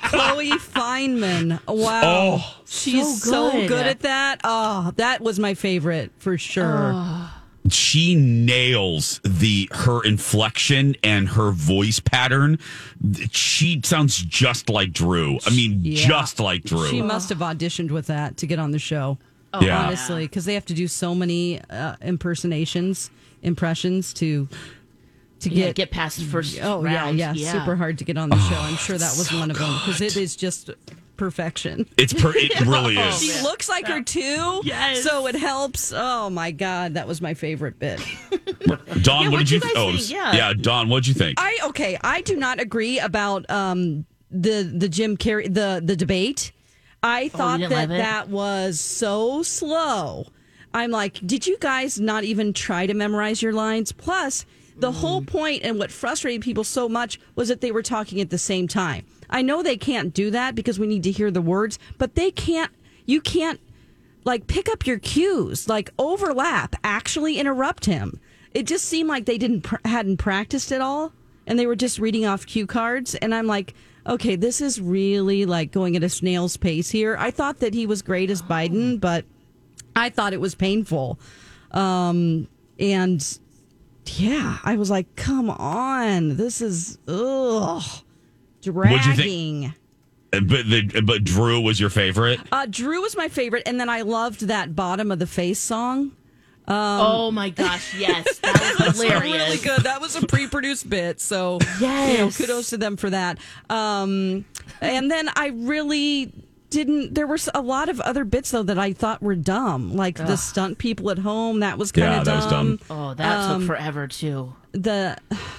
Chloe 0.10 0.52
Fineman. 0.52 1.60
Wow, 1.68 2.02
Oh. 2.04 2.56
she's 2.66 3.24
So 3.24 3.32
so 3.32 3.52
good. 3.52 3.68
good. 3.70 3.88
at 3.88 4.00
that. 4.02 4.40
Oh, 4.44 4.92
that 4.98 5.22
was 5.22 5.40
my 5.40 5.54
favorite 5.54 6.12
for 6.20 6.38
sure. 6.38 6.92
Ah. 6.96 7.39
She 7.70 8.16
nails 8.16 9.20
the 9.24 9.70
her 9.72 10.01
inflection 10.03 10.95
and 11.03 11.28
her 11.30 11.51
voice 11.51 11.99
pattern. 11.99 12.57
She 13.32 13.82
sounds 13.84 14.18
just 14.18 14.70
like 14.70 14.91
Drew. 14.93 15.38
I 15.45 15.49
mean, 15.49 15.80
Yeah. 15.84 16.07
just 16.07 16.39
like 16.39 16.64
Drew. 16.64 16.88
She 16.89 17.01
must 17.01 17.30
have 17.30 17.39
auditioned 17.39 17.91
with 17.91 18.07
that 18.07 18.38
to 18.38 18.47
get 18.47 18.60
on 18.60 18.72
the 18.72 18.80
show. 18.80 19.18
Oh, 19.53 19.62
Yeah. 19.62 19.86
honestly, 19.86 20.26
because 20.26 20.45
they 20.45 20.53
have 20.53 20.66
to 20.68 20.74
do 20.74 20.88
so 20.88 21.14
many 21.16 21.60
uh, 21.70 21.95
impersonations, 22.01 23.10
impressions 23.41 24.14
to 24.16 24.47
to 25.41 25.49
Yeah, 25.49 25.68
get 25.68 25.76
get 25.76 25.91
past 25.91 26.18
the 26.20 26.26
first 26.26 26.60
Oh 26.62 26.82
round. 26.84 27.18
yeah, 27.18 27.32
yeah, 27.32 27.43
Yeah. 27.43 27.51
super 27.53 27.76
hard 27.78 27.97
to 27.99 28.03
get 28.03 28.18
on 28.18 28.30
the 28.30 28.38
show. 28.49 28.57
I'm 28.60 28.76
sure 28.76 28.97
that 28.97 29.18
was 29.18 29.32
one 29.32 29.49
of 29.49 29.57
them 29.57 29.74
because 29.86 30.01
it 30.01 30.18
is 30.18 30.36
just 30.36 30.70
perfection. 31.20 31.88
It's 31.98 32.14
per- 32.14 32.34
it 32.36 32.60
really 32.66 32.98
is. 32.98 33.22
She 33.22 33.42
looks 33.44 33.70
like 33.70 33.86
her 33.88 34.02
too. 34.02 34.62
Yes. 34.64 35.04
So 35.04 35.28
it 35.28 35.36
helps. 35.36 35.94
Oh 35.96 36.30
my 36.30 36.52
god, 36.52 36.96
that 36.96 37.08
was 37.08 37.22
my 37.22 37.34
favorite 37.36 37.78
bit. 37.78 38.00
Dawn, 39.04 39.24
Yeah, 39.24 39.30
what 39.30 39.32
what'd 39.32 39.48
did 39.48 39.52
you, 39.52 39.56
you 39.56 39.60
think? 39.60 39.78
Oh, 39.78 39.92
think? 39.98 40.10
Yeah. 40.12 40.54
Dawn, 40.54 40.90
what'd 40.90 41.08
you 41.08 41.14
think? 41.14 41.36
I 41.40 41.58
okay. 41.66 41.98
I 42.02 42.22
do 42.22 42.36
not 42.36 42.60
agree 42.60 43.00
about 43.00 43.48
um 43.52 44.06
the 44.32 44.64
the 44.64 44.90
Jim 44.90 45.18
Carrey 45.18 45.54
the 45.54 45.82
the 45.84 45.96
debate. 45.96 46.52
I 47.04 47.30
thought 47.30 47.60
didn't 47.60 47.70
that 47.72 47.90
love 47.90 47.92
it? 47.92 47.98
that 47.98 48.30
was 48.30 48.80
so 48.80 49.44
slow. 49.44 50.26
I'm 50.74 50.92
like, 50.92 51.20
did 51.26 51.48
you 51.48 51.58
guys 51.58 52.00
not 52.00 52.24
even 52.24 52.54
try 52.54 52.86
to 52.86 52.94
memorize 52.94 53.42
your 53.42 53.54
lines? 53.54 53.92
Plus, 53.92 54.46
the 54.80 54.92
whole 54.92 55.22
point 55.22 55.64
and 55.64 55.78
what 55.78 55.92
frustrated 55.92 56.42
people 56.42 56.64
so 56.64 56.88
much 56.88 57.20
was 57.36 57.48
that 57.50 57.62
they 57.62 57.72
were 57.72 57.84
talking 57.84 58.22
at 58.22 58.30
the 58.30 58.38
same 58.38 58.68
time. 58.68 59.06
I 59.30 59.42
know 59.42 59.62
they 59.62 59.78
can't 59.78 60.14
do 60.14 60.32
that 60.32 60.56
because 60.56 60.80
we 60.80 60.88
need 60.88 61.04
to 61.04 61.12
hear 61.12 61.32
the 61.32 61.42
words, 61.42 61.78
but 61.98 62.16
they 62.16 62.32
can't. 62.32 62.72
You 63.06 63.22
can't 63.22 63.60
like 64.24 64.48
pick 64.48 64.70
up 64.70 64.86
your 64.86 65.00
cues, 65.00 65.68
like 65.68 65.92
overlap, 65.98 66.76
actually 66.84 67.40
interrupt 67.40 67.86
him. 67.86 68.20
It 68.54 68.64
just 68.64 68.86
seemed 68.86 69.10
like 69.10 69.26
they 69.26 69.38
didn't 69.38 69.68
hadn't 69.86 70.18
practiced 70.18 70.72
at 70.72 70.82
all, 70.82 71.14
and 71.46 71.58
they 71.58 71.68
were 71.68 71.76
just 71.76 72.00
reading 72.00 72.26
off 72.26 72.46
cue 72.46 72.68
cards. 72.68 73.16
And 73.16 73.34
I'm 73.34 73.48
like, 73.48 73.74
okay, 74.08 74.36
this 74.36 74.62
is 74.62 74.82
really 74.82 75.46
like 75.46 75.72
going 75.72 75.96
at 75.96 76.04
a 76.04 76.10
snail's 76.10 76.58
pace 76.58 76.90
here. 76.90 77.16
I 77.20 77.32
thought 77.32 77.60
that 77.60 77.74
he 77.74 77.86
was 77.86 78.02
great 78.02 78.30
as 78.30 78.42
Biden, 78.42 79.00
but 79.00 79.26
I 79.96 80.10
thought 80.10 80.34
it 80.34 80.42
was 80.42 80.56
painful. 80.56 81.20
Um, 81.72 82.48
and 82.80 83.40
yeah, 84.18 84.57
I 84.64 84.76
was 84.78 84.89
like, 84.89 85.16
come 85.16 85.49
on, 85.49 86.38
this 86.38 86.62
is 86.62 86.97
ugh, 87.07 87.84
What'd 88.66 89.05
you 89.05 89.16
think? 89.16 89.16
dragging. 89.16 89.66
Uh, 90.32 90.39
But 90.41 90.70
the 90.70 91.01
but 91.05 91.24
Drew 91.24 91.60
was 91.62 91.80
your 91.80 91.89
favorite. 91.89 92.39
Uh, 92.51 92.66
Drew 92.70 93.01
was 93.01 93.18
my 93.18 93.28
favorite, 93.30 93.64
and 93.66 93.80
then 93.80 93.89
I 93.89 94.01
loved 94.01 94.41
that 94.41 94.76
bottom 94.76 95.12
of 95.12 95.20
the 95.20 95.28
face 95.28 95.60
song. 95.60 96.12
Um, 96.68 96.76
oh 97.01 97.32
my 97.32 97.49
gosh, 97.49 97.95
yes, 97.97 98.38
that 98.43 98.76
was 98.80 99.01
hilarious. 99.01 99.24
really 99.24 99.57
good. 99.57 99.82
That 99.86 100.01
was 100.01 100.16
a 100.16 100.28
pre-produced 100.28 100.88
bit, 100.88 101.20
so 101.20 101.57
you 101.80 101.88
know, 101.88 102.03
Yes. 102.28 102.38
kudos 102.38 102.70
to 102.70 102.78
them 102.78 102.95
for 102.95 103.10
that. 103.10 103.39
Um, 103.72 104.45
and 104.80 105.10
then 105.10 105.30
I 105.36 105.47
really 105.47 106.32
didn't. 106.70 107.16
There 107.16 107.26
were 107.28 107.38
a 107.54 107.62
lot 107.62 107.90
of 107.90 108.00
other 108.02 108.24
bits 108.24 108.52
though 108.52 108.64
that 108.64 108.78
I 108.80 108.94
thought 108.94 109.22
were 109.22 109.36
dumb, 109.36 109.96
like 109.96 110.18
the 110.18 110.36
stunt 110.36 110.78
people 110.78 111.10
at 111.12 111.20
home. 111.20 111.60
That 111.62 111.78
was 111.78 111.92
kind 111.92 112.16
of 112.20 112.26
that 112.26 112.36
was 112.36 112.46
dumb. 112.48 112.80
Oh, 112.90 113.14
that 113.16 113.50
Um, 113.50 113.62
took 113.62 113.68
forever 113.68 114.08
too. 114.08 114.54
the 114.72 115.18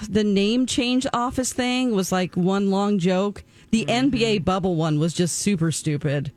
the 0.09 0.25
name 0.25 0.67
change 0.67 1.07
office 1.13 1.53
thing 1.53 1.93
was 1.95 2.13
like 2.13 2.37
one 2.37 2.71
long 2.71 2.99
joke. 2.99 3.43
The 3.71 3.85
Mm-hmm. 3.87 4.15
NBA 4.17 4.45
bubble 4.45 4.77
one 4.77 4.99
was 4.99 5.13
just 5.15 5.37
super 5.39 5.71
stupid. 5.73 6.33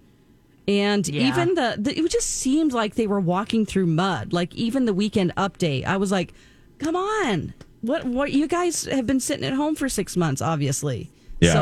And 0.67 1.07
Yeah. 1.07 1.27
even 1.27 1.55
the, 1.55 1.75
the 1.77 1.97
it 1.97 2.09
just 2.11 2.29
seemed 2.29 2.71
like 2.73 2.95
they 2.95 3.07
were 3.07 3.19
walking 3.19 3.65
through 3.65 3.87
mud. 3.87 4.33
Like 4.33 4.53
even 4.55 4.85
the 4.85 4.93
weekend 4.93 5.35
update, 5.35 5.85
I 5.85 5.97
was 5.97 6.11
like, 6.11 6.33
"Come 6.79 6.95
on. 6.95 7.53
What 7.81 8.05
what 8.05 8.31
you 8.31 8.47
guys 8.47 8.85
have 8.85 9.05
been 9.05 9.19
sitting 9.19 9.45
at 9.45 9.53
home 9.53 9.75
for 9.75 9.89
6 9.89 10.15
months 10.17 10.41
obviously." 10.41 11.09
Yeah. 11.43 11.53
So, 11.53 11.59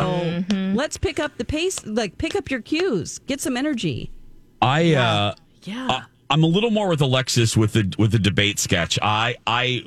Mm-hmm. 0.52 0.76
let's 0.76 0.98
pick 0.98 1.20
up 1.20 1.38
the 1.38 1.46
pace, 1.46 1.86
like 1.86 2.18
pick 2.18 2.36
up 2.36 2.50
your 2.50 2.62
cues, 2.62 3.20
get 3.20 3.42
some 3.42 3.58
energy. 3.58 4.12
I 4.62 4.94
uh 4.94 5.34
Yeah. 5.64 5.88
I- 5.90 6.04
I'm 6.30 6.44
a 6.44 6.48
little 6.48 6.72
more 6.72 6.88
with 6.88 7.02
Alexis 7.02 7.58
with 7.58 7.74
the 7.74 7.94
with 7.98 8.14
the 8.14 8.18
debate 8.20 8.58
sketch. 8.58 8.98
I 9.02 9.36
I 9.46 9.84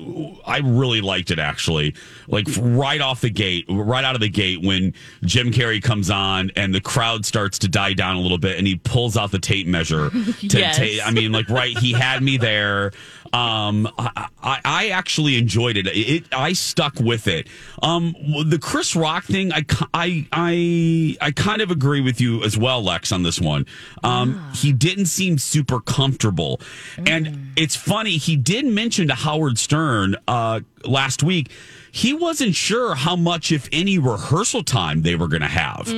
I 0.47 0.59
really 0.59 1.01
liked 1.01 1.31
it 1.31 1.39
actually. 1.39 1.95
Like 2.29 2.47
right 2.61 3.01
off 3.01 3.23
the 3.23 3.31
gate, 3.31 3.65
right 3.71 4.05
out 4.05 4.15
of 4.15 4.21
the 4.21 4.29
gate 4.29 4.61
when 4.63 4.93
Jim 5.25 5.51
Carrey 5.53 5.83
comes 5.83 6.11
on 6.11 6.51
and 6.55 6.75
the 6.75 6.83
crowd 6.83 7.25
starts 7.25 7.59
to 7.61 7.69
die 7.69 7.95
down 7.95 8.17
a 8.17 8.21
little 8.21 8.37
bit 8.37 8.59
and 8.59 8.67
he 8.67 8.77
pulls 8.77 9.17
out 9.17 9.31
the 9.31 9.39
tape 9.39 9.67
measure 9.67 10.11
to 10.11 10.35
Yes. 10.59 10.77
ta- 10.77 11.07
I 11.09 11.13
mean 11.13 11.33
like 11.33 11.49
right 11.49 11.79
he 11.79 11.93
had 11.93 12.23
me 12.23 12.37
there. 12.37 12.93
Um, 13.35 13.89
I, 13.99 14.29
I, 14.41 14.61
I 14.65 14.89
actually 14.91 15.37
enjoyed 15.37 15.77
it. 15.77 15.89
it. 15.89 16.25
I 16.33 16.53
stuck 16.53 17.01
with 17.01 17.27
it. 17.27 17.49
Um, 17.83 18.15
the 18.47 18.61
Chris 18.61 18.95
Rock 18.95 19.25
thing, 19.25 19.53
I, 19.53 19.65
I, 19.93 20.27
I, 20.33 21.17
I 21.21 21.31
kind 21.33 21.61
of 21.61 21.73
agree 21.73 22.01
with 22.01 22.21
you 22.21 22.45
as 22.45 22.57
well, 22.57 22.81
Lex, 22.81 23.11
on 23.11 23.25
this 23.25 23.41
one. 23.41 23.67
Um, 24.05 24.53
he 24.55 24.73
didn't 24.73 25.07
seem 25.07 25.39
super 25.39 25.81
comfortable, 25.81 26.61
and 27.05 27.53
it's 27.57 27.75
funny. 27.75 28.19
He 28.19 28.37
did 28.37 28.67
mention 28.67 29.09
to 29.09 29.15
Howard 29.15 29.59
Stern 29.59 30.15
uh, 30.29 30.61
last 30.85 31.25
week. 31.25 31.51
He 31.91 32.13
wasn't 32.13 32.55
sure 32.55 32.95
how 32.95 33.17
much, 33.17 33.51
if 33.51 33.69
any, 33.73 33.99
rehearsal 33.99 34.63
time 34.63 35.03
they 35.03 35.17
were 35.17 35.29
going 35.29 35.43
to 35.43 35.49
have. 35.49 35.89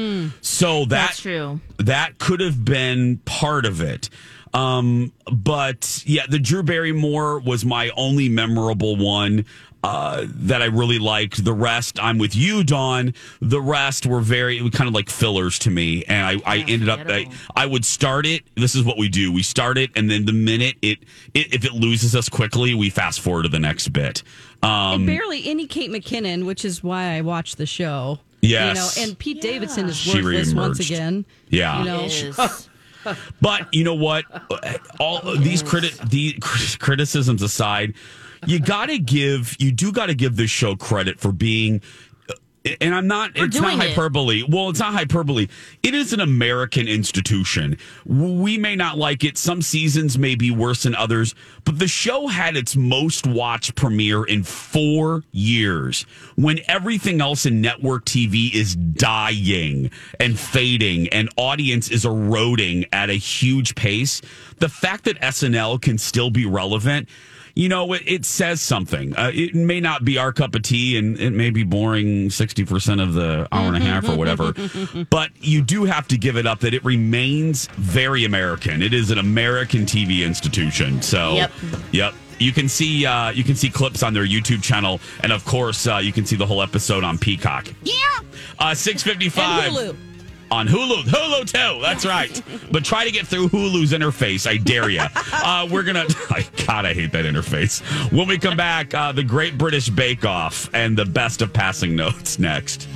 So 0.41 0.80
that 0.87 0.89
That's 0.89 1.20
true. 1.20 1.61
that 1.78 2.18
could 2.18 2.41
have 2.41 2.64
been 2.64 3.18
part 3.26 3.66
of 3.66 3.82
it. 3.82 4.09
Um, 4.57 5.12
but 5.30 6.02
yeah, 6.07 6.22
the 6.28 6.38
Drew 6.38 6.62
Barrymore 6.62 7.40
was 7.40 7.64
my 7.64 7.90
only 7.90 8.30
memorable 8.30 8.96
one 8.96 9.44
uh, 9.84 10.24
that 10.26 10.62
I 10.62 10.64
really 10.64 10.98
liked. 10.98 11.44
The 11.44 11.52
rest, 11.52 12.02
I'm 12.02 12.16
with 12.16 12.34
you, 12.34 12.64
Dawn. 12.64 13.12
The 13.40 13.61
rest 13.61 14.07
were 14.07 14.20
very 14.20 14.59
kind 14.70 14.88
of 14.88 14.94
like 14.94 15.11
fillers 15.11 15.59
to 15.61 15.70
me, 15.70 16.04
and 16.07 16.26
I, 16.26 16.54
I 16.54 16.59
ended 16.66 16.88
up. 16.88 17.00
I, 17.07 17.28
I 17.54 17.66
would 17.66 17.84
start 17.84 18.24
it. 18.24 18.44
This 18.54 18.74
is 18.74 18.82
what 18.82 18.96
we 18.96 19.11
do: 19.11 19.30
we 19.30 19.42
start 19.42 19.76
it, 19.76 19.90
and 19.94 20.11
then 20.11 20.24
the 20.24 20.32
minute 20.32 20.76
it, 20.80 21.00
it 21.34 21.54
if 21.54 21.64
it 21.66 21.72
loses 21.72 22.16
us 22.16 22.30
quickly, 22.30 22.74
we 22.74 22.88
fast 22.88 23.20
forward 23.20 23.42
to 23.42 23.50
the 23.50 23.59
next 23.59 23.88
bit. 23.92 24.22
Um, 24.62 25.00
and 25.00 25.07
barely 25.07 25.46
any 25.46 25.66
Kate 25.66 25.90
McKinnon, 25.90 26.46
which 26.46 26.64
is 26.64 26.82
why 26.82 27.16
I 27.16 27.20
watched 27.20 27.59
the 27.59 27.66
show. 27.66 28.20
Yes. 28.40 28.96
You 28.96 29.02
know, 29.02 29.09
and 29.09 29.18
Pete 29.18 29.42
Davidson 29.42 29.86
is 29.86 30.07
worthless 30.07 30.54
once 30.54 30.80
again. 30.80 31.26
Yeah. 31.50 31.78
You 31.80 31.84
know, 31.84 32.04
Is. 32.04 32.68
But 33.40 33.72
you 33.72 33.84
know 33.84 33.94
what? 33.94 34.24
All 34.98 35.20
these 35.36 35.62
criti- 35.62 36.09
the 36.09 36.36
criticisms 36.78 37.42
aside, 37.42 37.94
you 38.46 38.61
got 38.61 38.86
to 38.86 38.98
give 38.98 39.57
you 39.59 39.72
do 39.72 39.92
got 39.92 40.07
to 40.07 40.14
give 40.14 40.36
this 40.36 40.50
show 40.50 40.76
credit 40.76 41.18
for 41.20 41.32
being. 41.32 41.82
And 42.80 42.94
I'm 42.94 43.06
not. 43.06 43.36
For 43.36 43.44
it's 43.44 43.56
not 43.60 43.70
doing 43.70 43.80
it. 43.80 43.88
hyperbole. 43.90 44.44
Well, 44.48 44.70
it's 44.70 44.80
not 44.80 44.92
hyperbole. 44.92 45.48
It 45.82 45.94
is 45.94 46.12
an 46.12 46.20
American 46.20 46.88
institution. 46.88 47.78
We 48.04 48.58
may 48.58 48.76
not 48.76 48.98
like 48.98 49.24
it. 49.24 49.38
Some 49.38 49.62
seasons 49.62 50.18
may 50.18 50.34
be 50.34 50.50
worse 50.50 50.82
than 50.84 50.94
others, 50.94 51.34
but 51.64 51.78
the 51.78 51.88
show 51.88 52.26
had 52.28 52.56
its 52.56 52.76
most 52.76 53.26
watched 53.26 53.74
premiere 53.74 54.24
in 54.24 54.42
four 54.42 55.24
years. 55.32 56.02
When 56.36 56.60
everything 56.68 57.20
else 57.20 57.46
in 57.46 57.60
network 57.60 58.04
TV 58.04 58.52
is 58.54 58.76
dying 58.76 59.90
and 60.20 60.38
fading, 60.38 61.08
and 61.08 61.28
audience 61.36 61.90
is 61.90 62.04
eroding 62.04 62.86
at 62.92 63.10
a 63.10 63.14
huge 63.14 63.74
pace, 63.74 64.20
the 64.58 64.68
fact 64.68 65.04
that 65.04 65.20
SNL 65.20 65.80
can 65.80 65.98
still 65.98 66.30
be 66.30 66.46
relevant 66.46 67.08
you 67.57 67.68
know, 67.70 67.90
it, 67.94 68.02
it 68.07 68.24
says 68.26 68.61
something. 68.61 69.16
Uh, 69.16 69.30
it 69.34 69.54
may 69.54 69.80
not 69.80 70.04
be 70.04 70.18
our 70.18 70.30
cup 70.32 70.54
of 70.54 70.62
tea 70.62 70.98
and 70.98 71.18
it 71.18 71.30
may 71.32 71.48
be 71.48 71.64
boring 71.64 72.28
60% 72.28 73.02
of 73.02 73.14
the 73.14 73.48
hour 73.50 73.66
and 73.68 73.76
a 73.76 73.80
half 73.80 74.09
or 74.09 74.14
whatever, 74.14 74.52
but 75.11 75.30
you 75.40 75.62
do 75.62 75.84
have 75.84 76.07
to 76.09 76.18
give 76.18 76.36
it 76.36 76.46
up 76.46 76.61
that 76.61 76.74
it 76.74 76.84
remains 76.84 77.66
very 77.78 78.26
American. 78.26 78.82
It 78.82 78.92
is 78.92 79.11
an 79.11 79.16
American 79.18 79.86
TV 79.86 80.24
institution. 80.24 81.00
So, 81.00 81.32
Yep. 81.32 81.50
yep. 81.92 82.14
You 82.38 82.52
can 82.52 82.68
see 82.68 83.07
uh, 83.07 83.30
you 83.30 83.42
can 83.42 83.54
see 83.57 83.70
clips 83.70 84.02
on 84.02 84.12
their 84.12 84.26
YouTube 84.26 84.62
channel, 84.62 85.00
and 85.22 85.32
of 85.32 85.42
course, 85.46 85.86
uh, 85.86 85.96
you 85.96 86.12
can 86.12 86.26
see 86.26 86.36
the 86.36 86.44
whole 86.44 86.61
episode 86.61 87.02
on 87.02 87.16
Peacock. 87.16 87.66
Yeah, 87.82 87.94
uh, 88.59 88.74
six 88.74 89.02
fifty 89.02 89.30
five. 89.30 89.72
On 90.51 90.66
Hulu. 90.68 91.03
Hulu 91.03 91.44
too. 91.47 91.80
That's 91.82 92.07
right. 92.07 92.42
but 92.70 92.84
try 92.84 93.05
to 93.05 93.11
get 93.11 93.26
through 93.26 93.49
Hulu's 93.49 93.92
interface. 93.92 94.47
I 94.47 94.57
dare 94.57 94.88
you. 94.88 95.03
Uh, 95.32 95.68
we're 95.70 95.82
gonna. 95.82 96.07
I 96.30 96.47
God, 96.66 96.86
I 96.86 96.94
hate 96.94 97.12
that 97.12 97.24
interface. 97.24 97.80
When 98.12 98.28
we 98.28 98.38
come 98.38 98.57
back, 98.57 98.94
uh, 98.94 99.12
the 99.12 99.24
Great 99.24 99.59
British 99.59 99.88
Bake 99.88 100.24
Off 100.24 100.68
and 100.74 100.97
the 100.97 101.05
best 101.05 101.42
of 101.42 101.53
passing 101.53 101.97
notes 101.97 102.38
next. 102.38 102.88